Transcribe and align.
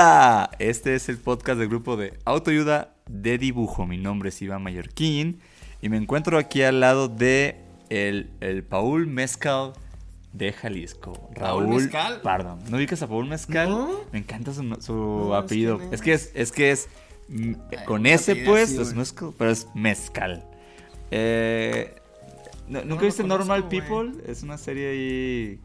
Hola, 0.00 0.48
este 0.58 0.94
es 0.94 1.10
el 1.10 1.18
podcast 1.18 1.58
del 1.58 1.68
grupo 1.68 1.98
de 1.98 2.14
autoayuda 2.24 2.94
de 3.06 3.36
dibujo. 3.36 3.86
Mi 3.86 3.98
nombre 3.98 4.30
es 4.30 4.40
Iván 4.40 4.62
Mallorquín 4.62 5.40
y 5.82 5.90
me 5.90 5.98
encuentro 5.98 6.38
aquí 6.38 6.62
al 6.62 6.80
lado 6.80 7.08
de 7.08 7.60
el, 7.90 8.30
el 8.40 8.64
Paul 8.64 9.08
Mezcal 9.08 9.74
de 10.32 10.54
Jalisco. 10.54 11.12
¿Paul 11.38 11.66
Raúl, 11.66 11.82
Mezcal? 11.82 12.22
perdón, 12.22 12.60
¿no 12.70 12.78
ubicas 12.78 13.02
a 13.02 13.08
Paul 13.08 13.26
Mezcal? 13.28 13.68
No. 13.68 13.90
Me 14.10 14.20
encanta 14.20 14.54
su, 14.54 14.62
su 14.80 14.94
No, 14.94 15.36
es 15.38 15.44
apellido. 15.44 15.78
Es 15.92 16.00
que 16.00 16.14
es, 16.14 16.30
es 16.34 16.50
que 16.50 16.70
es 16.70 16.88
mm, 17.28 17.52
Ay, 17.70 17.84
con 17.84 18.06
ese 18.06 18.36
pues, 18.36 18.70
así, 18.70 18.80
es 18.80 18.94
mezcal, 18.94 19.34
pero 19.36 19.50
es 19.50 19.68
mezcal. 19.74 20.42
Eh, 21.10 21.94
¿no- 22.68 22.82
¿Nunca 22.86 23.04
viste 23.04 23.22
Normal. 23.22 23.68
People? 23.68 24.12
Es 24.26 24.42
una 24.44 24.56
serie 24.56 24.92
ahí 24.92 25.60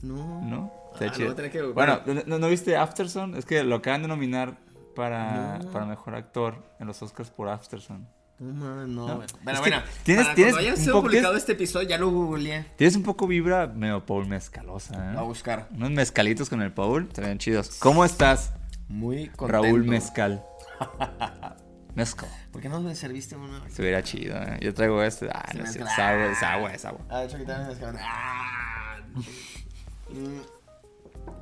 No. 0.00 0.40
¿No? 0.48 0.79
Ah, 1.04 1.08
Está 1.08 1.24
lo 1.24 1.34
chido. 1.34 1.50
que- 1.50 1.62
Bueno, 1.72 2.00
¿no, 2.26 2.38
no- 2.38 2.48
viste 2.48 2.76
Afterson? 2.76 3.34
Es 3.36 3.44
que 3.44 3.62
lo 3.64 3.76
acaban 3.76 4.02
de 4.02 4.08
nominar 4.08 4.58
para, 4.94 5.58
No. 5.58 5.70
para 5.70 5.86
mejor 5.86 6.14
actor 6.14 6.62
en 6.78 6.86
los 6.86 7.00
Oscars 7.02 7.30
por 7.30 7.48
Afterson. 7.48 8.06
No, 8.38 8.86
no. 8.86 8.86
No. 8.86 9.06
Bueno, 9.06 9.24
Es 9.52 9.60
bueno, 9.60 9.82
que 9.82 9.90
tienes- 10.04 10.24
para 10.24 10.34
tienes 10.34 10.54
cuando 10.54 10.70
haya 10.72 10.92
publicado 10.92 11.36
este 11.36 11.52
episodio, 11.52 11.88
ya 11.88 11.98
lo 11.98 12.10
googleé. 12.10 12.64
Tienes 12.76 12.96
un 12.96 13.02
poco 13.02 13.26
vibra 13.26 13.66
medio 13.66 14.04
Paul 14.06 14.26
mezcalosa, 14.26 15.12
¿eh? 15.12 15.16
A 15.18 15.22
buscar. 15.22 15.68
Unos 15.74 15.90
mezcalitos 15.90 16.48
con 16.48 16.62
el 16.62 16.72
Paul, 16.72 17.08
ven 17.18 17.36
chidos. 17.38 17.76
¿Cómo 17.80 18.02
estás, 18.04 18.54
Muy 18.88 19.28
contento. 19.28 19.46
Raúl 19.48 19.84
Mezcal? 19.84 20.42
Mezcal. 21.94 22.28
¿Por 22.50 22.62
qué 22.62 22.68
no 22.70 22.80
me 22.80 22.94
serviste 22.94 23.36
uno? 23.36 23.60
Se 23.68 23.82
hubiera 23.82 24.02
chido, 24.02 24.36
¿eh? 24.42 24.58
Yo 24.62 24.72
traigo 24.72 25.02
este. 25.02 25.28
Ah, 25.30 25.44
Se 25.52 25.58
no 25.58 25.66
cierto, 25.66 25.90
es 25.90 25.98
agua, 25.98 26.26
es 26.32 26.42
agua, 26.42 26.72
es 26.74 26.84
agua. 26.86 27.00
Ah, 27.10 27.18
de 27.20 27.26
hecho, 27.26 27.36
aquí 27.36 27.44
también 27.44 27.66
me 27.68 27.72
escapan. 27.74 27.96
Ah. 28.00 28.96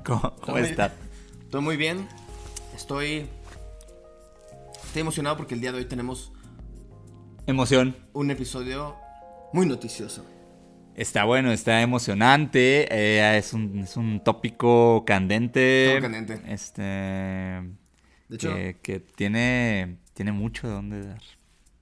¿Cómo, 0.09 0.21
cómo 0.23 0.57
Estoy 0.57 0.63
muy- 0.63 0.71
estás? 0.71 0.93
Estoy 1.45 1.61
muy 1.61 1.77
bien. 1.77 2.09
Estoy. 2.75 3.27
Estoy 4.87 5.01
emocionado 5.03 5.37
porque 5.37 5.55
el 5.55 5.61
día 5.61 5.71
de 5.71 5.79
hoy 5.79 5.85
tenemos 5.85 6.33
Emoción. 7.47 7.95
un 8.15 8.31
episodio 8.31 8.97
muy 9.53 9.67
noticioso. 9.67 10.25
Está 10.95 11.25
bueno, 11.25 11.53
está 11.53 11.83
emocionante. 11.83 12.89
eh, 12.91 13.37
es, 13.37 13.53
un, 13.53 13.81
es 13.81 13.97
un 13.99 14.25
tópico 14.25 15.05
candente. 15.07 15.89
Todo 15.91 16.01
candente. 16.01 16.41
Este. 16.49 16.83
De 16.83 18.35
hecho, 18.37 18.55
que, 18.55 18.79
que 18.83 19.01
tiene, 19.01 19.99
tiene 20.15 20.33
mucho 20.33 20.69
de 20.69 20.73
dónde 20.73 21.07
dar. 21.07 21.23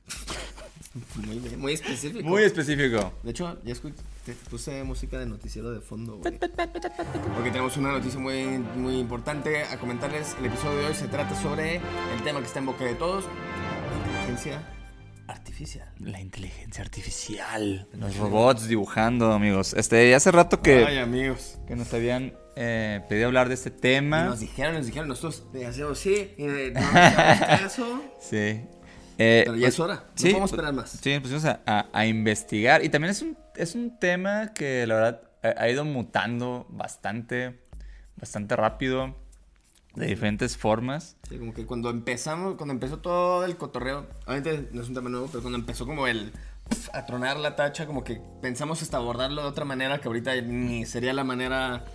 muy, 1.26 1.38
muy 1.56 1.72
específico. 1.74 2.28
Muy 2.28 2.42
específico. 2.42 3.12
De 3.22 3.30
hecho, 3.30 3.56
ya 3.64 3.72
escuché, 3.72 3.94
te 4.26 4.32
puse 4.50 4.82
música 4.82 5.18
de 5.18 5.26
noticiero 5.26 5.70
de 5.70 5.80
fondo, 5.80 6.18
güey. 6.18 6.36
Porque 6.38 7.50
tenemos 7.50 7.76
una 7.76 7.92
noticia 7.92 8.18
muy, 8.18 8.58
muy 8.76 8.98
importante 8.98 9.62
a 9.62 9.78
comentarles. 9.78 10.34
El 10.40 10.46
episodio 10.46 10.78
de 10.78 10.86
hoy 10.86 10.94
se 10.94 11.06
trata 11.06 11.40
sobre 11.40 11.76
el 11.76 12.22
tema 12.24 12.40
que 12.40 12.46
está 12.46 12.58
en 12.58 12.66
boca 12.66 12.84
de 12.84 12.94
todos, 12.96 13.24
la 13.24 13.96
inteligencia 14.06 14.72
artificial. 15.28 15.88
La 16.00 16.20
inteligencia 16.20 16.82
artificial. 16.82 17.88
Los 17.92 18.16
robots 18.16 18.66
dibujando, 18.68 19.32
amigos. 19.32 19.74
Este, 19.74 20.14
hace 20.14 20.32
rato 20.32 20.60
que, 20.60 20.84
Ay, 20.84 20.98
amigos. 20.98 21.58
que 21.68 21.76
nos 21.76 21.92
habían 21.94 22.34
eh, 22.56 23.02
pedido 23.08 23.26
hablar 23.26 23.48
de 23.48 23.54
este 23.54 23.68
Y 23.68 23.72
tema. 23.72 24.24
nos 24.24 24.40
dijeron, 24.40 24.74
nos 24.74 24.86
dijeron, 24.86 25.08
nosotros 25.08 25.44
le 25.52 25.66
hacemos 25.66 25.98
sí, 25.98 26.34
y 26.36 26.44
eh, 26.44 26.72
no 26.74 26.80
nos 26.80 26.90
caso. 26.90 28.02
Sí. 28.20 28.62
Eh, 29.18 29.42
Pero 29.46 29.56
ya 29.56 29.62
pues, 29.62 29.74
es 29.74 29.80
hora, 29.80 29.94
no 29.94 30.00
sí, 30.14 30.22
podemos 30.28 30.40
pues, 30.50 30.52
esperar 30.52 30.74
más. 30.74 30.90
Sí, 30.90 31.12
nos 31.12 31.22
pusimos 31.22 31.44
a, 31.46 31.60
a- 31.66 31.86
a 31.92 32.06
investigar. 32.06 32.84
Y 32.84 32.88
también 32.90 33.10
es 33.12 33.22
un, 33.22 33.36
es 33.54 33.74
un 33.74 33.98
tema 33.98 34.52
que 34.52 34.86
la 34.86 34.94
verdad 34.94 35.20
ha, 35.42 35.62
ha 35.62 35.70
ido 35.70 35.84
mutando 35.84 36.66
bastante, 36.68 37.58
bastante 38.16 38.56
rápido, 38.56 39.14
de 39.94 40.06
diferentes 40.06 40.58
formas. 40.58 41.16
Sí, 41.28 41.38
como 41.38 41.54
que 41.54 41.64
cuando 41.64 41.88
empezamos, 41.88 42.56
cuando 42.56 42.74
empezó 42.74 42.98
todo 42.98 43.44
el 43.46 43.56
cotorreo, 43.56 44.06
obviamente 44.26 44.68
no 44.72 44.82
es 44.82 44.88
un 44.88 44.94
tema 44.94 45.08
nuevo, 45.08 45.26
pero 45.28 45.40
cuando 45.40 45.58
empezó 45.58 45.86
como 45.86 46.06
el 46.06 46.32
pf, 46.68 46.90
a 46.92 47.06
tronar 47.06 47.38
la 47.38 47.56
tacha, 47.56 47.86
como 47.86 48.04
que 48.04 48.20
pensamos 48.42 48.82
hasta 48.82 48.98
abordarlo 48.98 49.40
de 49.40 49.48
otra 49.48 49.64
manera 49.64 49.98
que 49.98 50.08
ahorita 50.08 50.34
ni 50.42 50.84
sería 50.84 51.14
la 51.14 51.24
manera 51.24 51.86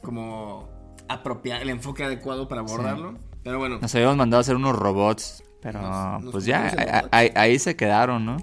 como 0.00 0.70
apropiada, 1.08 1.60
el 1.60 1.68
enfoque 1.68 2.04
adecuado 2.04 2.48
para 2.48 2.62
abordarlo. 2.62 3.18
Pero 3.44 3.58
bueno, 3.58 3.78
Nos 3.80 3.94
habíamos 3.94 4.16
mandado 4.16 4.38
a 4.38 4.42
hacer 4.42 4.56
unos 4.56 4.74
robots, 4.76 5.42
pero 5.62 5.80
Nos- 5.80 6.22
nos 6.24 6.32
pues 6.32 6.44
ya, 6.44 7.06
ahí, 7.12 7.30
ahí- 7.34 7.58
se 7.58 7.76
quedaron, 7.76 8.26
¿no? 8.26 8.36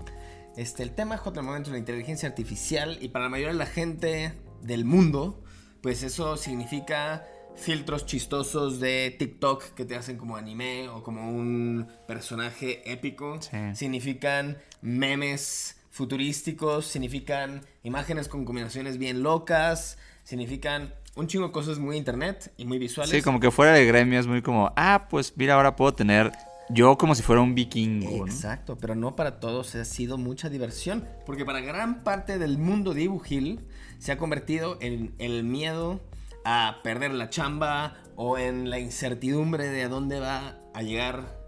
este, 0.58 0.82
el 0.84 0.92
tema 0.92 1.16
hot 1.18 1.36
del 1.36 1.44
momento 1.44 1.70
es 1.70 1.74
la 1.74 1.78
inteligencia 1.80 2.28
artificial 2.28 2.98
y 3.02 3.10
para 3.10 3.26
la 3.26 3.30
mayoría 3.30 3.54
de 3.54 3.60
la 3.60 3.66
gente 3.68 4.34
del 4.62 4.84
mundo, 4.86 5.42
pues 5.82 6.02
eso 6.04 6.36
significa 6.38 7.24
filtros 7.56 8.06
chistosos 8.06 8.80
de 8.80 9.16
TikTok 9.20 9.74
que 9.74 9.86
te 9.86 9.96
hacen 9.96 10.18
como 10.18 10.36
anime 10.38 10.90
o 10.90 11.04
como 11.04 11.30
un 11.30 11.88
personaje 12.08 12.90
épico. 12.92 13.42
Sí. 13.42 13.58
Significan 13.74 14.58
memes 14.82 15.78
futurísticos, 15.92 16.86
significan 16.86 17.62
imágenes 17.84 18.28
con 18.28 18.46
combinaciones 18.46 18.98
bien 18.98 19.24
locas, 19.24 19.98
significan 20.24 20.94
un 21.16 21.28
chingo 21.28 21.48
de 21.48 21.52
cosas 21.52 21.80
muy 21.80 21.98
internet 21.98 22.52
y 22.58 22.66
muy 22.66 22.78
visuales. 22.80 23.12
Sí, 23.12 23.22
como 23.22 23.40
que 23.40 23.52
fuera 23.52 23.74
de 23.74 23.86
gremio 23.86 24.20
es 24.20 24.28
muy 24.28 24.42
como, 24.42 24.72
ah, 24.76 25.08
pues 25.10 25.34
mira, 25.36 25.56
ahora 25.56 25.76
puedo 25.76 25.94
tener 25.94 26.32
yo 26.70 26.98
como 26.98 27.16
si 27.16 27.24
fuera 27.24 27.42
un 27.42 27.56
vikingo, 27.56 28.26
¿no? 28.26 28.26
Exacto, 28.26 28.78
pero 28.78 28.96
no 28.96 29.16
para 29.16 29.40
todos 29.40 29.74
ha 29.76 29.86
sido 29.86 30.18
mucha 30.18 30.50
diversión, 30.50 31.08
porque 31.26 31.46
para 31.46 31.62
gran 31.62 32.04
parte 32.04 32.38
del 32.38 32.58
mundo 32.58 32.94
dibujil 32.94 33.62
se 33.98 34.12
ha 34.12 34.18
convertido 34.18 34.78
en 34.80 35.14
el 35.18 35.44
miedo 35.44 36.00
a 36.46 36.78
perder 36.84 37.12
la 37.12 37.30
chamba 37.30 37.98
o 38.16 38.38
en 38.38 38.70
la 38.70 38.80
incertidumbre 38.80 39.68
de 39.68 39.84
a 39.84 39.90
dónde 39.90 40.20
va 40.20 40.60
a 40.74 40.82
llegar 40.84 41.40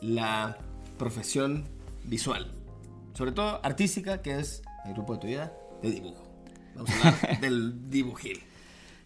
la 0.00 0.58
profesión 0.96 1.68
visual, 2.04 2.52
sobre 3.14 3.32
todo 3.32 3.60
artística, 3.64 4.22
que 4.22 4.38
es 4.38 4.62
el 4.86 4.94
grupo 4.94 5.14
de 5.14 5.20
tu 5.20 5.26
vida 5.26 5.52
de 5.82 5.90
dibujo. 5.90 6.24
Vamos 6.74 6.90
a 6.90 7.08
hablar 7.08 7.40
del 7.40 7.90
dibujil, 7.90 8.40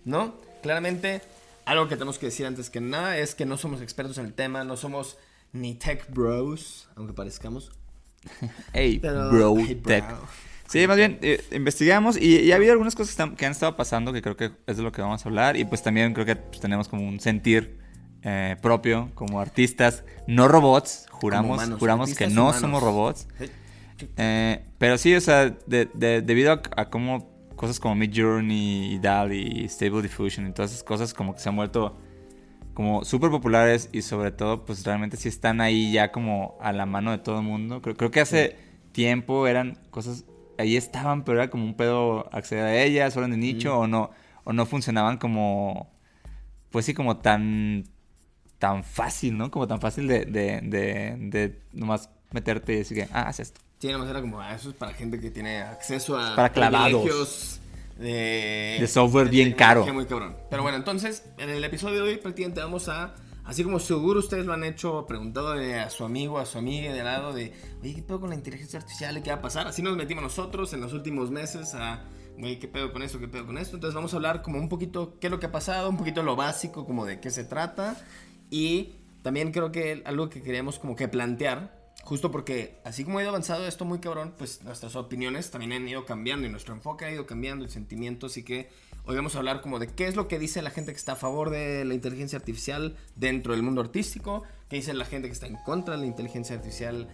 ¿no? 0.04 0.34
Claramente, 0.62 1.22
algo 1.64 1.88
que 1.88 1.96
tenemos 1.96 2.18
que 2.18 2.26
decir 2.26 2.46
antes 2.46 2.68
que 2.68 2.80
nada 2.80 3.16
es 3.16 3.34
que 3.34 3.46
no 3.46 3.56
somos 3.56 3.80
expertos 3.80 4.18
en 4.18 4.26
el 4.26 4.34
tema, 4.34 4.64
no 4.64 4.76
somos 4.76 5.16
ni 5.52 5.74
tech 5.74 6.10
bros, 6.12 6.88
aunque 6.96 7.12
parezcamos. 7.12 7.70
Hey, 8.72 8.98
Pero, 9.02 9.30
bro, 9.30 9.54
hey, 9.58 9.74
bro. 9.74 9.82
tech. 9.88 10.04
Sí, 10.68 10.86
más 10.86 10.96
bien, 10.96 11.18
eh, 11.22 11.44
investigamos 11.52 12.16
y, 12.16 12.38
y 12.40 12.52
ha 12.52 12.56
habido 12.56 12.72
algunas 12.72 12.94
cosas 12.94 13.08
que, 13.08 13.22
están- 13.22 13.36
que 13.36 13.44
han 13.44 13.52
estado 13.52 13.76
pasando 13.76 14.12
que 14.12 14.22
creo 14.22 14.36
que 14.36 14.52
es 14.66 14.76
de 14.76 14.82
lo 14.82 14.90
que 14.92 15.02
vamos 15.02 15.24
a 15.24 15.28
hablar 15.28 15.56
y 15.56 15.64
pues 15.66 15.82
también 15.82 16.14
creo 16.14 16.24
que 16.24 16.36
pues, 16.36 16.60
tenemos 16.60 16.88
como 16.88 17.06
un 17.06 17.20
sentir 17.20 17.78
eh, 18.22 18.56
propio 18.62 19.10
como 19.14 19.40
artistas, 19.40 20.04
no 20.26 20.48
robots, 20.48 21.06
juramos, 21.10 21.56
humanos, 21.56 21.78
juramos 21.78 22.14
que 22.14 22.28
no 22.28 22.42
humanos. 22.44 22.60
somos 22.60 22.82
robots. 22.82 23.28
Eh, 24.16 24.64
pero 24.78 24.96
sí, 24.98 25.14
o 25.14 25.20
sea, 25.20 25.50
de- 25.66 25.88
de- 25.92 26.22
debido 26.22 26.52
a, 26.52 26.62
a 26.76 26.88
cómo 26.90 27.30
cosas 27.56 27.78
como 27.78 27.94
Mid 27.94 28.12
Journey 28.14 28.94
y 28.94 28.98
DALI 28.98 29.62
y 29.64 29.68
Stable 29.68 30.02
Diffusion 30.02 30.46
y 30.48 30.52
todas 30.52 30.70
esas 30.72 30.82
cosas 30.84 31.12
como 31.12 31.34
que 31.34 31.40
se 31.40 31.48
han 31.48 31.56
vuelto 31.56 31.98
como 32.74 33.04
súper 33.04 33.30
populares 33.30 33.88
y 33.92 34.02
sobre 34.02 34.30
todo 34.32 34.64
pues 34.64 34.84
realmente 34.84 35.16
sí 35.16 35.28
están 35.28 35.60
ahí 35.60 35.92
ya 35.92 36.10
como 36.12 36.56
a 36.60 36.72
la 36.72 36.86
mano 36.86 37.10
de 37.10 37.18
todo 37.18 37.38
el 37.38 37.44
mundo. 37.44 37.82
Creo, 37.82 37.96
creo 37.96 38.10
que 38.10 38.20
hace 38.20 38.56
tiempo 38.92 39.46
eran 39.46 39.78
cosas, 39.90 40.24
ahí 40.58 40.76
estaban, 40.76 41.24
pero 41.24 41.38
era 41.40 41.50
como 41.50 41.64
un 41.64 41.74
pedo 41.74 42.28
acceder 42.34 42.64
a 42.64 42.82
ellas, 42.82 43.12
fueron 43.14 43.30
de 43.32 43.36
nicho 43.36 43.78
o 43.78 43.86
no, 43.86 44.10
o 44.44 44.52
no 44.52 44.66
funcionaban 44.66 45.18
como, 45.18 45.90
pues 46.70 46.86
sí, 46.86 46.94
como 46.94 47.18
tan, 47.18 47.84
tan 48.58 48.84
fácil, 48.84 49.36
¿no? 49.36 49.50
Como 49.50 49.66
tan 49.66 49.80
fácil 49.80 50.06
de, 50.08 50.24
de, 50.24 50.60
de, 50.62 51.16
de 51.18 51.62
nomás 51.72 52.10
meterte 52.32 52.72
y 52.72 52.76
decir 52.76 52.96
que, 52.98 53.08
ah, 53.12 53.28
haz 53.28 53.40
esto. 53.40 53.60
Sí, 53.78 53.88
nomás 53.90 54.08
era 54.08 54.20
como, 54.20 54.40
ah, 54.40 54.54
eso 54.54 54.70
es 54.70 54.76
para 54.76 54.92
gente 54.94 55.18
que 55.20 55.30
tiene 55.30 55.60
acceso 55.62 56.16
a 56.18 56.36
Para 56.36 56.50
clavados. 56.50 57.02
privilegios 57.02 57.60
de, 57.98 58.78
De 58.80 58.88
software 58.88 59.28
bien 59.28 59.52
caro. 59.52 59.86
Muy 59.92 60.06
cabrón. 60.06 60.36
Pero 60.50 60.62
bueno, 60.62 60.76
entonces, 60.76 61.24
en 61.38 61.50
el 61.50 61.62
episodio 61.64 62.04
de 62.04 62.10
hoy 62.10 62.16
prácticamente 62.16 62.60
vamos 62.60 62.88
a, 62.88 63.14
así 63.44 63.64
como 63.64 63.78
seguro 63.78 64.20
ustedes 64.20 64.46
lo 64.46 64.52
han 64.52 64.64
hecho, 64.64 65.06
preguntado 65.06 65.52
a 65.52 65.90
su 65.90 66.04
amigo, 66.04 66.38
a 66.38 66.46
su 66.46 66.58
amiga 66.58 66.92
de 66.92 67.02
lado 67.02 67.32
de, 67.32 67.52
oye, 67.80 67.94
¿qué 67.94 68.02
pedo 68.02 68.20
con 68.20 68.30
la 68.30 68.36
inteligencia 68.36 68.78
artificial? 68.78 69.22
¿Qué 69.22 69.30
va 69.30 69.36
a 69.36 69.42
pasar? 69.42 69.66
Así 69.66 69.82
nos 69.82 69.96
metimos 69.96 70.22
nosotros 70.22 70.72
en 70.72 70.80
los 70.80 70.92
últimos 70.92 71.30
meses 71.30 71.74
a, 71.74 72.04
oye, 72.38 72.58
¿qué 72.58 72.68
pedo 72.68 72.92
con 72.92 73.02
esto? 73.02 73.18
¿Qué 73.18 73.28
pedo 73.28 73.46
con 73.46 73.58
esto? 73.58 73.76
Entonces 73.76 73.94
vamos 73.94 74.12
a 74.12 74.16
hablar 74.16 74.42
como 74.42 74.58
un 74.58 74.68
poquito 74.68 75.18
qué 75.20 75.28
es 75.28 75.30
lo 75.30 75.40
que 75.40 75.46
ha 75.46 75.52
pasado, 75.52 75.88
un 75.88 75.96
poquito 75.96 76.22
lo 76.22 76.36
básico, 76.36 76.86
como 76.86 77.06
de 77.06 77.20
qué 77.20 77.30
se 77.30 77.44
trata. 77.44 77.96
Y 78.50 78.94
también 79.22 79.52
creo 79.52 79.72
que 79.72 80.02
algo 80.04 80.28
que 80.28 80.42
queríamos 80.42 80.78
como 80.78 80.96
que 80.96 81.08
plantear, 81.08 81.81
justo 82.02 82.30
porque 82.30 82.80
así 82.84 83.04
como 83.04 83.18
ha 83.18 83.22
ido 83.22 83.30
avanzado 83.30 83.66
esto 83.66 83.84
muy 83.84 84.00
cabrón, 84.00 84.34
pues 84.36 84.62
nuestras 84.62 84.96
opiniones 84.96 85.50
también 85.50 85.72
han 85.72 85.88
ido 85.88 86.04
cambiando 86.04 86.46
y 86.46 86.50
nuestro 86.50 86.74
enfoque 86.74 87.04
ha 87.04 87.10
ido 87.10 87.26
cambiando, 87.26 87.64
el 87.64 87.70
sentimiento, 87.70 88.26
así 88.26 88.42
que 88.42 88.70
hoy 89.04 89.16
vamos 89.16 89.34
a 89.34 89.38
hablar 89.38 89.60
como 89.60 89.78
de 89.78 89.88
qué 89.88 90.06
es 90.06 90.16
lo 90.16 90.28
que 90.28 90.38
dice 90.38 90.62
la 90.62 90.70
gente 90.70 90.92
que 90.92 90.98
está 90.98 91.12
a 91.12 91.16
favor 91.16 91.50
de 91.50 91.84
la 91.84 91.94
inteligencia 91.94 92.38
artificial 92.38 92.96
dentro 93.16 93.54
del 93.54 93.62
mundo 93.62 93.80
artístico, 93.80 94.42
qué 94.68 94.76
dice 94.76 94.92
la 94.94 95.04
gente 95.04 95.28
que 95.28 95.32
está 95.32 95.46
en 95.46 95.56
contra 95.56 95.94
de 95.94 96.00
la 96.00 96.06
inteligencia 96.06 96.56
artificial 96.56 97.08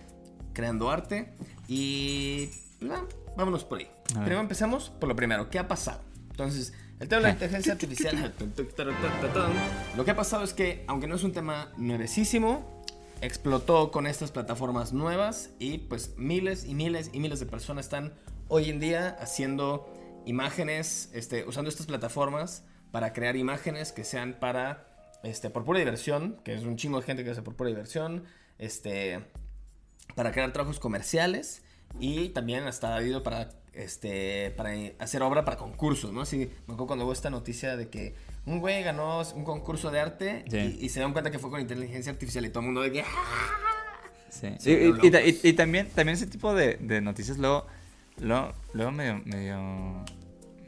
creando 0.54 0.90
arte 0.90 1.34
y 1.68 2.48
pues, 2.78 2.90
va, 2.90 3.04
vámonos 3.36 3.64
por 3.64 3.78
ahí. 3.78 3.88
Primero 4.06 4.40
empezamos 4.40 4.90
por 4.90 5.08
lo 5.08 5.14
primero, 5.14 5.50
¿qué 5.50 5.58
ha 5.58 5.68
pasado? 5.68 6.00
Entonces, 6.30 6.72
el 6.98 7.08
tema 7.08 7.20
de 7.20 7.28
la 7.28 7.32
inteligencia 7.34 7.72
artificial, 7.74 8.34
lo 9.96 10.04
que 10.04 10.10
ha 10.10 10.16
pasado 10.16 10.44
es 10.44 10.54
que, 10.54 10.84
aunque 10.88 11.06
no 11.06 11.14
es 11.14 11.24
un 11.24 11.32
tema 11.32 11.72
nuevecísimo, 11.76 12.77
explotó 13.20 13.90
con 13.90 14.06
estas 14.06 14.30
plataformas 14.30 14.92
nuevas 14.92 15.50
y 15.58 15.78
pues 15.78 16.14
miles 16.16 16.64
y 16.64 16.74
miles 16.74 17.10
y 17.12 17.20
miles 17.20 17.40
de 17.40 17.46
personas 17.46 17.86
están 17.86 18.14
hoy 18.48 18.70
en 18.70 18.80
día 18.80 19.16
haciendo 19.20 19.92
imágenes, 20.24 21.10
este, 21.12 21.44
usando 21.44 21.68
estas 21.68 21.86
plataformas 21.86 22.64
para 22.90 23.12
crear 23.12 23.36
imágenes 23.36 23.92
que 23.92 24.04
sean 24.04 24.38
para, 24.38 25.18
este, 25.22 25.50
por 25.50 25.64
pura 25.64 25.78
diversión, 25.78 26.40
que 26.44 26.54
es 26.54 26.62
un 26.62 26.76
chingo 26.76 27.00
de 27.00 27.06
gente 27.06 27.24
que 27.24 27.30
hace 27.30 27.42
por 27.42 27.56
pura 27.56 27.68
diversión, 27.68 28.24
este, 28.58 29.24
para 30.14 30.32
crear 30.32 30.52
trabajos 30.52 30.78
comerciales 30.78 31.62
y 31.98 32.30
también 32.30 32.64
hasta 32.64 32.94
ha 32.94 32.96
habido 32.96 33.22
para 33.22 33.50
este 33.78 34.50
para 34.56 34.70
hacer 34.98 35.22
obra 35.22 35.44
para 35.44 35.56
concursos, 35.56 36.12
¿no? 36.12 36.22
Así 36.22 36.36
me 36.66 36.74
acuerdo 36.74 36.86
cuando 36.88 37.04
hubo 37.04 37.12
esta 37.12 37.30
noticia 37.30 37.76
de 37.76 37.88
que 37.88 38.14
un 38.46 38.58
güey 38.60 38.82
ganó 38.82 39.22
un 39.34 39.44
concurso 39.44 39.90
de 39.90 40.00
arte 40.00 40.44
Sí. 40.50 40.78
y, 40.80 40.86
y 40.86 40.88
se 40.88 41.00
dan 41.00 41.12
cuenta 41.12 41.30
que 41.30 41.38
fue 41.38 41.50
con 41.50 41.60
inteligencia 41.60 42.10
artificial 42.12 42.44
y 42.44 42.48
todo 42.50 42.60
el 42.60 42.66
mundo 42.66 42.80
de 42.82 42.92
que 42.92 43.02
¡ah! 43.02 43.06
Sí. 44.30 44.48
Sí, 44.58 44.92
y, 45.42 45.52
también, 45.54 45.88
también 45.88 46.14
ese 46.16 46.26
tipo 46.26 46.54
de, 46.54 46.76
de 46.76 47.00
noticias 47.00 47.38
luego, 47.38 47.66
luego, 48.20 48.52
luego 48.74 48.90
medio, 48.92 49.20
medio 49.24 50.04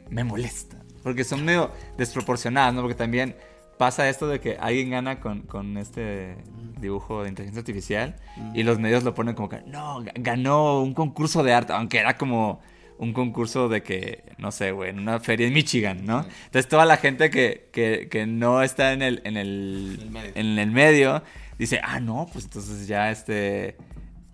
me 0.09 0.23
molesta. 0.23 0.77
Porque 1.03 1.23
son 1.23 1.45
medio 1.45 1.71
desproporcionadas, 1.97 2.73
¿no? 2.73 2.81
Porque 2.81 2.95
también 2.95 3.35
pasa 3.77 4.09
esto 4.09 4.27
de 4.27 4.39
que 4.39 4.57
alguien 4.59 4.89
gana 4.91 5.19
con, 5.19 5.41
con 5.43 5.77
este 5.77 6.35
dibujo 6.79 7.23
de 7.23 7.29
inteligencia 7.29 7.59
artificial 7.61 8.15
y 8.53 8.63
los 8.63 8.77
medios 8.79 9.03
lo 9.03 9.13
ponen 9.15 9.33
como 9.35 9.49
que, 9.49 9.61
no, 9.67 10.01
ga- 10.03 10.11
ganó 10.15 10.81
un 10.81 10.93
concurso 10.93 11.41
de 11.43 11.53
arte, 11.53 11.73
aunque 11.73 11.99
era 11.99 12.17
como 12.17 12.59
un 13.01 13.13
concurso 13.13 13.67
de 13.67 13.81
que, 13.81 14.23
no 14.37 14.51
sé, 14.51 14.71
güey, 14.71 14.91
en 14.91 14.99
una 14.99 15.19
feria 15.19 15.47
en 15.47 15.53
Michigan, 15.53 16.05
¿no? 16.05 16.19
Entonces 16.45 16.67
toda 16.67 16.85
la 16.85 16.97
gente 16.97 17.29
que, 17.31 17.69
que, 17.73 18.07
que 18.11 18.27
no 18.27 18.61
está 18.61 18.93
en 18.93 19.01
el, 19.01 19.21
en 19.25 19.37
el, 19.37 20.07
medio. 20.11 20.31
en 20.35 20.59
el 20.59 20.71
medio 20.71 21.23
dice, 21.57 21.81
ah, 21.83 21.99
no, 21.99 22.27
pues 22.31 22.45
entonces 22.45 22.87
ya 22.87 23.09
este... 23.09 23.75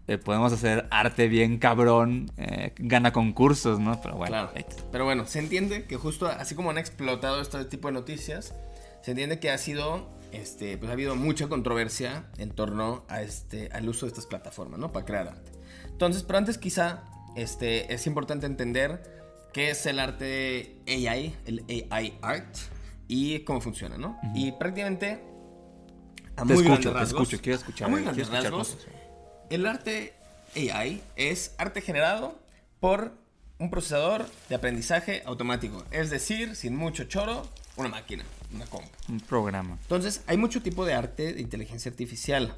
eh, 0.07 0.17
podemos 0.17 0.51
hacer 0.51 0.85
arte 0.91 1.29
bien 1.29 1.59
cabrón, 1.59 2.29
eh, 2.37 2.73
gana 2.77 3.11
concursos, 3.13 3.79
¿no? 3.79 4.01
Pero 4.01 4.15
bueno, 4.17 4.31
Claro. 4.31 4.51
Pero 4.91 5.05
bueno, 5.05 5.25
se 5.27 5.39
entiende 5.39 5.85
que 5.85 5.95
justo 5.95 6.27
así 6.27 6.53
como 6.53 6.69
han 6.69 6.77
explotado 6.77 7.41
este 7.41 7.63
tipo 7.65 7.87
de 7.87 7.93
noticias, 7.93 8.53
se 9.01 9.11
entiende 9.11 9.39
que 9.39 9.49
ha 9.49 9.57
sido, 9.57 10.09
este, 10.33 10.77
pues 10.77 10.89
ha 10.89 10.93
habido 10.93 11.15
mucha 11.15 11.47
controversia 11.47 12.25
en 12.37 12.49
torno 12.51 13.05
a 13.07 13.21
este, 13.21 13.69
al 13.71 13.87
uso 13.87 14.05
de 14.05 14.09
estas 14.09 14.25
plataformas, 14.25 14.77
¿no? 14.77 14.91
Para 14.91 15.05
crear 15.05 15.27
arte. 15.29 15.51
Entonces, 15.85 16.23
pero 16.23 16.37
antes 16.37 16.57
quizá, 16.57 17.03
este, 17.37 17.93
es 17.93 18.07
importante 18.07 18.45
entender 18.45 19.01
qué 19.53 19.69
es 19.69 19.85
el 19.85 19.99
arte 19.99 20.75
AI, 20.87 21.35
el 21.45 21.85
AI 21.89 22.17
art, 22.21 22.55
y 23.07 23.39
cómo 23.39 23.61
funciona, 23.61 23.97
¿no? 23.97 24.19
Y 24.35 24.51
prácticamente, 24.53 25.21
a 26.35 26.43
Te 26.43 26.53
muy 26.53 26.55
escucho, 26.55 26.63
grandes 26.63 26.83
te 26.83 26.93
rasgos, 26.93 27.21
escucho, 27.21 27.41
quiero 27.41 27.57
escuchar, 27.57 27.87
A 27.87 27.91
muy 27.91 28.01
grandes 28.01 28.23
escuchar 28.23 28.43
rasgos, 28.43 28.69
cosas. 28.75 28.87
el 29.49 29.65
arte 29.65 30.13
AI 30.55 31.01
es 31.15 31.55
arte 31.57 31.81
generado 31.81 32.37
por 32.79 33.13
un 33.59 33.69
procesador 33.69 34.25
de 34.49 34.55
aprendizaje 34.55 35.23
automático. 35.25 35.83
Es 35.91 36.09
decir, 36.09 36.55
sin 36.55 36.75
mucho 36.75 37.05
choro, 37.05 37.47
una 37.75 37.89
máquina, 37.89 38.23
una 38.53 38.65
compu. 38.65 38.89
Un 39.09 39.19
programa. 39.19 39.77
Entonces, 39.81 40.21
hay 40.27 40.37
mucho 40.37 40.61
tipo 40.61 40.85
de 40.85 40.93
arte 40.93 41.33
de 41.33 41.41
inteligencia 41.41 41.89
artificial. 41.89 42.55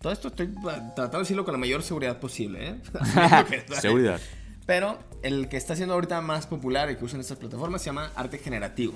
Todo 0.00 0.12
esto 0.12 0.28
estoy 0.28 0.54
tratando 0.54 1.18
de 1.18 1.18
decirlo 1.18 1.44
con 1.44 1.52
la 1.52 1.58
mayor 1.58 1.82
seguridad 1.82 2.20
posible, 2.20 2.68
¿eh? 2.68 2.80
Seguridad. 3.80 4.20
Pero 4.66 4.98
el 5.22 5.48
que 5.48 5.56
está 5.56 5.74
siendo 5.74 5.94
ahorita 5.94 6.20
más 6.20 6.46
popular 6.46 6.90
y 6.90 6.96
que 6.96 7.04
usan 7.04 7.20
estas 7.20 7.38
plataformas 7.38 7.82
se 7.82 7.86
llama 7.86 8.12
arte 8.14 8.38
generativo. 8.38 8.92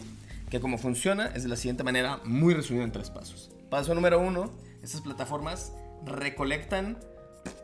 Que 0.50 0.60
como 0.60 0.78
funciona 0.78 1.26
es 1.34 1.42
de 1.44 1.48
la 1.48 1.56
siguiente 1.56 1.82
manera, 1.82 2.20
muy 2.24 2.54
resumido 2.54 2.84
en 2.84 2.92
tres 2.92 3.10
pasos. 3.10 3.50
Paso 3.70 3.94
número 3.94 4.20
uno, 4.20 4.52
estas 4.82 5.00
plataformas 5.00 5.72
recolectan, 6.04 6.98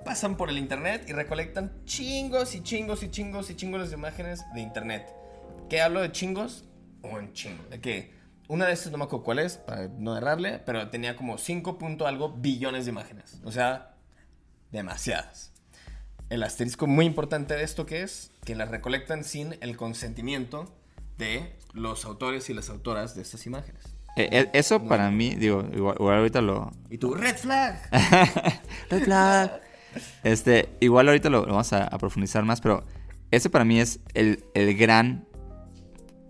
pasan 0.04 0.36
por 0.36 0.48
el 0.48 0.58
internet 0.58 1.04
y 1.06 1.12
recolectan 1.12 1.84
chingos 1.84 2.54
y 2.54 2.62
chingos 2.62 3.02
y 3.02 3.10
chingos 3.10 3.50
y 3.50 3.56
chingos 3.56 3.90
de 3.90 3.96
imágenes 3.96 4.42
de 4.54 4.62
internet. 4.62 5.06
¿Qué 5.68 5.82
hablo 5.82 6.00
de 6.00 6.10
chingos? 6.10 6.64
Un 7.02 7.34
chingo. 7.34 7.62
De 7.70 7.80
que 7.80 8.17
una 8.48 8.66
de 8.66 8.72
estas 8.72 8.90
no 8.90 8.98
me 8.98 9.04
acuerdo 9.04 9.24
cuál 9.24 9.38
es, 9.38 9.58
para 9.58 9.88
no 9.88 10.16
errarle, 10.16 10.60
pero 10.64 10.88
tenía 10.88 11.16
como 11.16 11.38
5 11.38 11.78
punto 11.78 12.06
algo 12.06 12.32
billones 12.32 12.86
de 12.86 12.90
imágenes. 12.90 13.40
O 13.44 13.52
sea, 13.52 13.94
demasiadas. 14.72 15.52
El 16.30 16.42
asterisco 16.42 16.86
muy 16.86 17.06
importante 17.06 17.54
de 17.54 17.62
esto 17.62 17.86
que 17.86 18.02
es 18.02 18.32
que 18.44 18.54
las 18.54 18.70
recolectan 18.70 19.24
sin 19.24 19.56
el 19.60 19.76
consentimiento 19.76 20.74
de 21.16 21.54
los 21.72 22.04
autores 22.04 22.48
y 22.50 22.54
las 22.54 22.70
autoras 22.70 23.14
de 23.14 23.22
estas 23.22 23.46
imágenes. 23.46 23.82
Eh, 24.16 24.28
eh, 24.32 24.50
eso 24.52 24.82
para 24.84 25.10
mí, 25.10 25.34
digo, 25.34 25.64
igual, 25.74 25.96
igual 25.98 26.18
ahorita 26.18 26.40
lo... 26.40 26.72
Y 26.90 26.98
tu 26.98 27.14
red 27.14 27.36
flag. 27.36 27.88
Red 28.90 29.04
flag. 29.04 29.60
Este, 30.22 30.68
igual 30.80 31.08
ahorita 31.08 31.30
lo, 31.30 31.42
lo 31.42 31.52
vamos 31.52 31.72
a, 31.72 31.84
a 31.84 31.98
profundizar 31.98 32.44
más, 32.44 32.60
pero 32.60 32.84
ese 33.30 33.50
para 33.50 33.64
mí 33.64 33.78
es 33.80 34.00
el, 34.14 34.44
el 34.54 34.76
gran 34.76 35.26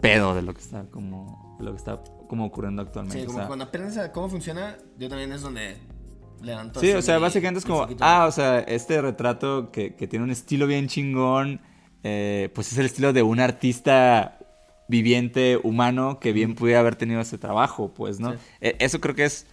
pedo 0.01 0.35
de 0.35 0.43
lo 0.43 0.55
que 0.55 0.61
está 0.61 0.85
como, 0.91 1.48
lo 1.61 1.73
que 1.73 1.79
está 1.79 2.03
como 2.29 2.45
ocurriendo 2.47 2.83
actualmente. 2.83 3.19
Sí, 3.21 3.25
o 3.25 3.27
como 3.27 3.39
sea, 3.39 3.47
cuando 3.47 3.65
aprendes 3.65 3.97
a 3.99 4.13
cómo 4.13 4.29
funciona, 4.29 4.77
yo 4.99 5.09
también 5.09 5.33
es 5.33 5.41
donde 5.43 5.77
levanto. 6.43 6.81
Sí, 6.81 6.93
o 6.93 7.03
sea, 7.03 7.19
básicamente 7.19 7.59
es 7.59 7.65
como, 7.65 7.87
ah, 8.01 8.27
o 8.29 8.33
sea, 8.33 8.61
este 8.61 9.01
retrato 9.01 9.71
que, 9.73 9.95
que 9.95 10.07
tiene 10.07 10.25
un 10.25 10.31
estilo 10.31 10.67
bien 10.67 10.89
chingón, 10.89 11.61
eh, 12.05 12.51
pues 12.55 12.71
es 12.73 12.79
el 12.79 12.87
estilo 12.87 13.13
de 13.13 13.23
un 13.23 13.41
artista 13.41 14.39
viviente, 14.89 15.59
humano, 15.63 16.19
que 16.21 16.33
bien 16.33 16.55
pudiera 16.55 16.81
haber 16.81 16.97
tenido 16.97 17.21
ese 17.21 17.39
trabajo, 17.39 17.93
pues, 17.93 18.21
¿no? 18.21 18.33
Sí. 18.33 18.39
Eh, 18.61 18.77
eso 18.79 19.01
creo 19.01 19.15
que 19.15 19.25
es, 19.25 19.47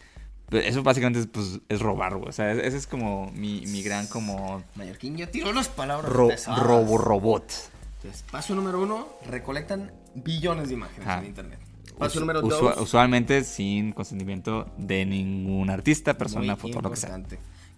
eso 0.52 0.84
básicamente 0.84 1.20
es, 1.20 1.28
pues, 1.28 1.60
es 1.68 1.82
robar, 1.82 2.16
güey. 2.16 2.30
O 2.30 2.32
sea, 2.32 2.52
ese 2.52 2.78
es 2.78 2.88
como 2.88 3.32
mi, 3.32 3.66
mi 3.68 3.82
gran 3.84 4.08
como 4.08 4.64
Mallorquín 4.76 5.18
ya 5.18 5.28
tiró 5.32 5.52
las 5.52 5.68
palabras 5.68 6.10
ro- 6.12 6.28
pesadas. 6.30 6.62
robo 6.64 6.98
robot. 6.98 7.52
Entonces, 7.98 8.24
paso 8.32 8.54
número 8.56 8.82
uno, 8.82 9.08
recolectan 9.28 9.92
billones 10.14 10.68
de 10.70 10.76
imágenes 10.76 11.08
Ajá. 11.08 11.20
en 11.20 11.26
internet. 11.26 11.60
Paso 11.98 12.20
número 12.20 12.42
dos, 12.42 12.78
usualmente 12.80 13.44
sin 13.44 13.92
consentimiento 13.94 14.72
de 14.78 15.06
ningún 15.06 15.70
artista, 15.70 16.18
persona, 16.18 16.56
foto, 16.56 16.82
lo 16.82 16.90
que 16.92 16.98
sea. 16.98 17.22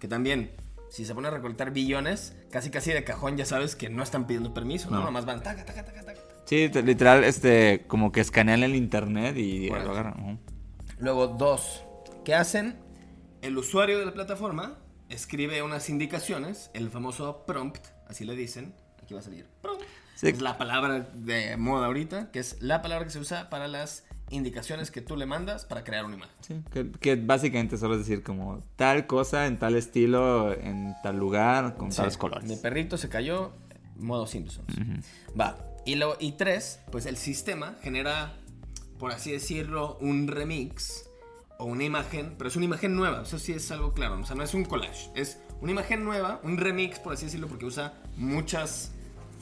que 0.00 0.08
también, 0.08 0.50
si 0.90 1.04
se 1.04 1.14
pone 1.14 1.28
a 1.28 1.30
recolectar 1.30 1.72
billones, 1.72 2.34
casi 2.50 2.70
casi 2.70 2.92
de 2.92 3.04
cajón 3.04 3.36
ya 3.36 3.44
sabes 3.44 3.76
que 3.76 3.88
no 3.90 4.02
están 4.02 4.26
pidiendo 4.26 4.54
permiso, 4.54 4.90
¿no? 4.90 4.98
No. 4.98 5.04
Nomás 5.06 5.24
van 5.26 5.42
taca, 5.42 5.64
taca, 5.64 5.84
taca, 5.84 6.02
taca. 6.04 6.20
Sí, 6.46 6.68
te- 6.70 6.82
literal, 6.82 7.24
este, 7.24 7.84
como 7.86 8.10
que 8.10 8.20
escanean 8.20 8.62
el 8.62 8.74
internet 8.74 9.36
y 9.36 9.68
Bueno. 9.68 9.84
lo 9.84 9.90
agarran. 9.92 10.20
Ujú. 10.20 10.38
Luego, 10.98 11.26
dos, 11.28 11.82
¿qué 12.24 12.34
hacen? 12.34 12.76
El 13.42 13.56
usuario 13.58 13.98
de 13.98 14.06
la 14.06 14.12
plataforma 14.14 14.78
escribe 15.10 15.62
unas 15.62 15.88
indicaciones, 15.90 16.70
el 16.74 16.90
famoso 16.90 17.44
prompt, 17.46 17.86
así 18.08 18.24
le 18.24 18.34
dicen. 18.34 18.74
Aquí 19.02 19.14
va 19.14 19.20
a 19.20 19.22
salir 19.22 19.46
prompt. 19.62 19.84
Sí. 20.16 20.28
Es 20.28 20.40
la 20.40 20.58
palabra 20.58 21.08
de 21.14 21.56
moda 21.56 21.86
ahorita, 21.86 22.30
que 22.32 22.40
es 22.40 22.56
la 22.60 22.82
palabra 22.82 23.04
que 23.04 23.12
se 23.12 23.20
usa 23.20 23.48
para 23.50 23.68
las 23.68 24.04
indicaciones 24.30 24.90
que 24.90 25.00
tú 25.00 25.16
le 25.16 25.26
mandas 25.26 25.64
para 25.64 25.84
crear 25.84 26.04
una 26.04 26.16
imagen. 26.16 26.34
Sí, 26.40 26.62
que, 26.72 26.90
que 26.92 27.16
básicamente 27.16 27.76
solo 27.78 27.94
es 27.94 28.00
decir 28.00 28.22
como 28.22 28.62
tal 28.76 29.06
cosa 29.06 29.46
en 29.46 29.58
tal 29.58 29.74
estilo, 29.76 30.52
en 30.52 30.94
tal 31.02 31.16
lugar, 31.18 31.76
con 31.76 31.90
tales 31.90 32.14
Sí. 32.14 32.18
colores. 32.18 32.48
Mi 32.48 32.56
perrito 32.56 32.96
se 32.98 33.08
cayó, 33.08 33.52
modo 33.96 34.26
Simpsons. 34.26 34.66
Va. 35.38 35.56
Y, 35.86 35.94
luego, 35.94 36.16
y 36.20 36.32
tres, 36.32 36.80
pues 36.92 37.06
el 37.06 37.16
sistema 37.16 37.76
genera, 37.82 38.34
por 38.98 39.12
así 39.12 39.32
decirlo, 39.32 39.96
un 40.00 40.28
remix 40.28 41.04
o 41.58 41.64
una 41.64 41.84
imagen, 41.84 42.34
pero 42.36 42.48
es 42.48 42.56
una 42.56 42.66
imagen 42.66 42.94
nueva, 42.94 43.22
eso 43.22 43.38
sí 43.38 43.52
es 43.52 43.70
algo 43.70 43.92
claro, 43.92 44.20
o 44.20 44.24
sea, 44.24 44.36
no 44.36 44.42
es 44.44 44.54
un 44.54 44.64
collage, 44.64 45.10
es 45.16 45.40
una 45.60 45.72
imagen 45.72 46.04
nueva, 46.04 46.40
un 46.44 46.56
remix, 46.58 46.98
por 47.00 47.14
así 47.14 47.24
decirlo, 47.24 47.48
porque 47.48 47.64
usa 47.64 47.94
muchas 48.16 48.92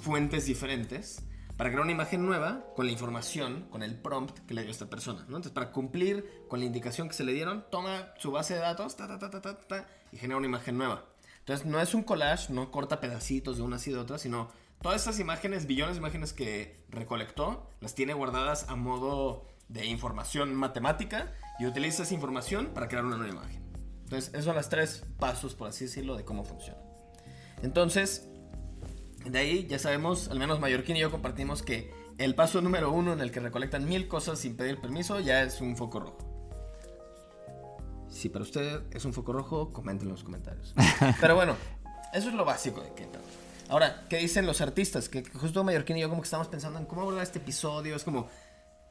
fuentes 0.00 0.46
diferentes 0.46 1.22
para 1.56 1.70
crear 1.70 1.82
una 1.82 1.92
imagen 1.92 2.26
nueva 2.26 2.66
con 2.74 2.86
la 2.86 2.92
información, 2.92 3.66
con 3.70 3.82
el 3.82 3.98
prompt 3.98 4.38
que 4.46 4.54
le 4.54 4.62
dio 4.62 4.70
esta 4.70 4.90
persona, 4.90 5.20
¿no? 5.20 5.36
Entonces, 5.36 5.52
para 5.52 5.72
cumplir 5.72 6.44
con 6.48 6.60
la 6.60 6.66
indicación 6.66 7.08
que 7.08 7.14
se 7.14 7.24
le 7.24 7.32
dieron, 7.32 7.64
toma 7.70 8.12
su 8.18 8.30
base 8.30 8.54
de 8.54 8.60
datos, 8.60 8.96
ta, 8.96 9.06
ta, 9.06 9.18
ta, 9.18 9.40
ta, 9.40 9.58
ta, 9.58 9.88
y 10.12 10.18
genera 10.18 10.36
una 10.36 10.46
imagen 10.46 10.76
nueva. 10.76 11.04
Entonces, 11.38 11.66
no 11.66 11.80
es 11.80 11.94
un 11.94 12.02
collage, 12.02 12.52
no 12.52 12.70
corta 12.70 13.00
pedacitos 13.00 13.56
de 13.56 13.62
una 13.62 13.78
y 13.84 13.90
de 13.90 13.98
otra, 13.98 14.18
sino 14.18 14.48
todas 14.82 15.02
esas 15.02 15.18
imágenes, 15.18 15.66
billones 15.66 15.94
de 15.94 16.00
imágenes 16.00 16.32
que 16.32 16.84
recolectó, 16.90 17.70
las 17.80 17.94
tiene 17.94 18.12
guardadas 18.12 18.68
a 18.68 18.76
modo 18.76 19.46
de 19.68 19.86
información 19.86 20.54
matemática 20.54 21.32
y 21.58 21.66
utiliza 21.66 22.02
esa 22.02 22.14
información 22.14 22.66
para 22.74 22.88
crear 22.88 23.04
una 23.04 23.16
nueva 23.16 23.32
imagen. 23.32 23.62
Entonces, 24.04 24.30
esos 24.34 24.44
son 24.44 24.56
los 24.56 24.68
tres 24.68 25.04
pasos, 25.18 25.54
por 25.54 25.68
así 25.68 25.86
decirlo, 25.86 26.16
de 26.16 26.24
cómo 26.24 26.44
funciona. 26.44 26.78
Entonces, 27.62 28.28
de 29.30 29.38
ahí 29.38 29.66
ya 29.66 29.78
sabemos, 29.78 30.28
al 30.28 30.38
menos 30.38 30.60
Mallorquín 30.60 30.96
y 30.96 31.00
yo 31.00 31.10
compartimos 31.10 31.62
que 31.62 31.92
el 32.18 32.34
paso 32.34 32.60
número 32.60 32.90
uno 32.90 33.12
en 33.12 33.20
el 33.20 33.30
que 33.30 33.40
recolectan 33.40 33.86
mil 33.86 34.08
cosas 34.08 34.38
sin 34.38 34.56
pedir 34.56 34.80
permiso 34.80 35.20
ya 35.20 35.42
es 35.42 35.60
un 35.60 35.76
foco 35.76 36.00
rojo. 36.00 36.18
Si 38.08 38.28
para 38.28 38.44
usted 38.44 38.82
es 38.92 39.04
un 39.04 39.12
foco 39.12 39.32
rojo, 39.32 39.72
comenten 39.72 40.08
en 40.08 40.12
los 40.12 40.24
comentarios. 40.24 40.74
Pero 41.20 41.34
bueno, 41.34 41.56
eso 42.14 42.28
es 42.28 42.34
lo 42.34 42.44
básico 42.44 42.80
de 42.80 42.92
que 42.94 43.06
Ahora, 43.68 44.06
¿qué 44.08 44.18
dicen 44.18 44.46
los 44.46 44.60
artistas? 44.60 45.08
Que 45.08 45.24
justo 45.24 45.64
Mallorquín 45.64 45.96
y 45.96 46.00
yo 46.00 46.08
como 46.08 46.22
que 46.22 46.26
estamos 46.26 46.48
pensando 46.48 46.78
en 46.78 46.86
cómo 46.86 47.02
abordar 47.02 47.22
este 47.22 47.38
episodio. 47.38 47.96
Es 47.96 48.04
como, 48.04 48.28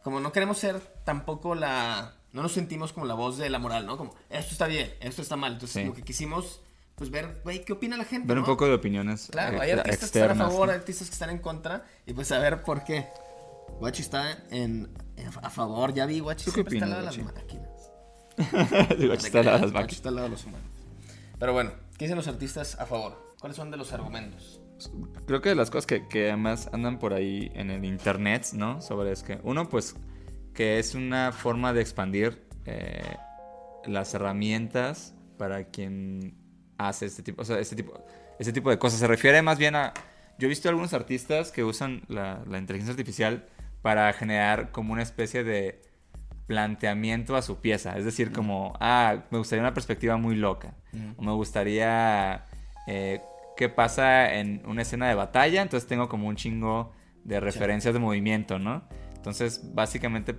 como 0.04 0.20
no 0.20 0.32
queremos 0.32 0.58
ser 0.58 0.80
tampoco 1.04 1.56
la... 1.56 2.16
No 2.34 2.42
nos 2.42 2.52
sentimos 2.52 2.92
como 2.92 3.06
la 3.06 3.14
voz 3.14 3.38
de 3.38 3.50
la 3.50 3.60
moral, 3.60 3.86
¿no? 3.86 3.98
Como, 3.98 4.14
esto 4.30 4.52
está 4.52 4.68
bien, 4.68 4.94
esto 5.00 5.22
está 5.22 5.38
mal. 5.38 5.54
Entonces, 5.54 5.88
lo 5.88 5.94
que 5.94 6.02
quisimos, 6.02 6.60
pues 6.96 7.10
ver, 7.10 7.42
güey, 7.44 7.64
¿qué 7.66 7.74
opina 7.74 7.98
la 7.98 8.06
gente? 8.06 8.28
Ver 8.28 8.40
un 8.40 8.46
poco 8.46 8.66
de 8.66 8.74
opiniones 8.74 9.28
Claro, 9.32 9.60
hay 9.60 9.72
artistas 9.72 10.12
que 10.12 10.20
están 10.20 10.42
a 10.42 10.46
favor, 10.46 10.70
hay 10.70 10.76
artistas 10.78 11.10
que 11.10 11.14
están 11.14 11.30
en 11.30 11.40
contra. 11.40 11.86
Y 12.06 12.14
pues 12.14 12.32
a 12.32 12.40
ver 12.40 12.64
por 12.64 12.84
qué. 12.84 13.08
Guachi 13.80 14.02
está 14.02 14.38
en, 14.52 14.90
a 15.42 15.50
favor, 15.50 15.94
ya 15.94 16.06
vi, 16.06 16.20
Guachi 16.20 16.52
siempre 16.52 16.76
está 16.76 16.86
al 16.86 16.92
lado 16.92 17.02
de 17.02 17.06
las 17.08 17.34
máquinas. 17.34 17.92
Guachi 18.98 19.26
está 19.26 19.40
al 19.40 19.46
lado 19.46 19.58
de 19.58 19.64
las 19.66 19.74
máquinas. 19.74 19.94
está 19.94 20.10
al 20.10 20.16
lado 20.16 20.28
de 20.28 20.32
los 20.32 20.46
humanos. 20.46 20.68
Pero 21.38 21.54
bueno, 21.54 21.72
¿qué 21.98 22.06
dicen 22.06 22.16
los 22.16 22.28
artistas 22.28 22.80
a 22.80 22.86
favor? 22.86 23.36
¿Cuáles 23.40 23.58
son 23.58 23.72
de 23.72 23.78
los 23.78 23.92
argumentos? 23.92 24.62
creo 25.26 25.42
que 25.42 25.50
de 25.50 25.56
las 25.56 25.70
cosas 25.72 25.86
que, 25.86 26.06
que, 26.08 26.28
además 26.28 26.70
andan 26.74 27.00
por 27.00 27.14
ahí 27.14 27.50
en 27.56 27.72
el 27.72 27.86
internet, 27.86 28.48
¿no? 28.54 28.82
Sobre 28.82 29.12
es 29.14 29.24
que, 29.24 29.40
uno, 29.44 29.70
pues, 29.70 29.96
que 30.54 30.80
es 30.80 30.96
una 30.96 31.32
forma 31.32 31.72
de 31.72 31.82
expandir 31.82 32.46
eh, 32.66 33.16
las 33.86 34.14
herramientas 34.14 35.14
para 35.38 35.66
quien 35.66 36.45
hace 36.78 37.06
este 37.06 37.24
tipo, 37.24 37.42
o 37.42 37.46
sea, 37.46 37.60
este 37.60 37.76
tipo, 37.76 37.94
este 38.40 38.54
tipo 38.54 38.70
de 38.70 38.78
cosas. 38.78 39.00
Se 39.00 39.08
refiere 39.08 39.42
más 39.42 39.58
bien 39.58 39.76
a, 39.76 39.94
yo 40.38 40.48
he 40.48 40.50
visto 40.50 40.70
algunos 40.70 40.94
artistas 40.94 41.52
que 41.52 41.64
usan 41.64 42.04
la, 42.08 42.42
la 42.48 42.58
inteligencia 42.58 42.92
artificial 42.92 43.46
para 43.82 44.12
generar 44.14 44.72
como 44.72 44.94
una 44.94 45.04
especie 45.04 45.44
de 45.44 45.82
planteamiento 46.48 47.36
a 47.36 47.42
su 47.42 47.60
pieza. 47.60 47.98
Es 47.98 48.06
decir, 48.06 48.32
como, 48.32 48.74
ah, 48.80 49.24
me 49.32 49.38
gustaría 49.38 49.62
una 49.62 49.74
perspectiva 49.74 50.18
muy 50.18 50.36
loca. 50.36 50.76
O 51.18 51.24
me 51.24 51.32
gustaría 51.34 52.46
eh, 52.88 53.22
qué 53.58 53.70
pasa 53.70 54.34
en 54.36 54.62
una 54.66 54.84
escena 54.84 55.10
de 55.10 55.16
batalla, 55.16 55.62
entonces 55.62 55.88
tengo 55.90 56.08
como 56.08 56.28
un 56.28 56.36
chingo 56.36 56.94
de 57.24 57.40
referencias 57.40 57.94
de 57.94 58.00
movimiento, 58.00 58.60
¿no? 58.60 58.88
Entonces, 59.16 59.74
básicamente, 59.74 60.36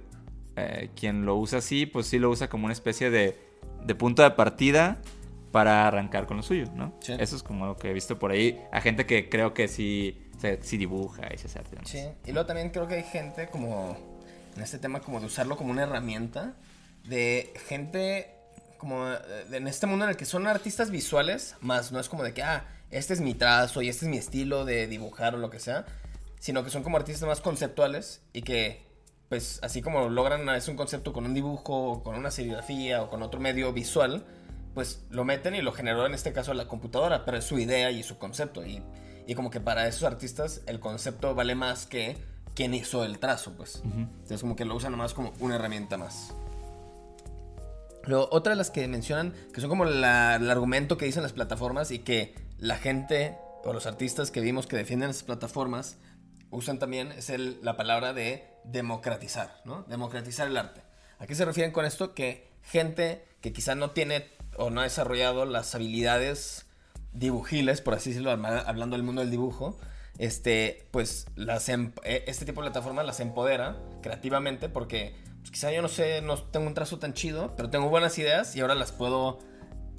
eh, 0.57 0.91
quien 0.95 1.27
lo 1.27 1.37
usa 1.37 1.59
así, 1.59 1.85
pues 1.85 2.07
sí 2.07 2.19
lo 2.19 2.31
usa 2.31 2.49
como 2.49 2.65
una 2.65 2.73
especie 2.73 3.11
de, 3.11 3.37
de 3.85 3.95
punto 3.95 4.23
de 4.23 4.31
partida 4.31 5.03
para 5.53 5.87
arrancar 5.87 6.27
con 6.27 6.37
lo 6.37 6.43
suyo, 6.43 6.67
¿no? 6.75 6.99
Eso 7.07 7.37
es 7.37 7.43
como 7.43 7.67
lo 7.67 7.77
que 7.77 7.91
he 7.91 7.93
visto 7.93 8.19
por 8.19 8.31
ahí. 8.31 8.61
A 8.73 8.81
gente 8.81 9.07
que 9.07 9.29
creo 9.29 9.55
que 9.55 9.69
sí, 9.69 10.31
sí 10.61 10.77
dibuja 10.77 11.29
y 11.33 11.39
se 11.39 11.47
hace 11.47 11.59
arte. 11.59 11.77
Sí, 11.85 12.03
y 12.27 12.33
luego 12.33 12.47
también 12.47 12.71
creo 12.71 12.87
que 12.87 12.97
hay 12.97 13.05
gente 13.05 13.49
como, 13.49 13.97
en 14.55 14.63
este 14.63 14.79
tema, 14.79 15.01
como 15.01 15.21
de 15.21 15.27
usarlo 15.27 15.57
como 15.57 15.71
una 15.71 15.85
herramienta, 15.85 16.55
de 17.05 17.53
gente 17.67 18.33
como 18.79 19.07
en 19.51 19.67
este 19.69 19.87
mundo 19.87 20.05
en 20.05 20.11
el 20.11 20.17
que 20.17 20.27
son 20.27 20.47
artistas 20.47 20.91
visuales, 20.91 21.57
más 21.61 21.93
no 21.93 22.01
es 22.01 22.09
como 22.09 22.23
de 22.23 22.35
que, 22.35 22.43
ah, 22.43 22.67
este 22.91 23.15
es 23.15 23.21
mi 23.21 23.35
trazo 23.35 23.83
y 23.83 23.89
este 23.89 24.05
es 24.05 24.11
mi 24.11 24.19
estilo 24.19 24.65
de 24.65 24.87
dibujar 24.87 25.35
o 25.35 25.39
lo 25.39 25.51
que 25.51 25.59
sea, 25.59 25.87
sino 26.39 26.63
que 26.63 26.71
son 26.71 26.83
como 26.83 26.97
artistas 26.97 27.27
más 27.27 27.41
conceptuales 27.41 28.23
y 28.33 28.43
que, 28.43 28.85
pues, 29.29 29.59
así 29.63 29.83
como 29.83 30.09
logran 30.09 30.49
es 30.51 30.69
un 30.69 30.77
concepto 30.77 31.13
con 31.13 31.25
un 31.25 31.35
dibujo, 31.35 31.93
o 31.93 32.03
con 32.03 32.15
una 32.17 32.31
serigrafía 32.31 33.03
o 33.03 33.11
con 33.11 33.23
otro 33.23 33.41
medio 33.41 33.73
visual, 33.73 34.25
pues 34.77 35.01
lo 35.09 35.25
meten 35.25 35.55
y 35.55 35.63
lo 35.63 35.73
generó 35.73 36.05
en 36.05 36.13
este 36.13 36.35
caso 36.35 36.53
la 36.53 36.69
computadora, 36.69 37.25
pero 37.25 37.39
es 37.39 37.45
su 37.47 37.59
idea 37.59 37.91
y 37.91 38.03
su 38.03 38.19
concepto. 38.19 38.63
Y, 38.63 38.83
y 39.27 39.35
como 39.35 39.51
que 39.51 39.59
para 39.59 39.89
esos 39.89 40.03
artistas 40.03 40.61
el 40.67 40.81
concepto 40.81 41.35
vale 41.35 41.55
más 41.55 41.87
que 41.87 42.19
quien 42.55 42.75
hizo 42.75 43.03
el 43.03 43.19
trazo, 43.19 43.55
pues. 43.57 43.81
Entonces 43.83 44.43
como 44.43 44.55
que 44.55 44.67
lo 44.67 44.75
usan 44.75 44.93
nomás 44.93 45.15
como 45.15 45.33
una 45.41 45.55
herramienta 45.55 45.97
más. 45.97 46.35
Luego, 48.05 48.29
otra 48.31 48.51
de 48.51 48.57
las 48.57 48.71
que 48.71 48.87
mencionan, 48.87 49.33
que 49.55 49.63
son 49.63 49.71
como 49.71 49.85
el 49.85 50.05
argumento 50.05 50.99
que 50.99 51.07
dicen 51.07 51.23
las 51.23 51.33
plataformas 51.33 51.91
y 51.91 52.01
que 52.01 52.35
la 52.59 52.77
gente 52.77 53.39
o 53.65 53.73
los 53.73 53.87
artistas 53.87 54.31
que 54.31 54.43
vimos 54.43 54.67
que 54.67 54.77
defienden 54.77 55.09
esas 55.09 55.23
plataformas 55.23 55.97
usan 56.51 56.79
también 56.79 57.13
es 57.13 57.31
el, 57.31 57.61
la 57.63 57.79
palabra 57.79 58.13
de 58.13 58.47
democratizar, 58.65 59.63
¿no? 59.65 59.85
Democratizar 59.85 60.49
el 60.49 60.59
arte. 60.59 60.83
¿A 61.19 61.27
qué 61.27 61.35
se 61.35 61.47
refieren 61.47 61.73
con 61.73 61.87
esto? 61.87 62.13
Que 62.13 62.51
gente 62.63 63.25
que 63.41 63.55
quizá 63.55 63.75
no 63.75 63.93
tiene 63.93 64.36
o 64.59 64.71
no 64.71 64.81
ha 64.81 64.85
desarrollado 64.85 65.45
las 65.45 65.75
habilidades 65.75 66.67
dibujiles, 67.13 67.81
por 67.81 67.95
así 67.95 68.11
decirlo, 68.11 68.31
hablando 68.31 68.97
del 68.97 69.03
mundo 69.03 69.23
del 69.23 69.31
dibujo, 69.31 69.79
este, 70.19 70.89
pues 70.91 71.27
las 71.35 71.69
em, 71.69 71.93
e, 72.05 72.25
este 72.27 72.45
tipo 72.45 72.63
de 72.63 72.71
plataformas 72.71 73.05
las 73.05 73.21
empodera 73.21 73.77
creativamente 74.03 74.69
porque 74.69 75.15
pues, 75.41 75.51
quizá 75.51 75.73
yo 75.73 75.83
no 75.83 75.89
sé, 75.89 76.23
no 76.23 76.43
tengo 76.43 76.67
un 76.67 76.75
trazo 76.75 76.99
tan 76.99 77.13
chido, 77.13 77.55
pero 77.57 77.71
tengo 77.71 77.89
buenas 77.89 78.19
ideas 78.19 78.55
y 78.57 78.61
ahora 78.61 78.75
las 78.75 78.93
puedo 78.93 79.39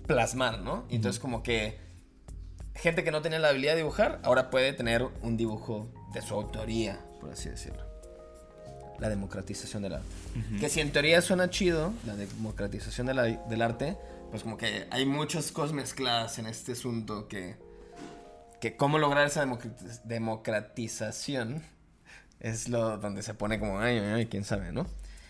plasmar, 0.07 0.59
¿no? 0.59 0.85
entonces 0.89 1.19
como 1.19 1.43
que 1.43 1.79
gente 2.75 3.03
que 3.03 3.11
no 3.11 3.21
tenía 3.21 3.39
la 3.39 3.49
habilidad 3.49 3.73
de 3.73 3.77
dibujar, 3.77 4.19
ahora 4.23 4.49
puede 4.49 4.73
tener 4.73 5.03
un 5.21 5.37
dibujo 5.37 5.91
de 6.13 6.21
su 6.21 6.35
autoría, 6.35 6.99
por 7.19 7.31
así 7.31 7.49
decirlo. 7.49 7.85
La 8.99 9.09
democratización 9.09 9.83
del 9.83 9.93
arte. 9.93 10.07
Que 10.59 10.69
si 10.69 10.79
en 10.79 10.91
teoría 10.91 11.21
suena 11.21 11.49
chido, 11.51 11.93
la 12.05 12.15
democratización 12.15 13.07
del 13.07 13.61
arte, 13.61 13.95
pues 14.29 14.43
como 14.43 14.57
que 14.57 14.87
hay 14.91 15.05
muchas 15.05 15.51
cosas 15.51 15.73
mezcladas 15.73 16.39
en 16.39 16.47
este 16.47 16.73
asunto 16.73 17.27
que, 17.27 17.57
que 18.59 18.75
cómo 18.75 18.99
lograr 18.99 19.27
esa 19.27 19.45
democratización 20.03 21.63
es 22.39 22.69
lo 22.69 22.97
donde 22.97 23.23
se 23.23 23.33
pone 23.33 23.59
como, 23.59 23.79
ay, 23.79 23.97
ay, 23.97 24.25
quién 24.27 24.43
sabe, 24.43 24.71
¿no? 24.71 24.85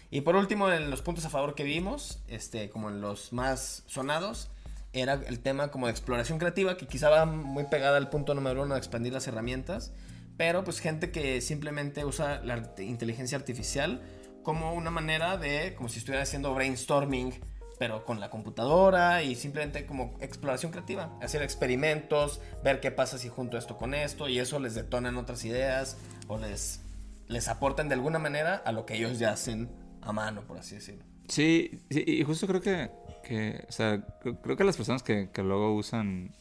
Y 0.10 0.22
por 0.22 0.36
último, 0.36 0.72
en 0.72 0.90
los 0.90 1.02
puntos 1.02 1.26
a 1.26 1.30
favor 1.30 1.56
que 1.56 1.64
vimos, 1.64 2.22
este, 2.28 2.70
como 2.70 2.90
en 2.90 3.02
los 3.02 3.34
más 3.34 3.84
sonados, 3.88 4.50
era 4.94 5.14
el 5.14 5.40
tema 5.40 5.70
como 5.70 5.88
de 5.88 5.92
exploración 5.92 6.40
creativa, 6.40 6.78
que 6.78 6.88
quizá 6.88 7.10
va 7.10 7.26
muy 7.26 7.66
pegada 7.66 7.98
al 7.98 8.10
punto 8.10 8.34
número 8.34 8.64
uno 8.64 8.74
de 8.74 8.80
expandir 8.80 9.14
las 9.14 9.28
herramientas, 9.28 9.92
pero 10.38 10.64
pues 10.64 10.80
gente 10.80 11.12
que 11.12 11.42
simplemente 11.42 12.06
usa 12.06 12.42
la 12.44 12.72
inteligencia 12.78 13.38
artificial 13.38 14.02
como 14.44 14.74
una 14.74 14.92
manera 14.92 15.38
de, 15.38 15.74
como 15.76 15.90
si 15.90 16.00
estuviera 16.00 16.24
haciendo 16.24 16.54
brainstorming, 16.54 17.34
pero 17.80 18.06
con 18.06 18.20
la 18.20 18.30
computadora 18.30 19.24
y 19.24 19.36
simplemente 19.36 19.86
como 19.86 20.18
exploración 20.22 20.72
creativa, 20.72 21.18
hacer 21.22 21.42
experimentos, 21.42 22.42
ver 22.64 22.80
qué 22.80 22.92
pasa 22.92 23.18
si 23.18 23.30
junto 23.30 23.58
esto 23.58 23.78
con 23.78 23.94
esto 23.94 24.28
y 24.28 24.40
eso 24.40 24.60
les 24.60 24.76
detonan 24.76 25.18
otras 25.18 25.46
ideas 25.46 25.98
o 26.28 26.38
les, 26.38 26.82
les 27.28 27.48
aportan 27.48 27.90
de 27.90 27.96
alguna 27.96 28.20
manera 28.20 28.56
a 28.56 28.72
lo 28.72 28.86
que 28.86 28.96
ellos 28.96 29.20
ya 29.20 29.32
hacen 29.32 29.70
a 30.02 30.12
mano, 30.12 30.42
por 30.42 30.58
así 30.58 30.76
decirlo. 30.76 31.04
Sí, 31.28 31.82
sí 31.90 32.04
y 32.08 32.24
justo 32.24 32.48
creo 32.48 32.62
que 32.62 32.90
que, 33.28 33.66
o 33.68 33.72
sea, 33.72 34.02
creo 34.42 34.56
que 34.56 34.64
las 34.64 34.78
personas 34.78 35.04
que, 35.04 35.30
que 35.34 35.44
luego 35.44 35.76
usan 35.76 36.32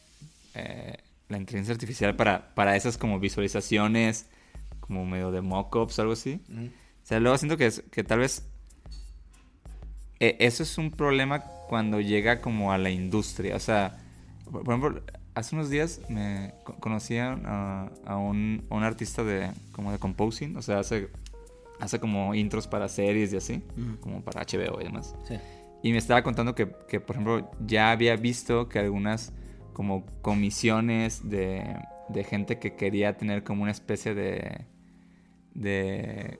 eh, 0.53 0.95
la 1.27 1.37
inteligencia 1.37 1.73
artificial 1.73 2.15
para, 2.15 2.55
para 2.55 2.77
esas 2.77 2.97
como 2.97 3.19
visualizaciones, 3.19 4.27
como 4.79 5.05
medio 5.05 5.31
de 5.31 5.41
mock-ups 5.41 5.99
o 5.99 6.01
algo 6.01 6.13
así, 6.13 6.41
o 6.49 7.05
sea, 7.05 7.19
luego 7.19 7.37
siento 7.37 7.57
que, 7.57 7.65
es, 7.65 7.83
que 7.91 8.05
tal 8.05 8.19
vez 8.19 8.47
eh, 10.19 10.37
eso 10.39 10.63
es 10.63 10.77
un 10.77 10.91
problema 10.91 11.41
cuando 11.67 11.99
llega 11.99 12.41
como 12.41 12.71
a 12.71 12.77
la 12.77 12.89
industria, 12.89 13.55
o 13.55 13.59
sea, 13.59 13.97
por, 14.51 14.61
ejemplo, 14.61 15.01
hace 15.35 15.55
unos 15.55 15.69
días 15.69 16.01
me 16.09 16.53
conocí 16.79 17.17
a, 17.17 17.89
a, 18.05 18.17
un, 18.17 18.65
un, 18.69 18.83
artista 18.83 19.23
de 19.23 19.51
como 19.71 19.91
de 19.91 19.99
composing, 19.99 20.55
o 20.55 20.61
sea, 20.61 20.79
hace, 20.79 21.09
hace 21.79 21.99
como 21.99 22.33
intros 22.33 22.67
para 22.67 22.87
series 22.87 23.33
y 23.33 23.37
así, 23.37 23.63
como 24.01 24.21
para 24.21 24.41
HBO 24.41 24.81
y 24.81 24.85
demás. 24.85 25.15
Sí. 25.27 25.35
Y 25.83 25.91
me 25.91 25.97
estaba 25.99 26.23
contando 26.23 26.55
que, 26.55 26.69
que, 26.87 26.99
por 26.99 27.15
ejemplo, 27.15 27.51
ya 27.65 27.91
había 27.91 28.15
visto 28.15 28.67
que 28.67 28.79
algunas 28.79 29.31
como 29.73 30.05
comisiones 30.23 31.29
de, 31.29 31.77
de 32.09 32.23
gente 32.23 32.57
que 32.57 32.75
quería 32.75 33.15
tener 33.17 33.43
como 33.43 33.63
una 33.63 33.71
especie 33.71 34.15
de... 34.15 34.65
de 35.53 36.39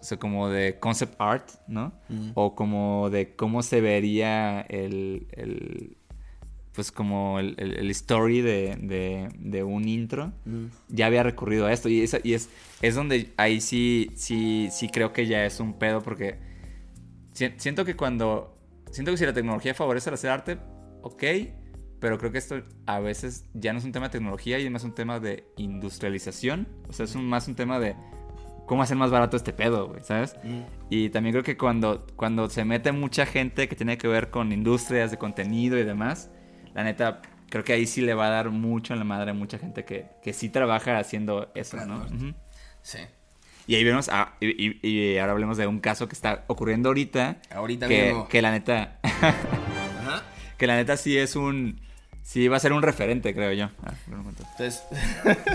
o 0.00 0.04
sea, 0.04 0.18
como 0.18 0.48
de 0.48 0.78
concept 0.78 1.14
art, 1.18 1.50
¿no? 1.66 1.92
Mm. 2.08 2.30
O 2.34 2.54
como 2.54 3.10
de 3.10 3.34
cómo 3.36 3.62
se 3.62 3.80
vería 3.80 4.62
el, 4.62 5.26
el 5.32 5.96
pues 6.72 6.92
como 6.92 7.38
el, 7.38 7.54
el, 7.58 7.90
story 7.90 8.40
de, 8.40 8.76
de, 8.80 9.28
de, 9.38 9.62
un 9.62 9.88
intro, 9.88 10.32
mm. 10.44 10.66
ya 10.88 11.06
había 11.06 11.22
recurrido 11.22 11.66
a 11.66 11.72
esto. 11.72 11.88
Y, 11.88 12.00
es, 12.00 12.16
y 12.22 12.34
es, 12.34 12.48
es 12.80 12.94
donde 12.94 13.32
ahí 13.36 13.60
sí, 13.60 14.10
sí, 14.14 14.68
sí 14.70 14.88
creo 14.88 15.12
que 15.12 15.26
ya 15.26 15.44
es 15.44 15.60
un 15.60 15.74
pedo 15.74 16.00
porque 16.02 16.38
siento 17.32 17.84
que 17.84 17.96
cuando 17.96 18.56
siento 18.90 19.12
que 19.12 19.18
si 19.18 19.26
la 19.26 19.32
tecnología 19.32 19.74
favorece 19.74 20.10
el 20.10 20.14
hacer 20.14 20.30
arte, 20.30 20.58
ok, 21.02 21.22
pero 22.00 22.18
creo 22.18 22.32
que 22.32 22.38
esto 22.38 22.62
a 22.86 22.98
veces 23.00 23.44
ya 23.54 23.72
no 23.72 23.78
es 23.78 23.84
un 23.84 23.92
tema 23.92 24.08
de 24.08 24.12
tecnología 24.12 24.58
y 24.58 24.64
es 24.64 24.70
más 24.70 24.84
un 24.84 24.94
tema 24.94 25.20
de 25.20 25.44
industrialización. 25.56 26.66
O 26.88 26.92
sea, 26.92 27.04
es 27.04 27.14
más 27.16 27.46
un 27.46 27.54
tema 27.54 27.78
de 27.78 27.94
cómo 28.70 28.84
hacer 28.84 28.96
más 28.96 29.10
barato 29.10 29.36
este 29.36 29.52
pedo, 29.52 29.88
güey, 29.88 30.00
¿sabes? 30.04 30.36
Y 30.90 31.08
también 31.08 31.32
creo 31.32 31.42
que 31.42 31.56
cuando, 31.56 32.06
cuando 32.14 32.48
se 32.48 32.64
mete 32.64 32.92
mucha 32.92 33.26
gente 33.26 33.68
que 33.68 33.74
tiene 33.74 33.98
que 33.98 34.06
ver 34.06 34.30
con 34.30 34.52
industrias 34.52 35.10
de 35.10 35.18
contenido 35.18 35.76
y 35.76 35.82
demás, 35.82 36.30
la 36.72 36.84
neta, 36.84 37.20
creo 37.48 37.64
que 37.64 37.72
ahí 37.72 37.84
sí 37.84 38.00
le 38.00 38.14
va 38.14 38.28
a 38.28 38.30
dar 38.30 38.50
mucho 38.50 38.92
en 38.92 39.00
la 39.00 39.04
madre 39.04 39.32
a 39.32 39.34
mucha 39.34 39.58
gente 39.58 39.84
que, 39.84 40.06
que 40.22 40.32
sí 40.32 40.50
trabaja 40.50 41.00
haciendo 41.00 41.50
eso, 41.56 41.84
¿no? 41.84 42.06
Sí. 42.82 42.98
Y 43.66 43.74
ahí 43.74 43.82
vemos, 43.82 44.08
ah, 44.12 44.34
y, 44.40 44.68
y- 44.68 44.78
y 44.88 45.18
ahora 45.18 45.32
hablemos 45.32 45.56
de 45.56 45.66
un 45.66 45.80
caso 45.80 46.06
que 46.06 46.14
está 46.14 46.44
ocurriendo 46.46 46.90
ahorita. 46.90 47.38
Ahorita 47.52 47.88
que, 47.88 48.04
mismo. 48.04 48.28
que 48.28 48.40
la 48.40 48.52
neta, 48.52 48.98
Ajá. 49.02 50.22
que 50.58 50.66
la 50.68 50.76
neta 50.76 50.96
sí 50.96 51.18
es 51.18 51.34
un, 51.34 51.80
sí 52.30 52.46
va 52.46 52.58
a 52.58 52.60
ser 52.60 52.72
un 52.72 52.82
referente, 52.82 53.34
creo 53.34 53.52
yo. 53.52 53.70
Ah, 53.82 53.92
no. 54.06 54.24
Entonces, 54.28 54.84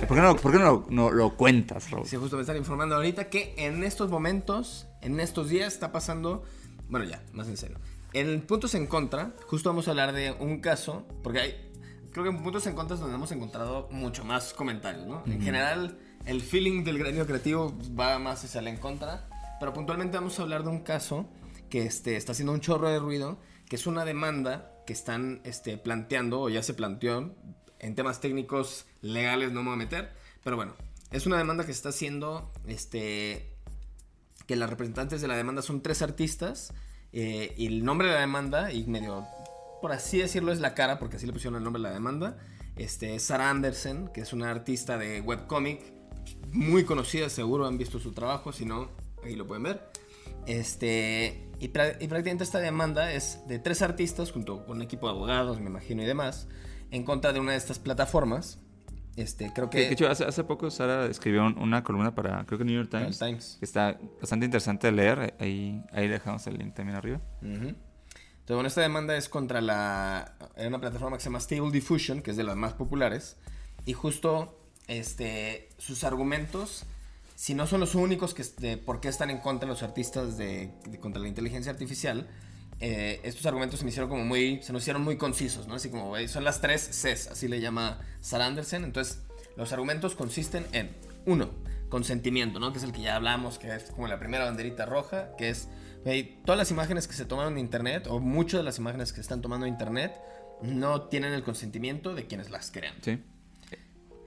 ¿Por 0.07 0.17
qué 0.17 0.21
no, 0.21 0.35
por 0.35 0.51
qué 0.51 0.59
no 0.59 0.85
no 0.89 1.09
lo 1.09 1.37
cuentas, 1.37 1.89
Raúl? 1.89 2.05
sí, 2.05 2.17
justo 2.17 2.35
me 2.35 2.41
están 2.41 2.57
informando 2.57 2.95
ahorita 2.95 3.29
que 3.29 3.53
en 3.57 3.83
estos 3.85 4.09
momentos, 4.09 4.85
en 5.01 5.21
estos 5.21 5.49
días 5.49 5.71
está 5.71 5.93
pasando, 5.93 6.43
bueno 6.89 7.05
ya, 7.05 7.23
más 7.31 7.47
en 7.47 7.55
serio. 7.55 7.77
En 8.11 8.41
puntos 8.41 8.75
en 8.75 8.87
contra, 8.87 9.31
justo 9.47 9.69
vamos 9.69 9.87
a 9.87 9.91
hablar 9.91 10.11
de 10.11 10.33
un 10.33 10.59
caso, 10.59 11.07
porque 11.23 11.39
hay, 11.39 11.71
creo 12.11 12.25
que 12.25 12.29
en 12.29 12.43
puntos 12.43 12.67
en 12.67 12.75
contra 12.75 12.95
es 12.95 12.99
donde 12.99 13.15
hemos 13.15 13.31
encontrado 13.31 13.87
mucho 13.91 14.25
más 14.25 14.53
comentarios, 14.53 15.05
¿no? 15.07 15.23
En 15.27 15.41
general, 15.41 15.97
el 16.25 16.41
feeling 16.41 16.83
del 16.83 16.97
gremio 16.97 17.25
creativo 17.25 17.73
va 17.97 18.19
más 18.19 18.43
hacia 18.43 18.59
el 18.59 18.67
en 18.67 18.77
contra, 18.77 19.29
pero 19.61 19.71
puntualmente 19.71 20.17
vamos 20.17 20.37
a 20.39 20.41
hablar 20.41 20.63
de 20.63 20.69
un 20.71 20.79
caso 20.81 21.25
que 21.69 21.85
este, 21.85 22.17
está 22.17 22.33
haciendo 22.33 22.51
un 22.51 22.59
chorro 22.59 22.89
de 22.89 22.99
ruido, 22.99 23.39
que 23.69 23.77
es 23.77 23.87
una 23.87 24.03
demanda 24.03 24.74
que 24.85 24.93
están 24.93 25.41
este, 25.43 25.77
planteando, 25.77 26.41
o 26.41 26.49
ya 26.49 26.63
se 26.63 26.73
planteó, 26.73 27.33
en 27.79 27.95
temas 27.95 28.21
técnicos 28.21 28.85
legales 29.01 29.51
no 29.51 29.61
me 29.61 29.69
voy 29.69 29.73
a 29.75 29.77
meter, 29.77 30.11
pero 30.43 30.55
bueno, 30.55 30.73
es 31.11 31.25
una 31.25 31.37
demanda 31.37 31.65
que 31.65 31.71
está 31.71 31.89
haciendo, 31.89 32.51
este, 32.67 33.53
que 34.47 34.55
las 34.55 34.69
representantes 34.69 35.21
de 35.21 35.27
la 35.27 35.35
demanda 35.35 35.61
son 35.61 35.81
tres 35.81 36.01
artistas, 36.01 36.73
eh, 37.13 37.53
y 37.57 37.67
el 37.67 37.85
nombre 37.85 38.07
de 38.07 38.13
la 38.13 38.19
demanda, 38.21 38.71
y 38.71 38.85
medio, 38.85 39.25
por 39.81 39.91
así 39.91 40.19
decirlo, 40.19 40.51
es 40.51 40.59
la 40.59 40.73
cara, 40.73 40.99
porque 40.99 41.17
así 41.17 41.25
le 41.25 41.33
pusieron 41.33 41.57
el 41.57 41.63
nombre 41.63 41.81
de 41.81 41.89
la 41.89 41.93
demanda, 41.93 42.37
este, 42.75 43.15
es 43.15 43.23
Sarah 43.23 43.49
Anderson, 43.49 44.09
que 44.13 44.21
es 44.21 44.33
una 44.33 44.51
artista 44.51 44.97
de 44.97 45.21
webcomic, 45.21 45.81
muy 46.51 46.85
conocida, 46.85 47.29
seguro 47.29 47.65
han 47.65 47.77
visto 47.77 47.99
su 47.99 48.11
trabajo, 48.11 48.51
si 48.51 48.65
no, 48.65 48.89
ahí 49.23 49.35
lo 49.35 49.45
pueden 49.45 49.63
ver. 49.63 49.89
Este, 50.45 51.49
y, 51.59 51.65
y 51.65 51.67
prácticamente 51.69 52.43
esta 52.43 52.59
demanda 52.59 53.11
es 53.11 53.39
de 53.47 53.59
tres 53.59 53.81
artistas 53.81 54.31
junto 54.31 54.65
con 54.65 54.77
un 54.77 54.83
equipo 54.83 55.07
de 55.07 55.13
abogados, 55.13 55.59
me 55.59 55.69
imagino, 55.69 56.03
y 56.03 56.05
demás, 56.05 56.47
en 56.91 57.03
contra 57.03 57.33
de 57.33 57.39
una 57.39 57.51
de 57.53 57.57
estas 57.57 57.79
plataformas. 57.79 58.59
Este, 59.15 59.51
creo 59.53 59.69
Que, 59.69 59.79
de 59.79 59.93
hecho, 59.93 60.09
hace, 60.09 60.25
hace 60.25 60.43
poco 60.43 60.69
Sara 60.69 61.05
escribió 61.05 61.45
un- 61.45 61.57
una 61.57 61.83
columna 61.83 62.13
para, 62.13 62.45
creo 62.45 62.59
que 62.59 62.65
New 62.65 62.75
York 62.75 62.89
New 62.91 63.01
Times, 63.03 63.19
York 63.19 63.29
Times. 63.31 63.55
que 63.59 63.65
está 63.65 63.97
bastante 64.19 64.45
interesante 64.45 64.87
de 64.87 64.93
leer. 64.93 65.35
Ahí, 65.39 65.81
ahí 65.93 66.07
dejamos 66.09 66.45
el 66.47 66.57
link 66.57 66.73
también 66.73 66.97
arriba. 66.97 67.21
Ujú. 67.41 67.49
Entonces, 67.69 67.75
bueno, 68.49 68.67
esta 68.67 68.81
demanda 68.81 69.15
es 69.15 69.29
contra 69.29 69.61
la. 69.61 70.35
Era 70.57 70.67
una 70.67 70.79
plataforma 70.81 71.15
que 71.17 71.23
se 71.23 71.29
llama 71.29 71.39
Stable 71.39 71.71
Diffusion, 71.71 72.21
que 72.21 72.31
es 72.31 72.37
de 72.37 72.43
las 72.43 72.57
más 72.57 72.73
populares. 72.73 73.37
Y 73.85 73.93
justo 73.93 74.59
este, 74.87 75.69
sus 75.77 76.03
argumentos, 76.03 76.85
si 77.45 77.53
no 77.53 77.67
son 77.67 77.79
los 77.79 77.93
únicos 77.93 78.33
que 78.33 78.43
de 78.57 78.75
por 78.75 78.99
qué 79.01 79.07
están 79.07 79.29
en 79.29 79.37
contra 79.37 79.69
los 79.69 79.83
artistas 79.83 80.35
de, 80.35 80.71
de- 80.89 80.99
contra 80.99 81.21
la 81.21 81.27
inteligencia 81.27 81.71
artificial, 81.71 82.27
eh, 82.79 83.21
estos 83.23 83.45
argumentos 83.45 83.77
se 83.77 83.85
me 83.85 83.91
hicieron 83.91 84.09
como 84.09 84.25
muy. 84.25 84.63
Se 84.63 84.73
nos 84.73 84.81
hicieron 84.81 85.03
muy 85.03 85.15
concisos, 85.17 85.67
¿no? 85.67 85.75
Así 85.75 85.91
como, 85.91 86.15
son 86.27 86.43
las 86.43 86.59
tres 86.59 86.89
Cs, 86.89 87.27
así 87.27 87.47
le 87.47 87.61
llama 87.61 88.01
Sarah 88.19 88.47
Anderson. 88.47 88.83
Entonces, 88.83 89.21
los 89.57 89.71
argumentos 89.73 90.15
consisten 90.15 90.65
en: 90.71 90.89
uno, 91.27 91.51
consentimiento, 91.89 92.59
¿no? 92.59 92.71
Que 92.71 92.79
es 92.79 92.83
el 92.83 92.91
que 92.91 93.01
ya 93.01 93.15
hablamos, 93.15 93.59
que 93.59 93.75
es 93.75 93.91
como 93.91 94.07
la 94.07 94.17
primera 94.17 94.45
banderita 94.45 94.87
roja, 94.87 95.35
que 95.37 95.49
es, 95.49 95.67
güey, 96.03 96.41
todas 96.45 96.57
las 96.57 96.71
imágenes 96.71 97.07
que 97.07 97.13
se 97.13 97.25
tomaron 97.25 97.53
de 97.53 97.61
internet, 97.61 98.07
o 98.09 98.19
muchas 98.19 98.61
de 98.61 98.63
las 98.63 98.79
imágenes 98.79 99.11
que 99.11 99.17
se 99.17 99.21
están 99.21 99.43
tomando 99.43 99.65
de 99.65 99.69
internet, 99.69 100.19
no 100.63 101.03
tienen 101.09 101.31
el 101.31 101.43
consentimiento 101.43 102.15
de 102.15 102.25
quienes 102.25 102.49
las 102.49 102.71
crean. 102.71 102.95
Sí. 103.03 103.23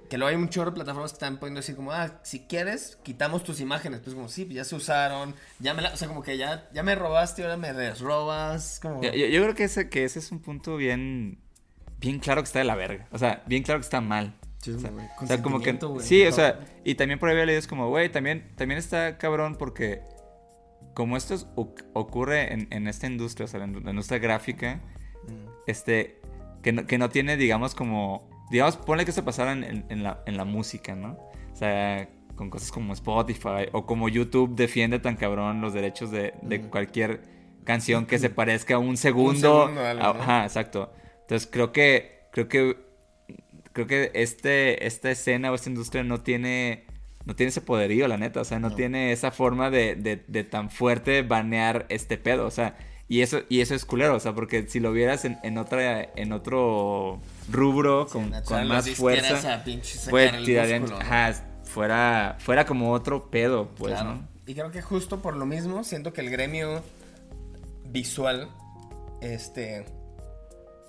Que 0.09 0.17
luego 0.19 0.31
hay 0.31 0.37
un 0.37 0.49
chorro 0.49 0.71
de 0.71 0.75
plataformas 0.77 1.13
que 1.13 1.17
están 1.17 1.39
poniendo 1.39 1.61
decir 1.61 1.77
como, 1.77 1.93
ah, 1.93 2.21
si 2.23 2.41
quieres, 2.47 2.99
quitamos 3.03 3.45
tus 3.45 3.61
imágenes. 3.61 4.01
Pues 4.01 4.15
como, 4.15 4.29
sí, 4.29 4.45
pues 4.45 4.57
ya 4.57 4.65
se 4.65 4.75
usaron, 4.75 5.35
ya 5.59 5.75
me 5.75 5.83
la, 5.83 5.93
o 5.93 5.97
sea, 5.97 6.09
como 6.09 6.23
que 6.23 6.37
ya, 6.39 6.69
ya 6.73 6.83
me 6.83 6.95
robaste 6.95 7.43
ahora 7.43 7.57
me 7.57 7.73
desrobas, 7.75 8.81
como... 8.81 9.03
Yo, 9.03 9.13
yo- 9.13 9.27
yo 9.27 9.43
creo 9.43 9.55
que 9.55 9.65
ese, 9.65 9.89
que 9.89 10.05
ese 10.05 10.19
es 10.19 10.33
un 10.33 10.41
punto 10.41 10.77
bien, 10.77 11.39
bien 12.01 12.19
claro 12.21 12.43
que 12.43 12.47
está 12.47 12.59
de 12.61 12.65
la 12.65 12.75
verga. 12.75 13.07
O 13.13 13.19
sea, 13.19 13.43
bien 13.47 13.63
claro 13.63 13.81
que 13.81 13.85
está 13.85 14.01
mal. 14.01 14.35
Sí, 14.63 14.73
o 14.73 14.79
sea, 14.81 14.91
güey, 14.91 15.07
o 15.21 15.27
sea, 15.27 15.41
como 15.43 15.61
que... 15.61 15.79
Sí, 16.01 16.25
o 16.27 16.33
sea, 16.33 16.59
y 16.85 16.95
también 16.97 17.19
por 17.19 17.29
ahí 17.29 17.35
había 17.35 17.47
leído 17.47 17.59
es 17.61 17.67
como, 17.69 17.89
güey, 17.89 18.11
también, 18.11 18.51
también 18.57 18.79
está 18.79 19.17
cabrón 19.19 19.57
porque 19.57 20.03
como 20.95 21.17
esto 21.17 21.35
es- 21.35 21.47
oc- 21.55 21.85
ocurre 21.93 22.53
en, 22.53 22.67
en 22.73 22.89
esta 22.89 23.07
industria, 23.07 23.45
o 23.45 23.49
sea, 23.49 23.63
en 23.63 23.85
la 23.85 23.91
industria 23.91 24.19
gráfica, 24.19 24.81
Mm. 25.29 25.49
este, 25.67 26.21
que 26.63 26.73
no, 26.73 26.87
que 26.87 26.97
no 26.99 27.09
tiene, 27.11 27.37
digamos, 27.37 27.75
como, 27.75 28.28
digamos, 28.51 28.77
ponle 28.77 29.05
que 29.05 29.11
esto 29.11 29.25
pasara 29.25 29.53
en, 29.53 29.65
en- 29.65 29.85
en 29.89 30.03
la, 30.03 30.23
en 30.27 30.37
la 30.37 30.45
música, 30.45 30.95
¿no? 30.95 31.13
O 31.53 31.57
sea, 31.57 32.09
con 32.35 32.51
cosas 32.51 32.71
como 32.71 32.93
Spotify 32.93 33.69
o 33.73 33.85
como 33.85 34.09
YouTube 34.09 34.55
defiende 34.55 34.99
tan 35.01 35.17
cabrón 35.17 35.61
los 35.61 35.73
derechos 35.75 36.11
de, 36.11 36.35
de 36.43 36.59
Mm. 36.61 36.69
cualquier 36.71 37.21
canción 37.65 38.07
que 38.07 38.19
se 38.19 38.31
parezca 38.31 38.77
a 38.77 38.79
un 38.79 38.97
segundo. 38.97 39.63
segundo 39.65 39.85
algo, 39.85 40.05
a- 40.05 40.13
¿no? 40.15 40.21
Ajá, 40.23 40.45
exacto. 40.45 40.93
Entonces 41.23 41.49
creo 41.51 41.73
que, 41.73 42.21
creo 42.33 42.49
que, 42.49 42.77
creo 43.73 43.87
que 43.87 44.11
este, 44.15 44.87
esta 44.87 45.11
escena 45.11 45.51
o 45.51 45.55
esta 45.55 45.69
industria 45.69 46.03
no 46.05 46.21
tiene, 46.21 46.85
no 47.27 47.35
tiene 47.37 47.49
ese 47.51 47.61
poderío, 47.61 48.09
la 48.09 48.17
neta. 48.17 48.41
O 48.41 48.45
sea, 48.45 48.59
no, 48.59 48.71
No. 48.71 48.75
tiene 48.77 49.13
esa 49.13 49.31
forma 49.31 49.71
de, 49.71 49.95
de, 49.97 50.25
de 50.27 50.45
tan 50.45 50.71
fuerte 50.71 51.23
banear 51.23 51.87
este 51.89 52.17
pedo. 52.19 52.47
O 52.47 52.51
sea, 52.51 52.77
y 53.09 53.21
eso, 53.23 53.41
y 53.49 53.61
eso 53.61 53.75
es 53.75 53.85
culero, 53.85 54.15
o 54.17 54.21
sea, 54.21 54.35
porque 54.35 54.67
si 54.69 54.81
lo 54.81 54.93
vieras 54.93 55.25
en, 55.25 55.39
en 55.43 55.59
otra, 55.59 56.03
en 56.15 56.33
otro 56.33 57.21
rubro, 57.51 58.07
con, 58.07 58.29
Echar 58.29 58.43
con 58.45 58.69
las 58.69 58.87
más 58.87 58.91
fuerza, 58.91 59.59
¿no? 60.81 60.99
ajá, 60.99 61.45
fuera, 61.65 62.37
fuera 62.41 62.65
como 62.67 62.93
otro 62.93 63.31
pedo, 63.31 63.69
pues, 63.77 63.95
Claro. 63.95 64.15
¿no? 64.15 64.29
Y 64.47 64.55
creo 64.55 64.71
que 64.71 64.81
justo 64.81 65.21
por 65.21 65.37
lo 65.37 65.45
mismo 65.45 65.85
siento 65.85 66.13
que 66.13 66.23
el 66.23 66.31
gremio 66.31 66.83
visual, 67.85 68.49
este, 69.21 69.85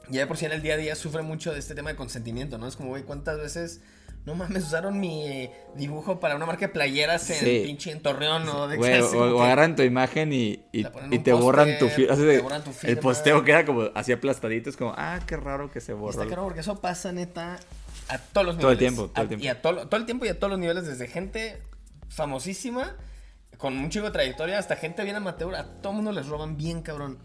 ya 0.10 0.22
de 0.22 0.28
por 0.28 0.38
sí 0.38 0.46
en 0.46 0.54
el 0.54 0.62
día 0.62 0.76
a 0.76 0.78
día 0.78 0.96
sufre 0.96 1.22
mucho 1.24 1.52
de 1.52 1.60
este 1.60 1.76
tema 1.76 1.90
de 1.90 1.96
consentimiento, 1.96 2.58
¿no? 2.58 2.68
Es 2.68 2.78
como, 2.78 2.90
güey, 2.90 3.04
¿cuántas 3.04 3.38
veces, 3.38 3.82
no 4.26 4.36
mames, 4.36 4.64
usaron 4.66 5.00
mi 5.00 5.50
dibujo 5.76 6.20
para 6.20 6.36
una 6.36 6.46
marca 6.46 6.68
de 6.68 6.74
playeras 6.74 7.30
en 7.30 7.38
Sí. 7.38 7.62
pinche 7.66 7.92
en 7.92 8.02
Torreón 8.02 8.48
o 8.50 8.68
de 8.68 8.78
o, 8.78 8.84
así 8.84 9.18
agarran 9.44 9.76
tu 9.76 9.82
imagen 9.84 10.32
y, 10.34 10.64
y, 10.72 10.84
te 11.20 11.34
borran 11.34 11.80
tu 11.80 11.88
te 11.88 12.40
borran 12.42 12.64
tu 12.64 12.72
El 12.84 12.98
posteo 13.00 13.44
queda 13.44 13.66
como 13.66 13.90
así 13.96 14.12
aplastadito. 14.12 14.70
Es 14.70 14.78
como, 14.78 14.94
ah, 14.98 15.20
qué 15.26 15.38
raro 15.38 15.72
que 15.72 15.82
se. 15.82 15.94
Está 15.94 16.26
claro 16.26 16.44
porque 16.44 16.60
eso 16.60 16.80
pasa 16.80 17.12
neta 17.12 17.58
a 18.08 18.18
todos 18.18 18.46
los 18.48 18.58
niveles. 18.58 18.62
Todo 18.62 18.72
el 18.72 18.78
tiempo, 18.78 19.02
todo 19.08 19.22
el 19.22 19.26
A- 19.26 19.30
tiempo. 19.30 19.46
Y 19.46 19.48
a 19.48 19.62
todo, 19.62 19.88
todo 19.88 20.00
el 20.00 20.06
tiempo 20.06 20.26
y 20.26 20.30
a 20.30 20.38
todos 20.40 20.52
los 20.52 20.60
niveles, 20.60 20.86
desde 20.86 21.08
gente 21.08 21.62
famosísima, 22.10 22.96
con 23.58 23.78
un 23.78 23.90
chico 23.90 24.06
de 24.06 24.12
trayectoria, 24.12 24.58
hasta 24.60 24.76
gente 24.76 25.04
bien 25.04 25.16
amateur, 25.16 25.54
a 25.56 25.66
todo 25.82 25.94
mundo 25.94 26.12
les 26.12 26.28
roban 26.28 26.58
bien 26.58 26.82
cabrón. 26.82 27.18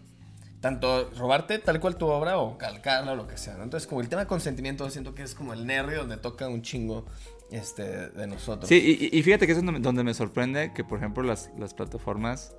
Tanto 0.65 1.11
robarte 1.15 1.59
tal 1.59 1.79
cual 1.79 1.95
tu 1.95 2.07
obra 2.07 2.39
o 2.39 2.57
calcarla 2.57 3.11
o 3.11 3.15
lo 3.15 3.27
que 3.27 3.37
sea, 3.37 3.53
¿no? 3.53 3.61
Entonces, 3.61 3.85
como 3.85 4.01
el 4.01 4.09
tema 4.09 4.23
de 4.23 4.27
consentimiento, 4.27 4.89
siento 4.89 5.13
que 5.13 5.21
es 5.21 5.35
como 5.35 5.53
el 5.53 5.67
nervio 5.67 5.99
donde 5.99 6.17
toca 6.17 6.47
un 6.47 6.63
chingo 6.63 7.05
este, 7.51 7.83
de 8.09 8.25
nosotros. 8.25 8.67
Sí, 8.67 8.97
y, 8.99 9.15
y 9.15 9.21
fíjate 9.21 9.45
que 9.45 9.51
eso 9.51 9.59
es 9.59 9.65
donde, 9.67 9.79
donde 9.79 10.03
me 10.03 10.15
sorprende 10.15 10.73
que, 10.73 10.83
por 10.83 10.97
ejemplo, 10.97 11.21
las, 11.21 11.51
las 11.59 11.75
plataformas 11.75 12.55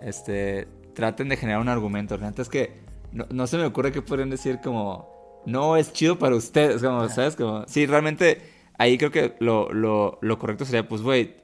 este, 0.00 0.66
traten 0.94 1.28
de 1.28 1.36
generar 1.36 1.60
un 1.60 1.68
argumento. 1.68 2.16
La 2.16 2.32
es 2.34 2.48
que 2.48 2.72
no, 3.12 3.26
no 3.28 3.46
se 3.46 3.58
me 3.58 3.66
ocurre 3.66 3.92
que 3.92 4.00
podrían 4.00 4.30
decir 4.30 4.60
como, 4.64 5.42
no 5.44 5.76
es 5.76 5.92
chido 5.92 6.18
para 6.18 6.34
ustedes, 6.34 6.82
como, 6.82 7.06
¿sabes? 7.10 7.36
Como, 7.36 7.68
sí, 7.68 7.84
realmente 7.84 8.40
ahí 8.78 8.96
creo 8.96 9.10
que 9.10 9.34
lo, 9.40 9.70
lo, 9.74 10.18
lo 10.22 10.38
correcto 10.38 10.64
sería, 10.64 10.88
pues, 10.88 11.02
güey, 11.02 11.36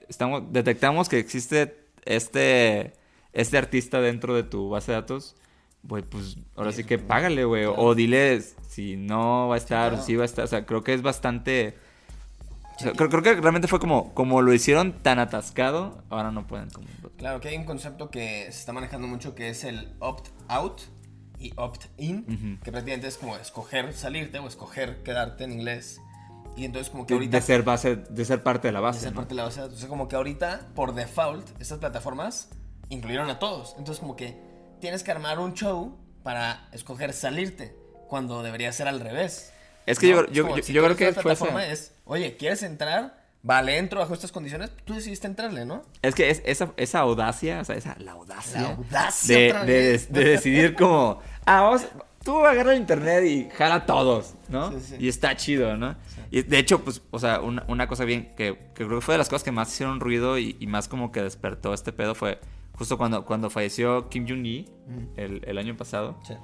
detectamos 0.53 1.11
que 1.11 1.19
existe 1.19 1.91
este, 2.07 2.95
este 3.35 3.59
artista 3.59 4.01
dentro 4.01 4.35
de 4.35 4.45
tu 4.45 4.71
base 4.71 4.93
de 4.93 5.01
datos. 5.03 5.37
Güey, 5.83 6.03
pues 6.03 6.37
ahora 6.57 6.73
sí 6.73 6.85
que 6.85 6.99
págale, 6.99 7.45
güey. 7.45 7.65
Claro. 7.65 7.81
O 7.83 7.95
dile 7.95 8.43
si 8.69 8.97
no 8.97 9.49
va 9.49 9.55
a 9.55 9.59
estar, 9.59 9.91
claro. 9.91 10.05
si 10.05 10.17
va 10.17 10.23
a 10.23 10.27
estar. 10.27 10.45
O 10.45 10.49
sea, 10.49 10.67
creo 10.67 10.83
que 10.85 10.93
es 10.95 11.03
bastante. 11.03 11.77
o 12.77 12.81
sea, 12.81 12.93
creo, 12.93 13.09
creo 13.09 13.23
que 13.23 13.35
realmente 13.35 13.69
fue 13.69 13.81
como, 13.81 14.13
como 14.15 14.43
lo 14.43 14.53
hicieron 14.53 14.93
tan 15.03 15.19
atascado, 15.19 16.03
ahora 16.11 16.31
no 16.31 16.47
pueden. 16.47 16.69
Claro 17.17 17.41
que 17.41 17.49
hay 17.49 17.57
un 17.57 17.65
concepto 17.65 18.11
que 18.11 18.45
se 18.45 18.59
está 18.61 18.73
manejando 18.73 19.07
mucho 19.09 19.35
que 19.35 19.49
es 19.49 19.65
el 19.65 19.93
opt-out 20.01 20.83
y 21.39 21.53
opt-in, 21.57 22.25
Ujú. 22.29 22.65
que 22.65 22.73
prácticamente 22.73 23.07
es 23.07 23.17
como 23.17 23.37
escoger 23.37 23.93
salirte 23.95 24.39
o 24.41 24.47
escoger 24.49 25.03
quedarte 25.05 25.45
en 25.45 25.53
inglés. 25.53 26.01
Y 26.57 26.65
entonces 26.65 26.91
como 26.91 27.07
que 27.07 27.15
De, 27.15 27.19
ahorita... 27.19 27.37
de 27.37 27.43
ser 27.43 27.63
base, 27.63 27.97
de 27.97 28.25
ser 28.25 28.43
parte 28.43 28.67
de 28.69 28.73
la 28.73 28.81
de 28.81 28.85
base. 28.85 29.01
ser 29.01 29.13
¿no? 29.13 29.17
parte 29.17 29.31
de 29.31 29.37
la 29.37 29.45
base 29.45 29.63
de 29.69 29.77
sea, 29.77 29.89
como 29.89 30.09
que 30.09 30.17
ahorita, 30.17 30.69
por 30.75 30.93
default, 30.95 31.49
estas 31.61 31.79
plataformas 31.79 32.51
incluyeron 32.89 33.31
a 33.31 33.39
todos. 33.39 33.75
Entonces 33.79 34.01
como 34.01 34.17
que 34.17 34.48
tienes 34.81 35.03
que 35.03 35.11
armar 35.11 35.39
un 35.39 35.55
show 35.55 35.97
para 36.23 36.69
escoger 36.73 37.13
salirte, 37.13 37.75
cuando 38.09 38.43
debería 38.43 38.73
ser 38.73 38.89
al 38.89 39.01
revés. 39.01 39.53
Es 39.87 39.99
que 39.99 40.09
yo- 40.09 40.27
yo- 40.27 40.57
yo- 40.57 40.63
si 40.63 40.73
yo 40.73 40.83
creo 40.85 40.97
que 40.97 41.13
fue 41.15 41.73
es, 41.73 41.93
oye, 42.05 42.37
¿quieres 42.37 42.63
entrar? 42.63 43.17
vale, 43.41 43.79
entro 43.79 44.01
bajo 44.01 44.13
estas 44.15 44.33
condiciones, 44.33 44.71
tú 44.85 44.95
decidiste 44.95 45.27
entrarle, 45.29 45.65
¿no? 45.65 45.83
Es 46.03 46.15
que 46.15 46.29
es, 46.29 46.43
esa, 46.45 46.73
esa 46.77 46.99
audacia, 46.99 47.61
o 47.61 47.65
sea, 47.65 47.77
esa, 47.77 47.95
la 47.99 48.13
audacia. 48.13 48.61
La 48.61 48.69
audacia 48.71 49.37
de, 49.39 49.49
otra 49.49 49.65
de- 49.65 49.73
vez. 49.73 50.13
de 50.13 50.25
decidir 50.25 50.75
como, 50.75 51.23
ah, 51.47 51.61
vamos, 51.63 51.87
tú 52.25 52.45
agarra 52.45 52.73
el 52.73 52.81
internet 52.81 53.25
y 53.25 53.49
jala 53.57 53.77
a 53.77 53.87
todos, 53.87 54.35
¿no? 54.49 54.73
Sí, 54.73 54.79
sí. 54.81 54.97
Y 54.99 55.09
está 55.09 55.35
chido, 55.37 55.77
¿no? 55.77 55.95
Y 56.33 56.43
de 56.43 56.59
hecho, 56.59 56.85
pues, 56.85 57.01
o 57.11 57.19
sea, 57.21 57.41
una, 57.41 57.65
una 57.69 57.87
cosa 57.87 58.05
bien 58.05 58.35
que, 58.37 58.59
que 58.75 58.85
creo 58.85 58.99
que 58.99 59.01
fue 59.01 59.15
de 59.15 59.19
las 59.19 59.29
cosas 59.29 59.45
que 59.45 59.53
más 59.53 59.73
hicieron 59.73 60.01
ruido 60.01 60.37
y, 60.37 60.57
y 60.61 60.67
más 60.67 60.89
como 60.89 61.11
que 61.13 61.23
despertó 61.23 61.73
este 61.73 61.93
pedo 61.93 62.15
fue 62.17 62.41
justo 62.79 62.97
cuando, 62.97 63.25
cuando 63.25 63.51
falleció 63.51 64.09
Kim 64.09 64.27
Jong-un 64.27 65.11
el, 65.17 65.43
el 65.47 65.59
año 65.59 65.77
pasado. 65.77 66.17
Sí. 66.27 66.35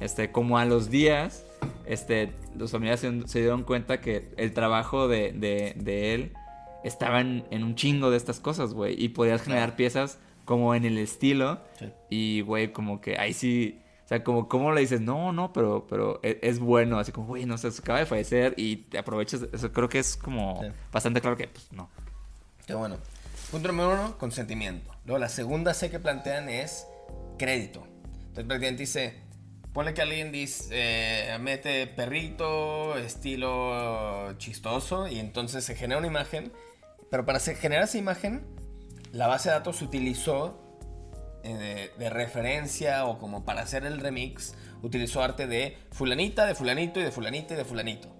Este, 0.00 0.32
como 0.32 0.58
a 0.58 0.64
los 0.64 0.90
días, 0.90 1.46
este, 1.86 2.32
los 2.56 2.72
familiares 2.72 3.00
se, 3.00 3.28
se 3.28 3.38
dieron 3.40 3.62
cuenta 3.62 4.00
que 4.00 4.32
el 4.36 4.52
trabajo 4.52 5.06
de, 5.08 5.32
de, 5.32 5.74
de 5.76 6.14
él 6.14 6.32
estaba 6.82 7.20
en, 7.20 7.44
en 7.50 7.62
un 7.62 7.76
chingo 7.76 8.10
de 8.10 8.16
estas 8.16 8.40
cosas, 8.40 8.74
güey. 8.74 9.00
Y 9.02 9.10
podías 9.10 9.42
generar 9.42 9.76
piezas 9.76 10.18
como 10.44 10.74
en 10.74 10.84
el 10.84 10.98
estilo. 10.98 11.60
Sí. 11.78 11.86
Y, 12.10 12.40
güey, 12.42 12.72
como 12.72 13.00
que 13.00 13.16
ahí 13.18 13.32
sí. 13.32 13.80
O 14.04 14.08
sea, 14.08 14.22
como, 14.22 14.48
¿cómo 14.48 14.72
le 14.72 14.82
dices? 14.82 15.00
No, 15.00 15.32
no, 15.32 15.52
pero, 15.54 15.86
pero 15.88 16.20
e- 16.22 16.40
es, 16.42 16.58
bueno. 16.58 16.98
Así 16.98 17.10
como, 17.12 17.28
güey, 17.28 17.46
no 17.46 17.56
sé, 17.56 17.70
se 17.70 17.80
acaba 17.80 18.00
de 18.00 18.06
fallecer 18.06 18.52
y 18.58 18.76
te 18.76 18.98
aprovechas. 18.98 19.46
Eso 19.52 19.72
creo 19.72 19.88
que 19.88 20.00
es 20.00 20.16
como 20.16 20.60
Sí. 20.60 20.68
bastante 20.92 21.20
claro 21.22 21.36
que, 21.38 21.48
pues, 21.48 21.72
no. 21.72 21.88
Qué 22.66 22.74
bueno. 22.74 22.96
Punto 23.54 23.68
número 23.68 23.92
uno, 23.92 24.18
consentimiento. 24.18 24.90
Luego 25.04 25.20
la 25.20 25.28
segunda 25.28 25.74
C 25.74 25.88
que 25.88 26.00
plantean 26.00 26.48
es 26.48 26.88
crédito. 27.38 27.86
Entonces 28.26 28.46
prácticamente 28.46 28.82
dice, 28.82 29.14
ponle 29.72 29.94
que 29.94 30.02
alguien 30.02 30.32
dice, 30.32 30.70
eh, 30.72 31.38
mete 31.38 31.86
perrito, 31.86 32.98
estilo 32.98 34.36
chistoso, 34.38 35.06
y 35.06 35.20
entonces 35.20 35.62
se 35.62 35.76
genera 35.76 35.98
una 35.98 36.08
imagen, 36.08 36.52
pero 37.12 37.24
para 37.24 37.38
se- 37.38 37.54
generar 37.54 37.84
esa 37.84 37.96
imagen, 37.96 38.44
la 39.12 39.28
base 39.28 39.50
de 39.50 39.54
datos 39.54 39.82
utilizó 39.82 40.60
eh, 41.44 41.54
de, 41.54 41.92
de 41.96 42.10
referencia 42.10 43.04
o 43.06 43.20
como 43.20 43.44
para 43.44 43.62
hacer 43.62 43.86
el 43.86 44.00
remix, 44.00 44.56
utilizó 44.82 45.22
arte 45.22 45.46
de 45.46 45.78
fulanita, 45.92 46.44
de 46.44 46.56
fulanito 46.56 46.98
y 46.98 47.04
de 47.04 47.12
fulanita 47.12 47.54
y 47.54 47.56
de 47.56 47.64
fulanito. 47.64 48.12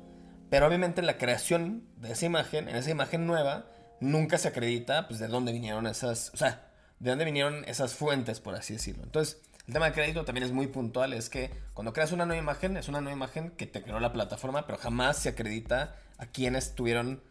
Pero 0.48 0.68
obviamente 0.68 1.00
en 1.00 1.08
la 1.08 1.18
creación 1.18 1.88
de 1.96 2.12
esa 2.12 2.24
imagen, 2.24 2.68
en 2.68 2.76
esa 2.76 2.92
imagen 2.92 3.26
nueva, 3.26 3.66
nunca 4.04 4.38
se 4.38 4.48
acredita 4.48 5.08
pues 5.08 5.18
de 5.18 5.28
dónde 5.28 5.52
vinieron 5.52 5.86
esas, 5.86 6.30
o 6.34 6.36
sea, 6.36 6.68
de 7.00 7.10
dónde 7.10 7.24
vinieron 7.24 7.64
esas 7.64 7.94
fuentes, 7.94 8.40
por 8.40 8.54
así 8.54 8.74
decirlo. 8.74 9.02
Entonces, 9.02 9.40
el 9.66 9.72
tema 9.72 9.86
de 9.86 9.92
crédito 9.92 10.24
también 10.24 10.44
es 10.44 10.52
muy 10.52 10.66
puntual, 10.66 11.12
es 11.12 11.30
que 11.30 11.50
cuando 11.72 11.92
creas 11.92 12.12
una 12.12 12.26
nueva 12.26 12.40
imagen, 12.40 12.76
es 12.76 12.88
una 12.88 13.00
nueva 13.00 13.16
imagen 13.16 13.50
que 13.50 13.66
te 13.66 13.82
creó 13.82 13.98
la 13.98 14.12
plataforma, 14.12 14.66
pero 14.66 14.78
jamás 14.78 15.16
se 15.16 15.30
acredita 15.30 15.96
a 16.18 16.26
quienes 16.26 16.74
tuvieron, 16.74 17.22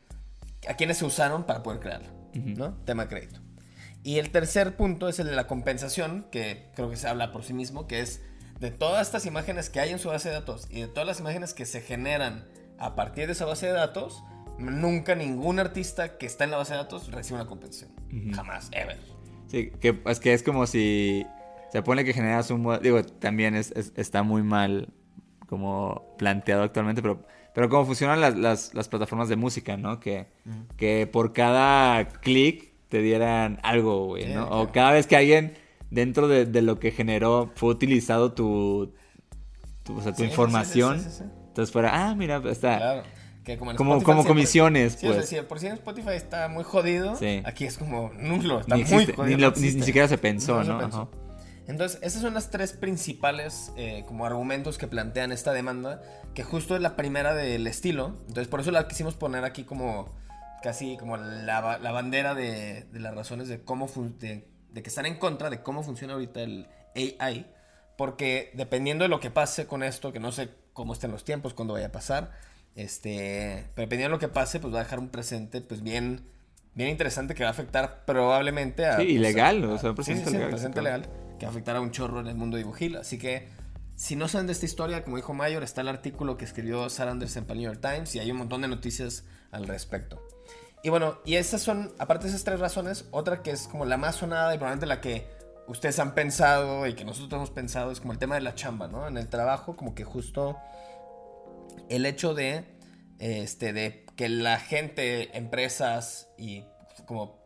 a 0.68 0.74
quienes 0.74 0.98
se 0.98 1.06
usaron 1.06 1.44
para 1.46 1.64
poder 1.64 1.80
crearla, 1.80 2.10
¿no? 2.34 2.74
Tema 2.86 3.04
de 3.04 3.10
crédito. 3.10 3.40
Y 4.04 4.18
el 4.18 4.32
tercer 4.32 4.76
punto 4.76 5.08
es 5.08 5.20
el 5.20 5.28
de 5.28 5.36
la 5.36 5.48
compensación, 5.48 6.26
que 6.32 6.72
creo 6.76 6.90
que 6.90 6.98
se 6.98 7.08
habla 7.08 7.32
por 7.32 7.44
sí 7.44 7.54
mismo, 7.54 7.88
que 7.88 8.02
es 8.02 8.22
de 8.60 8.72
todas 8.72 9.08
estas 9.08 9.26
imágenes 9.26 9.70
que 9.70 9.80
hay 9.80 9.92
en 9.92 10.00
su 10.00 10.10
base 10.10 10.30
de 10.30 10.36
datos 10.36 10.68
y 10.70 10.82
de 10.82 10.88
todas 10.88 11.08
las 11.08 11.20
imágenes 11.20 11.54
que 11.54 11.66
se 11.66 11.82
generan 11.82 12.46
a 12.80 12.96
partir 12.96 13.28
de 13.28 13.34
esa 13.34 13.46
base 13.46 13.68
de 13.68 13.74
datos, 13.74 14.24
nunca 14.58 15.16
ningún 15.16 15.60
artista 15.60 16.18
que 16.18 16.26
está 16.26 16.44
en 16.44 16.52
la 16.52 16.58
base 16.58 16.74
de 16.74 16.78
datos 16.80 17.12
recibe 17.12 17.40
una 17.40 17.48
compensación. 17.50 17.92
Jamás, 18.34 18.70
ever. 18.72 18.98
Sí, 19.48 19.72
que 19.80 20.02
es 20.06 20.20
que 20.20 20.34
es 20.34 20.44
como 20.44 20.66
si 20.68 21.26
se 21.72 21.82
pone 21.82 22.04
que 22.06 22.14
generas 22.14 22.50
un 22.52 22.80
digo, 22.82 23.04
también 23.04 23.56
es, 23.56 23.72
es- 23.72 23.94
está 23.96 24.24
muy 24.24 24.44
mal 24.44 24.90
como 25.48 26.16
planteado 26.18 26.64
actualmente, 26.64 27.02
pero, 27.02 27.26
pero 27.54 27.70
cómo 27.70 27.86
funcionan 27.86 28.20
las, 28.22 28.36
las, 28.38 28.74
las 28.74 28.88
plataformas 28.88 29.30
de 29.30 29.36
música, 29.36 29.78
¿no? 29.78 30.00
Que, 30.00 30.28
que 30.78 31.08
por 31.08 31.34
cada 31.34 32.08
clic 32.08 32.74
te 32.90 33.02
dieran 33.02 33.60
algo, 33.64 34.06
güey, 34.06 34.34
¿no? 34.34 34.48
O 34.50 34.72
cada 34.72 34.92
vez 34.92 35.06
que 35.08 35.16
alguien 35.16 35.54
dentro 35.92 36.28
de, 36.28 36.46
de 36.46 36.62
lo 36.64 36.80
que 36.80 36.92
generó 36.92 37.52
fue 37.56 37.70
utilizado 37.70 38.34
tu, 38.34 38.94
tu, 39.84 39.98
o 39.98 40.02
sea, 40.02 40.12
tu 40.14 40.20
Sí, 40.24 40.30
información, 40.30 41.00
sí, 41.00 41.10
sí. 41.12 41.24
entonces 41.50 41.72
fuera, 41.72 42.08
ah, 42.10 42.16
mira, 42.16 42.38
está... 42.50 42.78
Claro. 42.78 43.04
Que 43.44 43.58
como 43.58 43.76
Como- 43.76 43.94
Spotify 43.98 44.06
como 44.06 44.26
comisiones, 44.26 44.94
Sí, 44.94 45.06
o 45.08 45.10
sea, 45.10 45.18
pues. 45.20 45.30
si 45.30 45.36
de 45.36 45.44
por 45.44 45.60
si 45.60 45.68
en 45.68 45.74
Spotify 45.74 46.12
está 46.14 46.48
muy 46.48 46.64
jodido, 46.64 47.16
Sí. 47.18 47.42
aquí 47.46 47.66
es 47.66 47.78
como 47.78 48.12
nulo, 48.18 48.62
está 48.62 48.76
Ni, 48.76 48.84
muy 48.84 48.92
existe, 48.94 49.14
jodido. 49.16 49.38
ni, 49.38 49.42
no 49.44 49.50
lo- 49.50 49.56
ni- 49.58 49.74
ni 49.74 49.84
siquiera 49.84 50.08
se 50.08 50.18
pensó, 50.18 50.60
No 50.60 50.64
se 50.64 50.70
¿no? 50.72 50.80
pensó. 50.80 51.02
Ajá. 51.02 51.10
Entonces, 51.68 52.00
esas 52.02 52.22
son 52.22 52.34
las 52.34 52.50
tres 52.52 52.74
principales 52.74 53.72
eh, 53.78 54.04
como 54.08 54.26
argumentos 54.26 54.78
que 54.78 54.88
plantean 54.88 55.32
esta 55.32 55.54
demanda, 55.54 56.02
que 56.34 56.44
justo 56.44 56.76
es 56.76 56.82
la 56.82 56.96
primera 56.96 57.34
del 57.34 57.68
estilo. 57.68 58.18
Entonces, 58.28 58.48
por 58.48 58.60
eso 58.62 58.72
la 58.72 58.88
quisimos 58.88 59.16
poner 59.16 59.44
aquí 59.46 59.64
como 59.64 60.10
casi 60.62 60.96
como 60.98 61.18
la, 61.18 61.78
la 61.82 61.92
bandera 61.92 62.36
de, 62.36 62.86
de 62.92 63.00
las 63.00 63.14
razones 63.16 63.48
de 63.50 63.62
cómo 63.62 63.90
de, 64.20 64.48
de 64.72 64.84
que 64.84 64.90
están 64.90 65.06
en 65.06 65.16
contra 65.16 65.50
de 65.50 65.62
cómo 65.62 65.84
funciona 65.84 66.14
ahorita 66.14 66.42
el 66.42 66.68
AI, 66.96 67.46
porque 67.98 68.52
dependiendo 68.56 69.04
de 69.04 69.10
lo 69.10 69.20
que 69.20 69.30
pase 69.32 69.66
con 69.68 69.84
esto, 69.84 70.12
que 70.14 70.20
no 70.20 70.32
sé 70.32 70.50
cómo 70.74 70.94
estén 70.94 71.12
los 71.12 71.24
tiempos, 71.26 71.54
cuándo 71.54 71.74
vaya 71.74 71.88
a 71.88 71.92
pasar, 71.92 72.32
este, 72.76 73.66
pero 73.76 73.86
dependiendo 73.86 74.10
de 74.10 74.16
lo 74.16 74.20
que 74.20 74.28
pase, 74.34 74.60
pues 74.60 74.74
va 74.74 74.80
a 74.80 74.84
dejar 74.84 75.00
un 75.00 75.10
presente 75.10 75.62
pues 75.62 75.82
bien 75.82 76.28
bien 76.76 76.90
interesante 76.90 77.36
que 77.36 77.44
va 77.44 77.50
a 77.50 77.52
afectar 77.52 78.04
probablemente 78.06 78.86
a 78.88 78.98
Sí, 78.98 79.04
pues, 79.04 79.10
ilegal, 79.16 79.64
a- 79.64 79.70
o 79.74 79.78
sea, 79.78 79.90
un 79.92 79.96
presente 79.96 80.24
sí, 80.24 80.30
sí, 80.32 80.34
legal, 80.34 80.50
presente 80.50 80.80
claro. 80.80 80.98
legal 81.04 81.10
que 81.38 81.46
va 81.46 81.50
a 81.50 81.52
afectar 81.52 81.76
a 81.76 81.82
un 81.82 81.92
chorro 81.92 82.20
en 82.20 82.28
el 82.28 82.36
mundo 82.36 82.58
dibujil. 82.58 82.96
Así 82.98 83.20
que, 83.20 83.48
si 83.96 84.16
no 84.16 84.28
saben 84.28 84.48
de 84.48 84.54
esta 84.54 84.66
historia, 84.66 85.04
como 85.04 85.18
dijo 85.18 85.34
Mayor, 85.36 85.62
está 85.62 85.82
el 85.82 85.88
artículo 85.88 86.36
que 86.36 86.46
escribió 86.46 86.90
Sarah 86.90 87.12
Anderson 87.12 87.44
para 87.46 87.54
el 87.54 87.60
New 87.60 87.72
York 87.72 87.80
Times 87.82 88.16
y 88.16 88.20
hay 88.20 88.32
un 88.32 88.38
montón 88.38 88.62
de 88.62 88.68
noticias 88.70 89.24
al 89.52 89.68
respecto. 89.68 90.28
Y 90.84 90.90
bueno, 90.90 91.20
y 91.26 91.36
esas 91.36 91.62
son, 91.62 91.94
aparte 92.00 92.24
de 92.26 92.30
esas 92.32 92.44
tres 92.44 92.60
razones, 92.60 93.06
otra 93.12 93.44
que 93.44 93.52
es 93.52 93.68
como 93.68 93.86
la 93.86 93.98
más 93.98 94.16
sonada 94.16 94.54
y 94.56 94.58
probablemente 94.58 94.88
la 94.88 95.00
que 95.00 95.28
ustedes 95.68 96.00
han 96.00 96.16
pensado 96.16 96.88
y 96.88 96.94
que 96.96 97.06
nosotros 97.06 97.34
hemos 97.34 97.52
pensado 97.52 97.92
es 97.92 98.00
como 98.00 98.14
el 98.14 98.20
tema 98.20 98.34
de 98.36 98.42
la 98.42 98.56
chamba, 98.56 98.88
¿no? 98.88 99.08
En 99.08 99.18
el 99.18 99.28
trabajo, 99.30 99.76
como 99.78 99.94
que 99.94 100.04
justo 100.06 100.58
el 101.90 102.06
hecho 102.06 102.34
de, 102.34 102.66
este, 103.20 103.74
de 103.74 104.06
que 104.16 104.30
la 104.30 104.60
gente, 104.60 105.38
empresas 105.38 106.30
y 106.38 106.64
como 107.06 107.42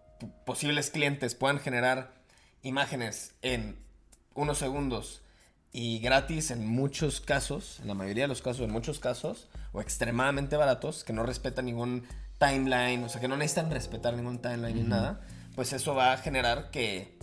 posibles 0.45 0.89
clientes 0.89 1.35
puedan 1.35 1.59
generar 1.59 2.13
imágenes 2.61 3.35
en 3.41 3.77
unos 4.33 4.57
segundos 4.57 5.21
y 5.71 5.99
gratis 5.99 6.51
en 6.51 6.65
muchos 6.65 7.21
casos, 7.21 7.79
en 7.81 7.87
la 7.87 7.93
mayoría 7.93 8.23
de 8.23 8.27
los 8.27 8.41
casos, 8.41 8.63
en 8.63 8.71
muchos 8.71 8.99
casos, 8.99 9.47
o 9.73 9.81
extremadamente 9.81 10.57
baratos, 10.57 11.03
que 11.03 11.13
no 11.13 11.23
respetan 11.23 11.65
ningún 11.65 12.03
timeline, 12.39 13.03
o 13.03 13.09
sea, 13.09 13.21
que 13.21 13.27
no 13.27 13.37
necesitan 13.37 13.69
respetar 13.69 14.15
ningún 14.15 14.39
timeline 14.39 14.75
ni 14.75 14.83
nada, 14.83 15.21
pues 15.55 15.73
eso 15.73 15.93
va 15.95 16.13
a 16.13 16.17
generar 16.17 16.71
que, 16.71 17.17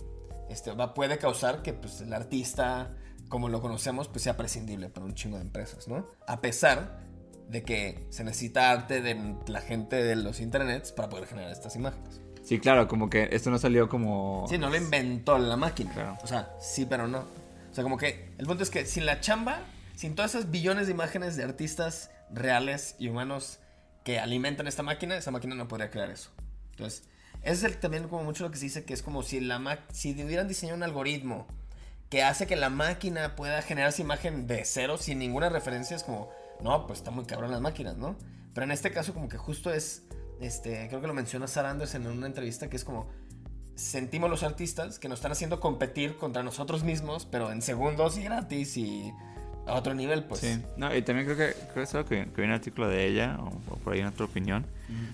este, 0.49 0.71
va, 0.71 0.93
puede 0.93 1.17
causar 1.17 1.61
que 1.63 1.73
pues, 1.73 2.01
el 2.01 2.13
artista, 2.13 2.93
como 3.29 3.49
lo 3.49 3.61
conocemos, 3.61 4.07
pues 4.07 4.23
sea 4.23 4.37
prescindible 4.37 4.89
para 4.89 5.05
un 5.05 5.15
chingo 5.15 5.37
de 5.37 5.43
empresas, 5.43 5.87
¿no? 5.87 6.07
A 6.27 6.41
pesar 6.41 7.04
de 7.49 7.63
que 7.63 8.05
se 8.09 8.23
necesita 8.23 8.71
arte 8.71 9.01
de 9.01 9.35
la 9.47 9.61
gente 9.61 10.03
de 10.03 10.15
los 10.15 10.39
internets 10.39 10.91
para 10.91 11.09
poder 11.09 11.27
generar 11.27 11.51
estas 11.51 11.75
imágenes. 11.75 12.21
Sí, 12.43 12.59
claro, 12.59 12.87
como 12.87 13.09
que 13.09 13.29
esto 13.31 13.49
no 13.49 13.57
salió 13.57 13.89
como... 13.89 14.45
Sí, 14.47 14.57
no 14.57 14.69
lo 14.69 14.75
inventó 14.77 15.37
la 15.37 15.57
máquina. 15.57 15.91
Claro. 15.93 16.17
O 16.23 16.27
sea, 16.27 16.51
sí, 16.59 16.85
pero 16.85 17.07
no. 17.07 17.19
O 17.19 17.73
sea, 17.73 17.83
como 17.83 17.97
que 17.97 18.33
el 18.37 18.45
punto 18.45 18.63
es 18.63 18.69
que 18.69 18.85
sin 18.85 19.05
la 19.05 19.19
chamba, 19.19 19.61
sin 19.95 20.15
todas 20.15 20.35
esas 20.35 20.51
billones 20.51 20.85
de 20.87 20.93
imágenes 20.93 21.35
de 21.37 21.43
artistas 21.43 22.11
reales 22.31 22.95
y 22.99 23.07
humanos 23.09 23.59
que 24.03 24.19
alimentan 24.19 24.67
esta 24.67 24.83
máquina, 24.83 25.17
esa 25.17 25.31
máquina 25.31 25.55
no 25.55 25.67
podría 25.67 25.89
crear 25.89 26.09
eso. 26.11 26.29
Entonces, 26.71 27.03
es 27.41 27.63
el- 27.63 27.77
también 27.77 28.07
como 28.07 28.23
mucho 28.23 28.43
lo 28.43 28.51
que 28.51 28.57
se 28.57 28.65
dice 28.65 28.85
que 28.85 28.93
es 28.93 29.01
como 29.01 29.23
si 29.23 29.39
la 29.39 29.57
ma- 29.59 29.79
si 29.91 30.11
hubieran 30.23 30.47
diseñado 30.47 30.77
un 30.77 30.83
algoritmo 30.83 31.47
que 32.09 32.21
hace 32.21 32.45
que 32.45 32.55
la 32.55 32.69
máquina 32.69 33.35
pueda 33.35 33.61
generar 33.63 33.89
esa 33.89 34.01
imagen 34.03 34.45
de 34.45 34.63
cero 34.65 34.97
sin 34.99 35.17
ninguna 35.17 35.49
referencia, 35.49 35.95
es 35.95 36.03
como, 36.03 36.29
no, 36.61 36.87
pues 36.87 36.99
está 36.99 37.11
muy 37.11 37.25
cabrón 37.25 37.51
las 37.51 37.61
máquinas, 37.61 37.97
¿no? 37.97 38.15
Pero 38.53 38.65
en 38.65 38.71
este 38.71 38.91
caso 38.91 39.13
como 39.13 39.29
que 39.29 39.37
justo 39.37 39.73
es, 39.73 40.03
este, 40.39 40.87
creo 40.87 41.01
que 41.01 41.07
lo 41.07 41.13
menciona 41.13 41.47
Sarah 41.47 41.71
Anderson 41.71 42.05
en 42.05 42.11
una 42.11 42.27
entrevista, 42.27 42.69
que 42.69 42.77
es 42.77 42.85
como, 42.85 43.07
sentimos 43.75 44.29
los 44.29 44.43
artistas 44.43 44.99
que 44.99 45.09
nos 45.09 45.19
están 45.19 45.33
haciendo 45.33 45.59
competir 45.59 46.17
contra 46.17 46.43
nosotros 46.43 46.83
mismos, 46.83 47.25
pero 47.25 47.51
en 47.51 47.61
segundos 47.61 48.17
y 48.17 48.23
gratis 48.23 48.77
y 48.77 49.11
a 49.67 49.73
otro 49.73 49.93
nivel, 49.93 50.23
pues. 50.23 50.41
Sí, 50.41 50.61
no, 50.77 50.95
y 50.95 51.01
también 51.01 51.25
creo 51.25 51.37
que, 51.37 51.55
creo 51.73 52.05
que 52.05 52.09
que, 52.09 52.31
que 52.31 52.41
vi 52.41 52.47
un 52.47 52.53
artículo 52.53 52.87
de 52.87 53.05
ella, 53.05 53.37
o, 53.39 53.47
o 53.73 53.77
por 53.77 53.93
ahí 53.93 53.99
en 53.99 54.07
otra 54.07 54.25
opinión. 54.25 54.65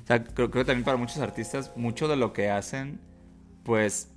O 0.04 0.08
sea, 0.08 0.24
creo, 0.24 0.52
creo 0.52 0.64
que 0.64 0.66
también 0.66 0.84
para 0.84 0.98
muchos 0.98 1.18
artistas, 1.18 1.72
mucho 1.76 2.08
de 2.08 2.18
lo 2.18 2.34
que 2.34 2.50
hacen, 2.50 3.00
pues, 3.64 4.10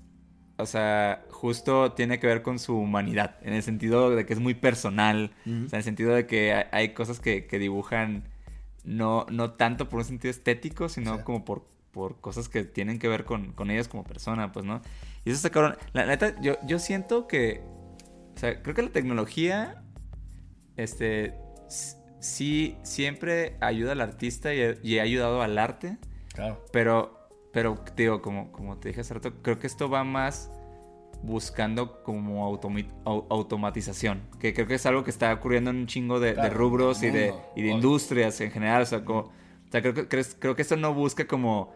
o 0.57 0.67
sea, 0.67 1.25
justo 1.31 1.93
tiene 1.93 2.19
que 2.21 2.27
ver 2.27 2.43
con 2.43 2.59
su 2.59 2.77
humanidad, 2.77 3.37
en 3.43 3.55
el 3.55 3.63
sentido 3.63 4.11
de 4.15 4.25
que 4.27 4.33
es 4.35 4.41
muy 4.41 4.55
personal, 4.55 5.33
o 5.47 5.69
sea, 5.69 5.77
en 5.79 5.79
el 5.79 5.83
sentido 5.83 6.15
de 6.15 6.27
que 6.27 6.53
hay, 6.55 6.65
hay 6.73 6.95
cosas 6.95 7.21
que, 7.21 7.47
que 7.47 7.59
dibujan 7.59 8.25
no, 8.85 9.27
no 9.31 9.53
tanto 9.53 9.89
por 9.89 10.01
un 10.01 10.05
sentido 10.05 10.31
estético, 10.31 10.89
sino 10.89 11.19
Sí. 11.19 11.23
como 11.25 11.45
por, 11.45 11.67
por 11.91 12.21
cosas 12.21 12.49
que 12.49 12.65
tienen 12.65 12.99
que 12.99 13.09
ver 13.09 13.25
con, 13.25 13.53
con 13.53 13.71
ellas 13.71 13.89
como 13.89 14.05
persona, 14.05 14.53
pues, 14.53 14.65
¿no? 14.67 14.83
Y 15.25 15.31
eso 15.31 15.37
está 15.37 15.51
cabrón. 15.51 15.77
La 15.93 16.07
neta, 16.07 16.41
yo, 16.41 16.57
yo 16.67 16.79
siento 16.79 17.27
que, 17.27 17.63
o 18.37 18.39
sea, 18.39 18.63
creo 18.63 18.75
que 18.75 18.83
la 18.83 18.91
tecnología 18.91 19.83
este 20.77 21.35
sí 22.21 22.77
siempre 22.83 23.57
ayuda 23.61 23.93
al 23.93 24.01
artista 24.01 24.55
y, 24.55 24.79
y 24.83 24.99
ha 24.99 25.03
ayudado 25.03 25.43
al 25.43 25.59
arte 25.59 25.99
Claro. 26.35 26.65
Pero, 26.73 27.24
pero 27.55 27.79
digo, 27.97 28.21
como, 28.21 28.53
como 28.53 28.77
te 28.77 28.89
dije 28.89 29.01
hace 29.01 29.15
rato, 29.15 29.33
creo 29.41 29.59
que 29.59 29.67
esto 29.67 29.89
va 29.89 30.05
más 30.05 30.51
buscando 31.23 32.03
como 32.03 32.45
automatización. 33.31 34.21
Que 34.39 34.53
creo 34.53 34.67
que 34.67 34.75
es 34.75 34.85
algo 34.87 35.05
que 35.05 35.11
está 35.11 35.33
ocurriendo 35.33 35.71
en 35.71 35.77
un 35.77 35.87
chingo 35.87 36.21
de, 36.21 36.29
de 36.29 36.35
Claro, 36.35 36.55
rubros 36.55 37.03
y 37.03 37.11
de, 37.11 37.33
y 37.57 37.63
de 37.63 37.69
industrias 37.71 38.41
en 38.41 38.51
general. 38.51 38.83
O 38.83 38.87
sea, 38.87 39.05
como, 39.05 39.21
o 39.21 39.33
sea, 39.71 39.81
creo, 39.81 39.95
que, 39.95 40.09
creo, 40.09 40.25
creo 40.39 40.57
que 40.57 40.63
esto 40.63 40.77
no 40.77 40.93
busca 40.93 41.27
como, 41.27 41.73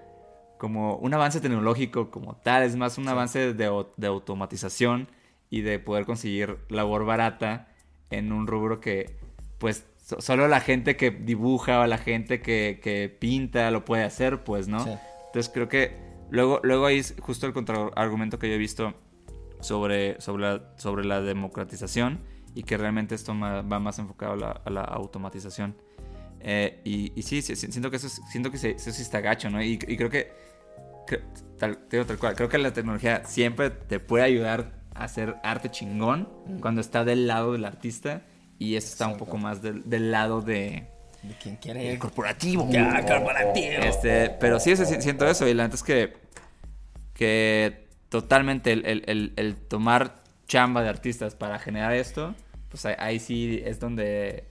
como 0.59 0.97
un 0.97 1.15
avance 1.15 1.41
tecnológico 1.41 2.11
como 2.11 2.37
tal, 2.37 2.63
es 2.65 2.77
más 2.77 2.99
un 2.99 3.09
avance 3.09 3.55
de, 3.55 3.85
de 3.97 4.07
automatización 4.07 5.09
y 5.51 5.63
de 5.63 5.79
poder 5.79 6.05
conseguir 6.05 6.59
labor 6.69 7.05
barata 7.07 7.69
en 8.11 8.33
un 8.33 8.47
rubro 8.47 8.81
que, 8.81 9.17
pues, 9.59 9.87
so- 10.05 10.21
solo 10.21 10.47
la 10.49 10.61
gente 10.61 10.97
que 10.97 11.11
dibuja 11.11 11.81
o 11.81 11.87
la 11.87 11.99
gente 11.99 12.41
que, 12.43 12.81
que 12.83 13.09
pinta 13.09 13.71
lo 13.71 13.85
puede 13.85 14.05
hacer, 14.05 14.45
pues, 14.45 14.69
¿no? 14.69 14.85
Sí. 14.85 14.91
Entonces 15.29 15.51
creo 15.53 15.69
que 15.69 15.97
luego, 16.31 16.61
luego 16.63 16.87
ahí 16.87 16.99
es 16.99 17.15
justo 17.21 17.47
el 17.47 17.53
contraargumento 17.53 18.39
que 18.39 18.49
yo 18.49 18.55
he 18.55 18.59
visto 18.59 18.95
sobre, 19.61 20.21
sobre, 20.21 20.43
la, 20.43 20.73
sobre 20.77 21.05
la 21.05 21.21
democratización 21.21 22.21
y 22.55 22.63
que 22.63 22.77
realmente 22.77 23.15
esto 23.15 23.35
va 23.39 23.63
más 23.63 23.99
enfocado 23.99 24.33
a 24.33 24.37
la, 24.37 24.51
a 24.65 24.71
la 24.71 24.83
automatización. 24.83 25.77
Eh, 26.41 26.81
y, 26.85 27.13
y 27.19 27.23
sí, 27.23 27.43
sí, 27.43 27.57
siento 27.57 27.91
que 27.91 27.97
eso, 27.97 28.07
es- 28.07 28.21
siento 28.31 28.51
que 28.51 28.59
se- 28.59 28.71
eso 28.73 28.91
sí 28.93 29.03
está 29.03 29.21
gacho, 29.21 29.51
¿no? 29.51 29.63
Y, 29.63 29.73
y 29.73 29.97
creo 29.97 30.09
que, 30.09 30.31
cre- 31.07 31.23
tal, 31.59 31.81
digo 31.91 32.05
tal 32.07 32.19
cual, 32.19 32.35
creo 32.37 32.49
que 32.49 32.59
la 32.59 32.73
tecnología 32.73 33.25
siempre 33.25 33.71
te 33.71 33.99
puede 34.01 34.25
ayudar 34.25 34.81
a 34.95 35.05
hacer 35.05 35.37
arte 35.43 35.69
chingón 35.71 36.29
cuando 36.61 36.81
está 36.81 37.05
del 37.05 37.27
lado 37.27 37.53
del 37.53 37.65
artista 37.65 38.23
y 38.59 38.77
eso 38.77 38.89
está 38.89 39.09
un 39.09 39.17
poco 39.17 39.37
más 39.37 39.63
del, 39.63 39.89
del 39.91 40.11
lado 40.13 40.41
de, 40.41 40.89
De 41.23 41.35
quien 41.35 41.57
quiere. 41.57 41.99
corporativo. 41.99 42.69
Ya, 42.71 43.05
corporativo. 43.05 43.83
Este, 43.83 44.31
pero 44.31 44.61
sí, 44.61 44.75
siento 44.77 45.27
eso. 45.27 45.47
Y 45.49 45.55
la 45.55 45.65
neta 45.65 45.75
es 45.77 45.83
que, 45.83 46.17
que 47.15 47.87
totalmente 48.09 48.73
el, 48.73 48.87
el- 48.87 49.05
el- 49.07 49.33
el 49.37 49.57
tomar 49.57 50.23
chamba 50.47 50.83
de 50.83 50.89
artistas 50.89 51.35
para 51.35 51.59
generar 51.59 51.93
esto, 51.95 52.35
pues 52.71 52.87
ahí, 52.87 52.95
ahí 52.99 53.19
sí 53.21 53.61
es 53.65 53.81
donde, 53.81 54.45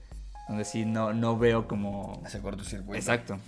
donde 0.48 0.64
sí 0.64 0.84
no, 0.84 1.12
no 1.12 1.38
veo 1.38 1.66
como... 1.66 2.22
Hace 2.24 2.40
cortocircuito. 2.40 2.94
Exacto. 2.96 3.38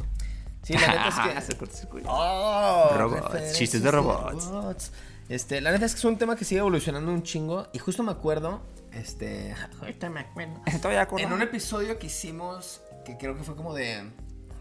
Sí, 0.63 0.75
la 0.75 0.89
neta 0.89 1.09
es 1.09 1.15
que. 1.33 1.39
Hace 1.39 1.57
cortocircuito. 1.57 2.09
Oh, 2.11 2.91
Robots, 2.97 3.53
chistes 3.57 3.83
de 3.83 3.91
robots. 3.91 4.93
Este, 5.29 5.61
la 5.61 5.71
neta 5.71 5.87
es 5.87 5.93
que 5.93 5.99
es 5.99 6.05
un 6.05 6.19
tema 6.19 6.35
que 6.37 6.45
sigue 6.45 6.59
evolucionando 6.61 7.11
un 7.13 7.23
chingo. 7.23 7.69
Y 7.73 7.79
justo 7.79 8.03
me 8.03 8.11
acuerdo. 8.13 8.61
Este. 8.93 9.55
Ahorita 9.81 10.11
me 10.11 10.21
acuerdo. 10.21 10.61
Estoy 10.67 10.93
de 10.93 10.99
acuerdo. 10.99 11.27
En 11.27 11.33
un 11.33 11.41
episodio 11.43 11.99
que 11.99 12.09
hicimos. 12.09 12.83
Que 13.05 13.17
creo 13.17 13.37
que 13.37 13.43
fue 13.43 13.57
como 13.57 13.75
de. 13.75 14.11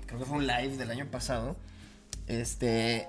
Creo 0.05 0.19
que 0.19 0.25
fue 0.25 0.37
un 0.37 0.47
live 0.47 0.77
del 0.77 0.91
año 0.91 1.09
pasado. 1.09 1.55
Este. 2.27 3.07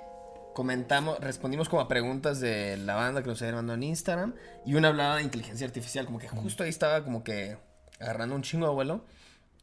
Comentamos, 0.54 1.18
respondimos 1.20 1.68
como 1.68 1.80
a 1.80 1.88
preguntas 1.88 2.40
de 2.40 2.76
la 2.76 2.96
banda 2.96 3.22
que 3.22 3.28
nos 3.28 3.40
habían 3.40 3.56
mandado 3.56 3.76
en 3.76 3.84
Instagram. 3.84 4.34
Y 4.66 4.74
una 4.74 4.88
hablaba 4.88 5.16
de 5.16 5.22
inteligencia 5.22 5.66
artificial. 5.66 6.06
Como 6.06 6.18
que 6.18 6.28
justo 6.28 6.64
ahí 6.64 6.70
estaba 6.70 7.04
como 7.04 7.24
que 7.24 7.56
agarrando 8.00 8.34
un 8.34 8.42
chingo 8.42 8.66
de 8.66 8.74
vuelo. 8.74 9.04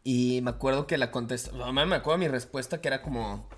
Y 0.04 0.40
me 0.42 0.52
acuerdo 0.52 0.88
que 0.88 0.98
la 0.98 1.12
contesta. 1.12 1.52
Me 1.72 1.96
acuerdo 1.96 2.18
mi 2.18 2.28
respuesta 2.28 2.80
que 2.80 2.88
era 2.88 3.02
como. 3.02 3.50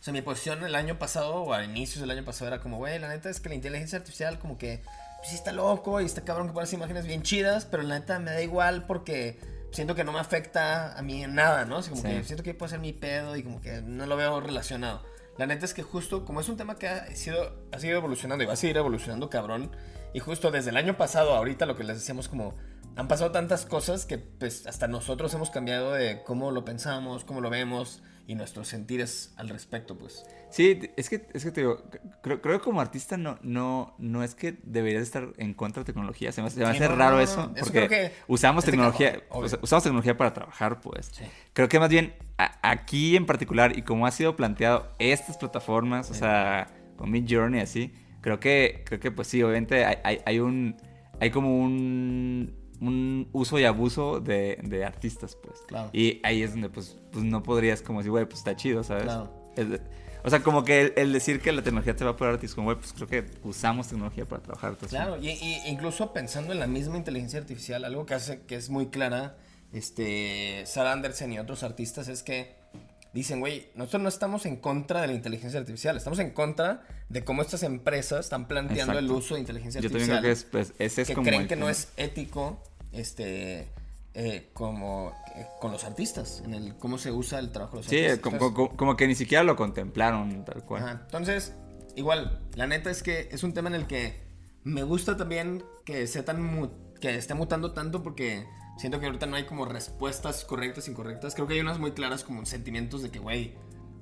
O 0.00 0.02
sea, 0.02 0.12
mi 0.12 0.22
posición 0.22 0.64
el 0.64 0.74
año 0.76 0.98
pasado, 0.98 1.42
o 1.42 1.52
a 1.52 1.64
inicios 1.64 2.00
del 2.00 2.10
año 2.10 2.24
pasado, 2.24 2.46
era 2.46 2.60
como, 2.60 2.76
güey, 2.76 2.98
la 3.00 3.08
neta 3.08 3.28
es 3.30 3.40
que 3.40 3.48
la 3.48 3.56
inteligencia 3.56 3.98
artificial, 3.98 4.38
como 4.38 4.56
que, 4.56 4.82
pues 5.18 5.30
sí 5.30 5.34
está 5.34 5.50
loco 5.50 6.00
y 6.00 6.04
está 6.04 6.22
cabrón 6.22 6.46
que 6.46 6.52
pones 6.52 6.72
imágenes 6.72 7.04
bien 7.04 7.22
chidas, 7.22 7.66
pero 7.66 7.82
la 7.82 7.98
neta 7.98 8.20
me 8.20 8.30
da 8.30 8.40
igual 8.40 8.86
porque 8.86 9.40
siento 9.70 9.94
que 9.94 10.04
no 10.04 10.12
me 10.12 10.18
afecta 10.20 10.96
a 10.98 11.02
mí 11.02 11.22
en 11.24 11.34
nada, 11.34 11.64
¿no? 11.64 11.76
Así 11.78 11.90
como 11.90 12.02
Sí. 12.02 12.08
que 12.08 12.24
siento 12.24 12.42
que 12.42 12.54
puede 12.54 12.70
ser 12.70 12.80
mi 12.80 12.92
pedo 12.92 13.36
y 13.36 13.42
como 13.42 13.60
que 13.60 13.82
no 13.82 14.06
lo 14.06 14.16
veo 14.16 14.40
relacionado. 14.40 15.02
La 15.36 15.46
neta 15.46 15.64
es 15.64 15.74
que 15.74 15.82
justo, 15.82 16.24
como 16.24 16.40
es 16.40 16.48
un 16.48 16.56
tema 16.56 16.76
que 16.78 16.88
ha 16.88 17.06
sido, 17.14 17.54
ha 17.72 17.78
sido 17.78 17.96
evolucionando 17.96 18.42
y 18.42 18.46
va 18.46 18.54
a 18.54 18.56
seguir 18.56 18.76
evolucionando, 18.76 19.30
cabrón, 19.30 19.70
y 20.12 20.20
justo 20.20 20.50
desde 20.50 20.70
el 20.70 20.76
año 20.76 20.96
pasado 20.96 21.34
ahorita 21.34 21.64
lo 21.66 21.76
que 21.76 21.84
les 21.84 21.96
decíamos 21.98 22.28
como, 22.28 22.54
han 22.96 23.06
pasado 23.06 23.30
tantas 23.30 23.64
cosas 23.64 24.04
que 24.06 24.18
pues 24.18 24.66
hasta 24.66 24.88
nosotros 24.88 25.32
hemos 25.34 25.50
cambiado 25.50 25.92
de 25.92 26.22
cómo 26.24 26.50
lo 26.50 26.64
pensamos, 26.64 27.24
cómo 27.24 27.40
lo 27.40 27.50
vemos 27.50 28.02
y 28.28 28.34
nuestros 28.34 28.68
sentires 28.68 29.32
al 29.36 29.48
respecto, 29.48 29.96
pues. 29.96 30.22
Sí, 30.50 30.78
es 30.96 31.08
que, 31.08 31.26
es 31.32 31.42
que 31.44 31.50
te 31.50 31.62
digo, 31.62 31.82
creo, 32.22 32.42
creo 32.42 32.58
que 32.58 32.64
como 32.64 32.80
artista 32.82 33.16
no, 33.16 33.38
no, 33.42 33.94
no 33.98 34.22
es 34.22 34.34
que 34.34 34.58
deberías 34.64 35.02
estar 35.02 35.30
en 35.38 35.54
contra 35.54 35.82
de 35.82 35.86
tecnología. 35.86 36.30
Se 36.30 36.42
me, 36.42 36.50
se 36.50 36.60
me 36.60 36.66
Sí, 36.66 36.70
hace 36.72 36.88
no, 36.90 36.94
raro 36.96 37.16
no, 37.16 37.22
eso. 37.22 37.50
Porque 37.58 37.88
que 37.88 38.12
usamos 38.26 38.66
tecnología, 38.66 39.22
o 39.30 39.48
sea, 39.48 39.58
usamos 39.62 39.82
tecnología 39.82 40.18
para 40.18 40.34
trabajar, 40.34 40.78
pues. 40.82 41.06
Sí. 41.10 41.24
Creo 41.54 41.70
que 41.70 41.80
más 41.80 41.88
bien 41.88 42.12
a- 42.36 42.58
aquí 42.70 43.16
en 43.16 43.24
particular, 43.24 43.78
y 43.78 43.80
como 43.82 44.06
ha 44.06 44.10
sido 44.10 44.36
planteado 44.36 44.92
estas 44.98 45.38
plataformas, 45.38 46.10
o 46.10 46.14
sea, 46.14 46.68
con 46.98 47.10
Mid 47.10 47.24
Journey 47.26 47.62
así, 47.62 47.94
creo 48.20 48.38
que, 48.40 48.82
creo 48.84 49.00
que 49.00 49.10
pues 49.10 49.26
sí, 49.28 49.42
obviamente 49.42 49.86
hay, 49.86 49.96
hay, 50.04 50.18
hay 50.26 50.38
un. 50.38 50.76
Hay 51.20 51.30
como 51.30 51.58
un. 51.58 52.54
Un 52.80 53.28
uso 53.32 53.58
y 53.58 53.64
abuso 53.64 54.20
de, 54.20 54.58
de 54.62 54.84
artistas, 54.84 55.36
pues. 55.36 55.60
Claro. 55.66 55.90
Y 55.92 56.20
ahí 56.24 56.42
es 56.42 56.52
donde 56.52 56.68
pues, 56.68 56.96
pues 57.10 57.24
no 57.24 57.42
podrías 57.42 57.82
como 57.82 58.00
decir, 58.00 58.10
güey, 58.10 58.24
pues 58.24 58.38
está 58.38 58.56
chido, 58.56 58.82
¿sabes? 58.82 59.04
Claro. 59.04 59.30
O 60.24 60.30
sea, 60.30 60.42
como 60.42 60.64
que 60.64 60.80
el, 60.82 60.92
el 60.96 61.12
decir 61.12 61.40
que 61.40 61.52
la 61.52 61.62
tecnología 61.62 61.94
te 61.94 62.04
va 62.04 62.10
a 62.10 62.16
poder 62.16 62.34
artistas 62.34 62.54
como, 62.54 62.66
güey, 62.66 62.76
pues 62.76 62.92
creo 62.92 63.08
que 63.08 63.24
usamos 63.44 63.88
tecnología 63.88 64.26
para 64.26 64.42
trabajar. 64.42 64.70
entonces, 64.70 64.90
Claro, 64.98 65.16
y, 65.16 65.30
y 65.30 65.62
incluso 65.66 66.12
pensando 66.12 66.52
en 66.52 66.58
la 66.58 66.66
misma 66.66 66.96
inteligencia 66.96 67.38
artificial, 67.38 67.84
algo 67.84 68.04
que 68.04 68.14
hace 68.14 68.42
que 68.42 68.56
es 68.56 68.68
muy 68.68 68.88
clara, 68.88 69.36
este, 69.72 70.64
Sarah 70.66 70.92
Anderson 70.92 71.32
y 71.32 71.38
otros 71.38 71.62
artistas 71.62 72.08
es 72.08 72.22
que 72.22 72.57
dicen, 73.12 73.40
güey, 73.40 73.68
nosotros 73.74 74.02
no 74.02 74.08
estamos 74.08 74.46
en 74.46 74.56
contra 74.56 75.00
de 75.00 75.06
la 75.08 75.12
inteligencia 75.14 75.58
artificial, 75.60 75.96
estamos 75.96 76.18
en 76.18 76.30
contra 76.30 76.82
de 77.08 77.24
cómo 77.24 77.42
estas 77.42 77.62
empresas 77.62 78.20
están 78.26 78.46
planteando 78.48 78.92
Exacto. 78.92 78.98
el 78.98 79.10
uso 79.10 79.34
de 79.34 79.40
inteligencia 79.40 79.80
Yo 79.80 79.88
también 79.90 80.10
artificial. 80.10 80.20
creo 80.50 80.52
que 80.52 80.66
es, 80.66 80.70
pues, 80.70 80.80
ese 80.92 81.02
es 81.02 81.08
que 81.08 81.14
como... 81.14 81.26
creen 81.26 81.42
el 81.42 81.48
que 81.48 81.56
no 81.56 81.68
es 81.70 81.88
ético, 81.96 82.62
este, 82.92 83.68
eh, 84.14 84.50
como 84.52 85.12
eh, 85.36 85.46
con 85.60 85.72
los 85.72 85.84
artistas, 85.84 86.42
en 86.44 86.54
el 86.54 86.76
cómo 86.76 86.98
se 86.98 87.10
usa 87.12 87.38
el 87.38 87.50
trabajo 87.50 87.76
de 87.76 87.82
los 87.82 87.90
Sí, 87.90 87.96
artistas. 87.98 88.18
como, 88.20 88.36
Entonces- 88.36 88.54
como- 88.56 88.76
como 88.76 88.96
que 88.96 89.06
ni 89.06 89.14
siquiera 89.14 89.42
lo 89.44 89.56
contemplaron 89.56 90.44
tal 90.44 90.64
cual. 90.64 90.82
Ajá. 90.82 91.00
Entonces, 91.04 91.54
igual, 91.96 92.40
la 92.54 92.66
neta 92.66 92.90
es 92.90 93.02
que 93.02 93.28
es 93.32 93.42
un 93.42 93.54
tema 93.54 93.68
en 93.68 93.74
el 93.74 93.86
que 93.86 94.20
me 94.64 94.82
gusta 94.82 95.16
también 95.16 95.64
que 95.84 96.06
sea 96.06 96.24
tan 96.24 96.70
que 97.00 97.14
esté 97.16 97.32
mutando 97.34 97.72
tanto 97.72 98.02
porque 98.02 98.44
siento 98.78 99.00
que 99.00 99.06
ahorita 99.06 99.26
no 99.26 99.36
hay 99.36 99.44
como 99.44 99.66
respuestas 99.66 100.44
correctas 100.44 100.88
e 100.88 100.92
incorrectas. 100.92 101.34
Creo 101.34 101.46
que 101.46 101.54
hay 101.54 101.60
unas 101.60 101.78
muy 101.78 101.92
claras 101.92 102.24
como 102.24 102.46
sentimientos 102.46 103.02
de 103.02 103.10
que, 103.10 103.18
güey, 103.18 103.54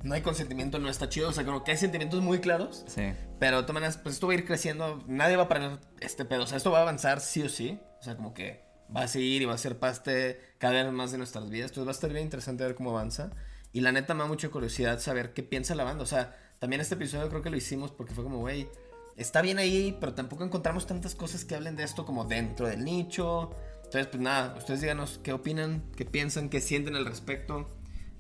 no 0.02 0.14
hay 0.14 0.22
consentimiento, 0.22 0.78
no 0.78 0.88
está 0.88 1.08
chido. 1.08 1.30
O 1.30 1.32
sea, 1.32 1.44
como 1.44 1.64
que 1.64 1.72
hay 1.72 1.76
sentimientos 1.76 2.22
muy 2.22 2.38
claros. 2.38 2.84
Sí. 2.86 3.12
Pero 3.40 3.56
de 3.56 3.62
todas 3.62 3.74
maneras, 3.74 3.98
pues 3.98 4.14
esto 4.14 4.28
va 4.28 4.34
a 4.34 4.36
ir 4.36 4.44
creciendo. 4.44 5.02
Nadie 5.06 5.36
va 5.36 5.44
a 5.44 5.48
parar 5.48 5.80
este 6.00 6.24
pedo. 6.24 6.44
O 6.44 6.46
sea, 6.46 6.58
esto 6.58 6.70
va 6.70 6.78
a 6.78 6.82
avanzar 6.82 7.20
sí 7.20 7.42
o 7.42 7.48
sí. 7.48 7.80
O 7.98 8.02
sea, 8.02 8.16
como 8.16 8.34
que 8.34 8.64
va 8.94 9.02
a 9.02 9.08
seguir 9.08 9.42
y 9.42 9.44
va 9.46 9.54
a 9.54 9.58
ser 9.58 9.78
parte 9.78 10.40
cada 10.58 10.84
vez 10.84 10.92
más 10.92 11.10
de 11.10 11.18
nuestras 11.18 11.48
vidas. 11.50 11.70
Entonces 11.70 11.86
va 11.86 11.90
a 11.90 11.94
estar 11.94 12.12
bien 12.12 12.24
interesante 12.24 12.64
ver 12.64 12.74
cómo 12.74 12.90
avanza. 12.90 13.30
Y 13.72 13.80
la 13.80 13.92
neta 13.92 14.14
me 14.14 14.22
da 14.22 14.28
mucha 14.28 14.48
curiosidad 14.48 15.00
saber 15.00 15.32
qué 15.32 15.42
piensa 15.42 15.74
la 15.74 15.84
banda. 15.84 16.02
O 16.02 16.06
sea, 16.06 16.36
también 16.58 16.80
este 16.80 16.94
episodio 16.94 17.28
creo 17.28 17.42
que 17.42 17.50
lo 17.50 17.56
hicimos 17.56 17.90
porque 17.90 18.14
fue 18.14 18.24
como, 18.24 18.38
güey, 18.38 18.68
está 19.16 19.42
bien 19.42 19.58
ahí, 19.58 19.96
pero 20.00 20.14
tampoco 20.14 20.44
encontramos 20.44 20.86
tantas 20.86 21.14
cosas 21.14 21.44
que 21.44 21.54
hablen 21.54 21.76
de 21.76 21.82
esto 21.82 22.06
como 22.06 22.24
dentro 22.24 22.68
del 22.68 22.84
nicho. 22.84 23.50
Entonces, 23.86 24.06
pues 24.08 24.20
nada, 24.22 24.54
ustedes 24.58 24.80
díganos 24.80 25.20
qué 25.22 25.32
opinan, 25.32 25.82
qué 25.96 26.04
piensan, 26.04 26.48
qué 26.48 26.60
sienten 26.60 26.94
al 26.96 27.06
respecto. 27.06 27.68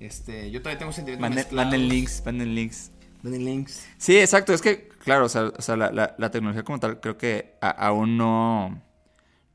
Este, 0.00 0.50
yo 0.50 0.60
todavía 0.60 0.78
tengo 0.78 0.92
sentimientos 0.92 1.52
Manden, 1.52 1.88
links, 1.88 2.22
manden 2.24 2.54
links. 2.54 2.90
Manden 3.22 3.44
links. 3.44 3.86
Sí, 3.98 4.18
exacto. 4.18 4.52
Es 4.52 4.62
que, 4.62 4.88
claro, 5.04 5.24
o 5.26 5.28
sea, 5.28 5.44
o 5.56 5.62
sea, 5.62 5.76
la, 5.76 5.90
la- 5.90 6.14
la 6.18 6.30
tecnología 6.30 6.62
como 6.64 6.78
tal 6.78 7.00
creo 7.00 7.16
que 7.18 7.54
a- 7.60 7.70
aún 7.70 8.16
no, 8.16 8.80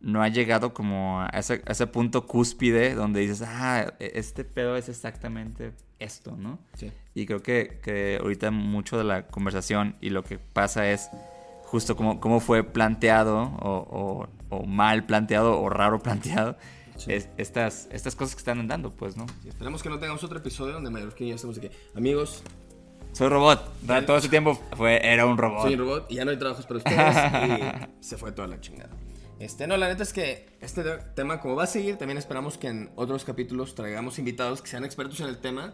no 0.01 0.21
ha 0.23 0.27
llegado 0.29 0.73
como 0.73 1.21
a 1.21 1.27
ese, 1.29 1.61
a 1.65 1.71
ese 1.71 1.87
punto 1.87 2.25
cúspide 2.27 2.93
donde 2.95 3.21
dices, 3.21 3.43
ah, 3.45 3.93
e- 3.99 4.11
este 4.15 4.43
pedo 4.43 4.75
es 4.75 4.89
exactamente 4.89 5.71
esto, 5.99 6.35
¿no? 6.35 6.59
Sí. 6.73 6.91
Y 7.13 7.25
creo 7.27 7.41
que, 7.43 7.79
que 7.83 8.17
ahorita 8.19 8.49
mucho 8.51 8.97
de 8.97 9.03
la 9.03 9.27
conversación 9.27 9.95
y 10.01 10.09
lo 10.09 10.23
que 10.23 10.39
pasa 10.39 10.89
es 10.91 11.09
justo 11.71 11.95
cómo, 11.95 12.19
cómo 12.19 12.39
fue 12.41 12.63
planteado 12.63 13.43
o, 13.61 14.27
o- 14.49 14.57
o 14.57 14.65
mal 14.65 15.05
planteado 15.05 15.59
o 15.61 15.69
raro 15.69 15.99
planteado 15.99 16.57
Sí. 16.97 17.13
es- 17.13 17.29
estas, 17.37 17.87
estas 17.91 18.15
cosas 18.15 18.35
que 18.35 18.39
están 18.39 18.59
andando, 18.59 18.91
pues, 18.91 19.15
¿no? 19.17 19.25
Y 19.45 19.47
esperemos 19.49 19.81
que 19.81 19.89
no 19.89 19.97
tengamos 19.97 20.23
otro 20.23 20.37
episodio 20.37 20.73
donde 20.73 20.89
Mallorquín 20.91 21.27
y 21.27 21.29
yo 21.31 21.35
estemos 21.37 21.57
aquí. 21.57 21.69
Amigos, 21.95 22.43
Soy 23.13 23.27
robot. 23.29 23.59
Ra- 23.87 24.05
Todo 24.05 24.17
ese 24.17 24.29
tiempo 24.29 24.59
fue, 24.77 24.99
era 25.05 25.25
un 25.25 25.37
robot. 25.37 25.63
soy 25.63 25.73
un 25.73 25.79
robot 25.79 26.05
y 26.11 26.15
ya 26.15 26.25
no 26.25 26.31
hay 26.31 26.37
trabajos 26.37 26.65
para 26.65 26.77
ustedes 26.77 27.87
y 27.99 28.03
se 28.03 28.17
fue 28.17 28.31
toda 28.33 28.47
la 28.47 28.59
chingada. 28.61 28.89
Este, 29.39 29.65
no, 29.67 29.75
la 29.77 29.87
neta 29.87 30.03
es 30.03 30.13
que 30.13 30.45
este 30.61 30.83
tema 31.15 31.39
como 31.41 31.55
va 31.55 31.63
a 31.63 31.67
seguir, 31.67 31.97
también 31.97 32.17
esperamos 32.19 32.57
que 32.59 32.67
en 32.67 32.91
otros 32.95 33.23
capítulos 33.25 33.73
traigamos 33.75 34.19
invitados 34.19 34.61
que 34.61 34.67
sean 34.69 34.85
expertos 34.85 35.19
en 35.21 35.27
el 35.27 35.39
tema 35.39 35.73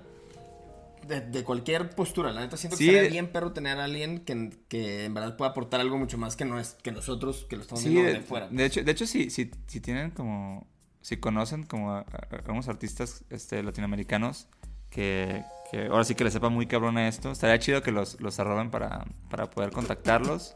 de, 1.07 1.21
de 1.21 1.43
cualquier 1.43 1.89
postura. 1.91 2.31
La 2.31 2.41
neta 2.41 2.57
siento 2.57 2.77
que 2.77 2.85
sería 2.85 3.03
bien 3.03 3.27
perro 3.31 3.51
tener 3.53 3.77
a 3.79 3.83
alguien 3.85 4.19
que, 4.19 4.51
que 4.67 5.05
en 5.05 5.13
verdad 5.13 5.35
pueda 5.37 5.51
aportar 5.51 5.79
algo 5.81 5.97
mucho 5.97 6.17
más 6.17 6.35
que, 6.35 6.45
no 6.45 6.59
es, 6.59 6.75
que 6.81 6.91
nosotros 6.91 7.45
que 7.49 7.55
lo 7.55 7.61
estamos 7.63 7.83
Sí, 7.83 7.89
viendo 7.89 8.07
de, 8.09 8.13
de 8.15 8.21
fuera. 8.21 8.47
de 8.49 8.65
hecho, 8.65 8.83
de 8.83 8.91
hecho 8.91 9.05
si, 9.05 9.29
si, 9.29 9.51
si 9.67 9.79
tienen 9.81 10.11
como, 10.11 10.67
si 11.01 11.17
conocen 11.17 11.63
como 11.63 11.91
a, 11.91 11.99
a- 11.99 12.05
a 12.47 12.51
unos 12.51 12.67
artistas 12.67 13.23
este, 13.29 13.61
latinoamericanos 13.63 14.47
que, 14.89 15.43
que 15.71 15.87
ahora 15.87 16.03
sí 16.03 16.15
que 16.15 16.23
le 16.23 16.31
sepa 16.31 16.49
muy 16.49 16.65
cabrón 16.67 16.97
a 16.97 17.07
esto. 17.07 17.31
Estaría 17.31 17.59
chido 17.59 17.81
que 17.81 17.91
los, 17.91 18.19
los 18.21 18.39
arroben 18.39 18.71
para, 18.71 19.05
para 19.29 19.49
poder 19.49 19.71
contactarlos 19.71 20.55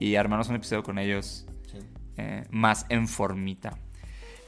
y 0.00 0.14
armarnos 0.16 0.48
un 0.48 0.56
episodio 0.56 0.82
con 0.82 0.98
ellos 0.98 1.46
Sí. 1.70 1.78
eh, 2.18 2.44
más 2.50 2.86
en 2.88 3.08
formita. 3.08 3.78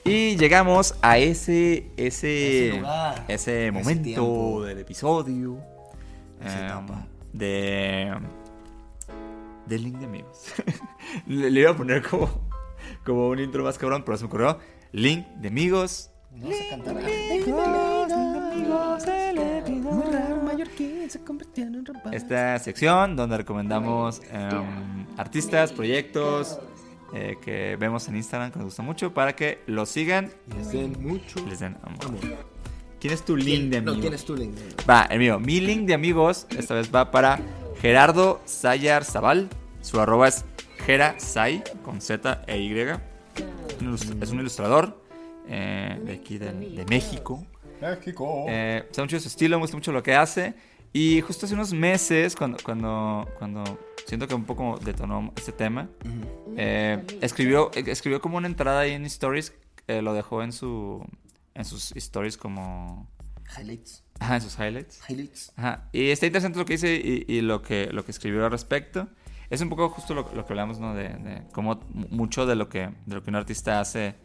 Y 0.07 0.37
llegamos 0.37 0.95
a 1.03 1.19
ese, 1.19 1.91
ese, 1.97 2.69
Ese 2.69 2.77
lugar, 2.79 3.25
ese 3.29 3.71
momento 3.73 4.03
tiempo. 4.03 4.63
del 4.65 4.79
episodio 4.79 5.59
etapa. 6.41 7.07
de 7.33 8.15
del 9.67 9.83
link 9.83 9.97
de 9.97 10.05
amigos. 10.07 10.53
le, 11.27 11.51
le 11.51 11.61
iba 11.61 11.73
a 11.73 11.77
poner 11.77 12.03
como, 12.03 12.29
como 13.05 13.29
un 13.29 13.39
intro 13.41 13.65
más 13.65 13.79
cabrón, 13.79 14.03
pero 14.05 14.17
se 14.17 14.25
me 14.25 14.29
ocurrió 14.29 14.59
link 14.93 15.27
de 15.37 15.49
amigos. 15.49 16.11
Mallorquín 20.45 21.11
se 21.11 21.21
convirtió 21.25 21.65
en 21.65 21.77
un 21.77 21.87
rapaz. 21.87 22.13
esta 22.13 22.59
sección 22.59 23.17
donde 23.17 23.39
recomendamos 23.39 24.21
em, 24.31 25.07
artistas, 25.17 25.73
proyectos 25.73 26.59
eh, 27.15 27.37
que 27.43 27.77
vemos 27.77 28.09
en 28.09 28.17
Instagram 28.17 28.51
que 28.51 28.59
nos 28.59 28.67
gusta 28.67 28.83
mucho 28.83 29.15
para 29.15 29.35
que 29.37 29.61
los 29.67 29.89
sigan 29.89 30.31
Les 30.57 30.73
den 30.73 30.97
mucho 31.01 31.45
les 31.49 31.61
den 31.61 31.77
amor. 31.83 32.05
amor. 32.07 32.21
¿Quién 33.01 33.13
es 33.13 33.25
tu 33.25 33.37
link 33.37 33.71
de 33.71 33.81
No, 33.81 33.93
amigos? 33.93 34.01
¿quién 34.01 34.15
es 34.15 34.25
tu 34.25 34.35
link? 34.37 34.55
Va, 34.89 35.03
el 35.11 35.19
mío. 35.19 35.39
Mi 35.39 35.61
link 35.61 35.87
de 35.87 35.95
amigos 35.95 36.47
esta 36.57 36.75
vez 36.75 36.91
va 36.95 37.11
para 37.11 37.39
Gerardo 37.81 38.41
Sayar 38.45 39.05
Zabal. 39.05 39.49
Su 39.83 40.01
arroba 40.01 40.29
es 40.29 40.45
gerasai 40.85 41.63
con 41.85 42.01
Z 42.01 42.43
e 42.47 42.59
Y. 42.59 42.73
Es 44.21 44.31
un 44.31 44.41
ilustrador 44.41 45.01
eh, 45.49 46.01
de 46.05 46.13
aquí 46.15 46.39
de, 46.39 46.53
de 46.53 46.85
México. 46.87 47.47
México. 47.81 48.47
Eh, 48.49 48.81
me 48.81 48.87
gusta 48.89 49.03
mucho 49.03 49.21
su 49.21 49.29
estilo, 49.29 49.57
me 49.59 49.63
gusta 49.63 49.77
mucho 49.77 49.93
lo 49.93 50.03
que 50.03 50.15
hace. 50.15 50.55
Y 50.93 51.21
justo 51.21 51.45
hace 51.47 51.55
unos 51.55 51.73
meses, 51.75 52.35
cuando, 52.35 52.57
cuando, 52.65 53.29
cuando 53.39 53.79
siento 54.07 54.27
que 54.27 54.35
un 54.35 54.45
poco 54.45 54.79
detonó 54.83 55.33
este 55.37 55.53
tema, 55.53 55.91
eh, 56.57 57.05
escribió, 57.21 57.71
escribió 57.73 58.21
como 58.21 58.39
una 58.39 58.47
entrada 58.47 58.81
ahí 58.81 58.93
en 58.93 59.05
Stories, 59.05 59.53
eh, 59.89 60.01
lo 60.01 60.15
dejó 60.15 60.43
en, 60.43 60.53
su, 60.53 61.05
en 61.55 61.65
sus 61.65 61.95
Stories 61.97 62.39
como... 62.39 63.09
Highlights. 63.59 64.03
Ajá, 64.19 64.37
en 64.37 64.41
sus 64.41 64.59
highlights. 64.59 65.01
Highlights. 65.09 65.53
Ajá. 65.57 65.89
Y 65.93 66.11
está 66.11 66.27
interesante 66.27 66.59
lo 66.59 66.65
que 66.65 66.73
dice 66.75 66.95
y, 66.97 67.25
y 67.29 67.43
lo, 67.43 67.63
que, 67.63 67.89
lo 67.93 68.05
que 68.05 68.11
escribió 68.11 68.45
al 68.45 68.51
respecto. 68.51 69.09
Es 69.51 69.61
un 69.61 69.69
poco 69.69 69.89
justo 69.91 70.15
lo, 70.15 70.29
lo 70.35 70.45
que 70.45 70.53
hablamos, 70.53 70.81
¿no? 70.81 70.95
De, 70.95 71.09
de 71.11 71.43
cómo 71.53 71.81
mu- 71.93 72.09
mucho 72.11 72.47
de 72.47 72.57
lo 72.57 72.69
que, 72.69 72.91
de 73.07 73.15
lo 73.15 73.23
que 73.23 73.31
un 73.31 73.37
artista 73.37 73.79
hace 73.79 74.17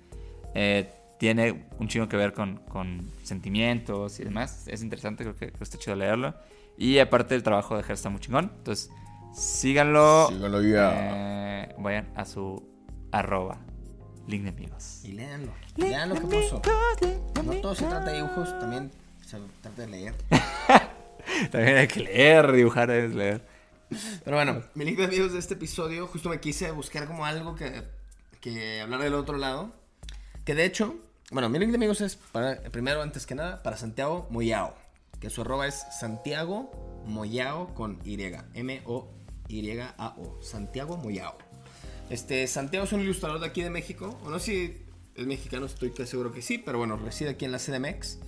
eh, 0.56 0.92
tiene 1.20 1.68
un 1.78 1.88
chingo 1.88 2.10
que 2.10 2.18
ver 2.18 2.34
con, 2.34 2.58
con 2.70 3.08
sentimientos 3.22 4.20
y 4.20 4.24
demás. 4.24 4.68
Es 4.68 4.82
interesante, 4.82 5.24
creo 5.24 5.36
que, 5.36 5.48
creo 5.48 5.58
que 5.60 5.64
está 5.64 5.78
chido 5.78 5.96
leerlo. 5.96 6.34
Y 6.76 6.98
aparte 6.98 7.36
el 7.36 7.44
trabajo 7.44 7.78
de 7.78 7.84
Ger 7.84 7.94
está 7.94 8.10
muy 8.10 8.20
chingón. 8.20 8.52
Entonces, 8.58 8.90
síganlo. 9.34 10.28
Síganlo 10.30 10.62
ya. 10.62 10.92
Eh, 10.94 11.76
vayan 11.78 12.12
a 12.16 12.26
su 12.26 12.64
arroba. 13.12 13.60
Link 14.28 14.44
de 14.44 14.50
amigos. 14.50 15.02
Y 15.04 15.14
léanlo. 15.14 15.52
Lean 15.76 16.10
lo 16.10 16.16
que 16.16 16.22
puso. 16.22 16.62
No 17.44 17.54
todo 17.56 17.76
se 17.76 17.86
trata 17.86 18.12
de 18.12 18.18
dibujos, 18.18 18.58
también 18.60 18.92
se 19.26 19.38
trata 19.62 19.82
de 19.82 19.88
leer. 19.88 20.16
También 21.52 21.78
hay 21.78 21.88
que 21.88 22.02
leer, 22.02 22.52
dibujar 22.52 22.92
es 22.92 23.14
leer. 23.16 23.46
Pero 24.24 24.38
bueno, 24.38 24.64
mi 24.74 24.86
link 24.86 24.98
de 24.98 25.06
amigos 25.06 25.34
de 25.34 25.40
este 25.40 25.54
episodio, 25.54 26.08
justo 26.08 26.30
me 26.30 26.40
quise 26.40 26.72
buscar 26.72 27.08
como 27.08 27.26
algo 27.26 27.56
que, 27.56 27.84
que 28.40 28.82
hablar 28.82 29.02
del 29.02 29.14
otro 29.14 29.38
lado. 29.38 29.72
Que 30.46 30.56
de 30.56 30.66
hecho, 30.66 30.96
bueno, 31.32 31.50
mi 31.50 31.60
link 31.60 31.70
de 31.70 31.78
amigos 31.78 32.02
es 32.02 32.16
para, 32.16 32.62
primero, 32.72 33.02
antes 33.02 33.26
que 33.26 33.36
nada, 33.36 33.64
para 33.64 33.78
Santiago 33.78 34.28
Moyao. 34.30 34.76
Que 35.20 35.30
su 35.30 35.42
arroba 35.42 35.68
es 35.68 35.86
Santiago 36.00 36.72
Moyao 37.06 37.74
con 37.74 38.00
Y. 38.04 38.18
M-O-Y-A-O. 39.60 40.42
Santiago 40.42 40.98
Moyao. 40.98 41.38
Este, 42.10 42.46
Santiago 42.48 42.86
es 42.86 42.94
un 42.94 43.02
ilustrador 43.02 43.40
de 43.40 43.48
aquí 43.48 43.62
de 43.62 43.70
México. 43.70 44.18
O 44.24 44.30
no 44.30 44.40
sé 44.40 44.46
si 44.46 44.78
es 45.16 45.28
mexicano, 45.28 45.66
estoy 45.66 45.92
casi 45.92 46.12
seguro 46.12 46.32
que 46.32 46.42
sí. 46.42 46.58
Pero 46.58 46.78
bueno, 46.78 46.98
reside 46.98 47.30
aquí 47.30 47.46
en 47.46 47.52
la 47.52 47.60
CDMX. 47.60 48.20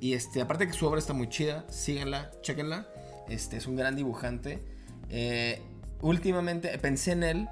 Y 0.00 0.14
este, 0.14 0.40
aparte 0.40 0.66
que 0.66 0.72
su 0.72 0.86
obra 0.86 0.98
está 0.98 1.12
muy 1.12 1.28
chida, 1.28 1.64
síganla, 1.70 2.30
chequenla. 2.42 2.88
Este, 3.28 3.56
es 3.56 3.66
un 3.66 3.76
gran 3.76 3.96
dibujante. 3.96 4.62
Eh, 5.08 5.60
últimamente 6.00 6.76
pensé 6.78 7.12
en 7.12 7.22
él 7.22 7.48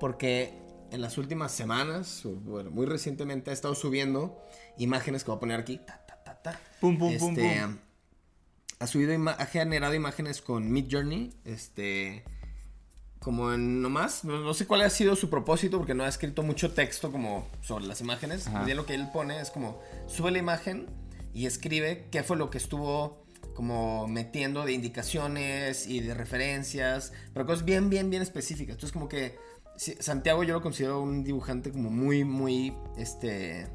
porque 0.00 0.52
en 0.90 1.00
las 1.00 1.18
últimas 1.18 1.52
semanas, 1.52 2.24
o, 2.24 2.30
bueno, 2.30 2.70
muy 2.70 2.86
recientemente, 2.86 3.50
ha 3.50 3.54
estado 3.54 3.74
subiendo 3.74 4.38
imágenes 4.78 5.24
que 5.24 5.30
voy 5.30 5.36
a 5.36 5.40
poner 5.40 5.60
aquí. 5.60 5.78
Ta, 5.78 6.04
ta, 6.06 6.22
ta, 6.24 6.42
ta. 6.42 6.60
Pum, 6.80 6.98
pum, 6.98 7.16
pum, 7.18 7.30
Este, 7.30 7.60
pum. 7.60 7.78
Ha 8.80 8.86
subido, 8.86 9.12
ha 9.28 9.46
generado 9.46 9.94
imágenes 9.94 10.40
con 10.40 10.70
Mid 10.70 10.86
Journey. 10.90 11.34
Este, 11.44 12.24
como 13.20 13.52
en 13.52 13.82
nomás, 13.82 14.24
no, 14.24 14.40
no 14.40 14.54
sé 14.54 14.66
cuál 14.66 14.82
ha 14.82 14.90
sido 14.90 15.16
su 15.16 15.28
propósito 15.28 15.78
porque 15.78 15.94
no 15.94 16.04
ha 16.04 16.08
escrito 16.08 16.42
mucho 16.42 16.72
texto 16.72 17.10
como 17.10 17.48
sobre 17.60 17.86
las 17.86 18.00
imágenes. 18.00 18.48
Bien 18.64 18.76
lo 18.76 18.86
que 18.86 18.94
él 18.94 19.08
pone 19.12 19.40
es 19.40 19.50
como 19.50 19.80
sube 20.06 20.30
la 20.30 20.38
imagen 20.38 20.86
y 21.34 21.46
escribe 21.46 22.06
qué 22.10 22.22
fue 22.22 22.36
lo 22.36 22.50
que 22.50 22.58
estuvo 22.58 23.24
como 23.54 24.06
metiendo 24.06 24.64
de 24.64 24.72
indicaciones 24.72 25.88
y 25.88 26.00
de 26.00 26.14
referencias, 26.14 27.12
pero 27.34 27.44
cosas 27.44 27.64
bien, 27.64 27.90
bien, 27.90 28.08
bien 28.08 28.22
específicas. 28.22 28.74
Entonces 28.74 28.92
como 28.92 29.08
que 29.08 29.36
sí, 29.76 29.96
Santiago 29.98 30.44
yo 30.44 30.54
lo 30.54 30.62
considero 30.62 31.02
un 31.02 31.24
dibujante 31.24 31.72
como 31.72 31.90
muy, 31.90 32.22
muy, 32.24 32.72
este, 32.96 33.66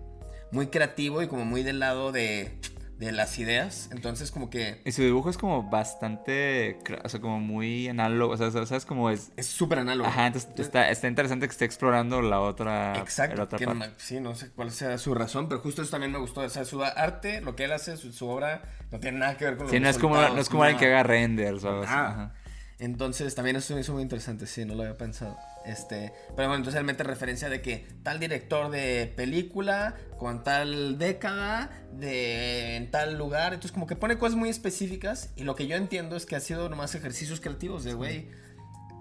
muy 0.52 0.68
creativo 0.68 1.22
y 1.22 1.28
como 1.28 1.44
muy 1.44 1.64
del 1.64 1.80
lado 1.80 2.14
de, 2.14 2.58
de 3.04 3.12
las 3.12 3.38
ideas. 3.40 3.90
Entonces 3.92 4.32
como 4.32 4.50
que 4.50 4.82
Y 4.86 4.92
su 4.92 5.02
dibujo 5.02 5.30
es 5.30 5.38
como 5.38 5.64
bastante, 5.70 6.78
o 7.04 7.10
sea, 7.10 7.20
como 7.20 7.40
muy 7.40 7.88
análogo, 7.88 8.34
o 8.34 8.38
sea, 8.38 8.52
¿sabes 8.52 8.86
cómo 8.86 9.10
es? 9.10 9.32
es 9.38 9.48
súper 9.48 9.80
análogo. 9.80 10.10
Ajá, 10.10 10.28
entonces 10.28 10.50
está, 10.58 10.90
está 10.90 11.08
interesante 11.08 11.48
que 11.48 11.52
esté 11.52 11.66
explorando 11.66 12.22
la 12.22 12.40
otra, 12.42 12.98
Exacto, 13.00 13.36
la 13.38 13.44
otra 13.44 13.60
que 13.60 13.66
parte. 13.66 13.88
no- 13.88 13.94
sí, 13.98 14.20
no 14.20 14.36
sé 14.36 14.50
cuál 14.52 14.72
sea 14.72 14.98
su 14.98 15.14
razón, 15.14 15.48
pero 15.50 15.62
justo 15.62 15.82
eso 15.82 15.92
también 15.92 16.12
me 16.12 16.20
gustó. 16.20 16.42
O 16.42 16.50
sea, 16.50 16.66
su 16.66 16.84
arte, 16.84 17.42
lo 17.42 17.56
que 17.56 17.66
él 17.66 17.72
hace, 17.72 17.98
su, 17.98 18.12
su 18.12 18.28
obra, 18.28 18.64
no 18.92 19.00
tiene 19.00 19.20
nada 19.20 19.38
que 19.38 19.46
ver 19.46 19.56
con 19.58 19.66
los 19.66 19.72
Sí, 19.72 19.80
no 19.80 19.90
es 19.90 19.98
como, 19.98 20.16
no 20.16 20.38
es 20.40 20.50
como 20.50 20.64
alguien 20.64 20.80
que 20.80 20.88
haga 20.88 21.04
renders 21.04 21.64
o 21.64 21.70
algo 21.70 21.84
así. 21.84 22.30
Entonces, 22.80 23.34
también 23.36 23.56
eso 23.56 23.74
me 23.76 23.82
hizo 23.82 23.94
muy 23.94 24.02
interesante, 24.04 24.46
sí, 24.48 24.66
no 24.66 24.76
lo 24.76 24.84
había 24.84 24.98
pensado. 24.98 25.38
Este, 25.66 26.14
pero 26.36 26.50
bueno, 26.50 26.56
entonces 26.56 26.80
él 26.80 26.86
mete 26.86 27.04
referencia 27.04 27.48
de 27.48 27.62
que 27.62 27.88
tal 28.04 28.20
director 28.20 28.70
de 28.70 29.14
película 29.16 29.96
con 30.18 30.44
tal 30.44 30.98
década 30.98 31.70
de 31.94 32.76
en 32.76 32.92
tal 32.92 33.18
lugar, 33.18 33.54
entonces 33.54 33.72
como 33.72 33.88
que 33.88 33.96
pone 33.96 34.18
cosas 34.18 34.36
muy 34.36 34.50
específicas 34.50 35.32
y 35.36 35.44
lo 35.44 35.56
que 35.56 35.68
yo 35.68 35.78
entiendo 35.78 36.18
es 36.18 36.26
que 36.26 36.36
ha 36.36 36.42
sido 36.42 36.68
nomás 36.68 36.96
ejercicios 36.96 37.40
creativos 37.40 37.86
de 37.86 37.94
güey, 37.94 38.30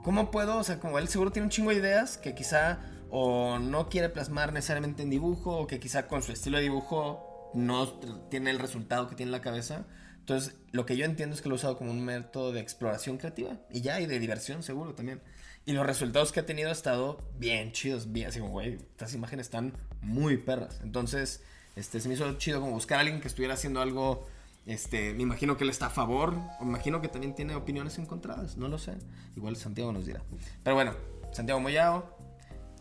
¿cómo 0.05 0.31
puedo? 0.31 0.59
O 0.59 0.64
sea, 0.64 0.79
como 0.79 0.98
él 0.98 1.09
seguro 1.09 1.33
tiene 1.33 1.46
un 1.46 1.51
chingo 1.51 1.70
de 1.70 1.77
ideas 1.77 2.16
que 2.16 2.35
quizá 2.35 2.79
o 3.11 3.59
no 3.59 3.88
quiere 3.88 4.09
plasmar 4.09 4.53
necesariamente 4.53 5.03
en 5.03 5.11
dibujo 5.11 5.59
o 5.59 5.66
que 5.66 5.81
quizá 5.81 6.07
con 6.07 6.22
su 6.22 6.33
estilo 6.33 6.59
de 6.59 6.64
dibujo 6.64 7.51
no 7.55 7.87
tiene 8.31 8.51
el 8.51 8.59
resultado 8.59 9.09
que 9.09 9.16
tiene 9.16 9.29
en 9.29 9.33
la 9.33 9.42
cabeza. 9.42 9.85
Entonces, 10.18 10.55
lo 10.70 10.87
que 10.87 10.96
yo 10.96 11.05
entiendo 11.05 11.35
es 11.35 11.42
que 11.42 11.48
lo 11.48 11.57
ha 11.57 11.57
usado 11.57 11.77
como 11.77 11.90
un 11.90 12.05
método 12.05 12.53
de 12.53 12.61
exploración 12.61 13.18
creativa 13.18 13.59
y 13.70 13.81
ya, 13.81 14.01
y 14.01 14.07
de 14.07 14.18
diversión 14.18 14.62
seguro 14.62 14.94
también. 14.94 15.20
Y 15.64 15.72
los 15.72 15.87
resultados 15.87 16.33
que 16.33 16.40
ha 16.40 16.46
tenido 16.46 16.68
han 16.68 16.72
estado 16.72 17.18
bien 17.38 17.72
chidos, 17.72 18.12
bien, 18.12 18.29
así 18.29 18.40
como, 18.40 18.53
güey, 18.53 18.75
estas 18.75 19.14
imágenes 19.14 19.46
están 19.46 19.72
muy 20.01 20.37
perras. 20.37 20.81
Entonces, 20.83 21.42
este, 21.77 22.01
se 22.01 22.09
me 22.09 22.14
hizo 22.14 22.37
chido 22.38 22.61
como 22.61 22.72
buscar 22.72 22.98
a 22.98 23.01
alguien 23.03 23.20
que 23.20 23.29
estuviera 23.29 23.55
haciendo 23.55 23.81
algo, 23.81 24.27
este, 24.66 25.14
me 25.14 25.22
imagino 25.22 25.57
que 25.57 25.64
él 25.64 25.70
está 25.70 25.87
a 25.87 25.90
favor, 25.90 26.37
me 26.61 26.66
imagino 26.66 27.01
que 27.01 27.09
también 27.09 27.35
tiene 27.35 27.55
opiniones 27.55 27.98
encontradas, 27.98 28.57
no 28.57 28.68
lo 28.68 28.79
sé. 28.79 28.94
Igual 29.37 29.57
Santiago 29.57 29.92
nos 29.92 30.05
dirá. 30.05 30.22
Pero 30.64 30.75
bueno, 30.75 30.94
Santiago 31.33 31.61
Moyao, 31.61 32.16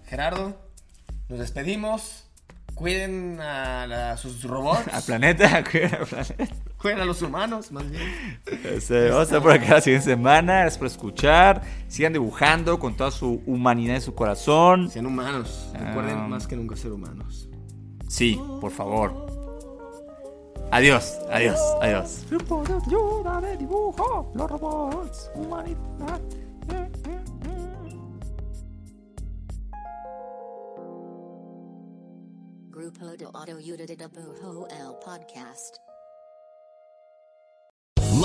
Gerardo, 0.05 0.59
nos 1.29 1.39
despedimos. 1.39 2.27
Cuiden 2.73 3.39
a, 3.41 4.11
a 4.13 4.17
sus 4.17 4.43
robots. 4.43 4.87
Al 4.91 5.03
planeta, 5.03 5.63
cuiden 5.71 5.93
al 5.93 6.07
planeta. 6.07 6.55
Cuiden 6.81 6.99
a 7.01 7.05
los 7.05 7.21
humanos, 7.21 7.71
más 7.71 7.89
bien. 7.91 8.01
Este, 8.63 9.05
vamos 9.09 9.19
a 9.19 9.23
estar 9.23 9.41
por 9.41 9.51
acá 9.51 9.75
la 9.75 9.81
siguiente 9.81 10.05
semana. 10.09 10.53
Gracias 10.61 10.77
por 10.79 10.87
escuchar. 10.87 11.61
Sigan 11.87 12.13
dibujando 12.13 12.79
con 12.79 12.95
toda 12.97 13.11
su 13.11 13.41
humanidad 13.45 13.97
y 13.97 14.01
su 14.01 14.15
corazón. 14.15 14.89
Sean 14.89 15.05
humanos. 15.05 15.69
Recuerden 15.73 16.17
Ah. 16.17 16.27
más 16.27 16.47
que 16.47 16.55
nunca 16.55 16.75
ser 16.75 16.91
humanos. 16.91 17.47
Sí, 18.07 18.39
por 18.59 18.71
favor. 18.71 19.13
Adiós, 20.71 21.19
adiós, 21.31 21.59
adiós. 21.81 22.25
Grupo 22.29 22.63
de 22.63 22.73
ayuda 22.73 23.41
de 23.41 23.57
dibujo, 23.57 24.31
los 24.33 24.49
robots, 24.49 25.29
humanidad. 25.35 26.19
Grupo 32.69 33.05
de 33.17 33.25
Autoayuda 33.25 33.85
de 33.85 34.07
Bujo 34.07 34.67
el 34.69 34.95
Podcast. 35.03 35.77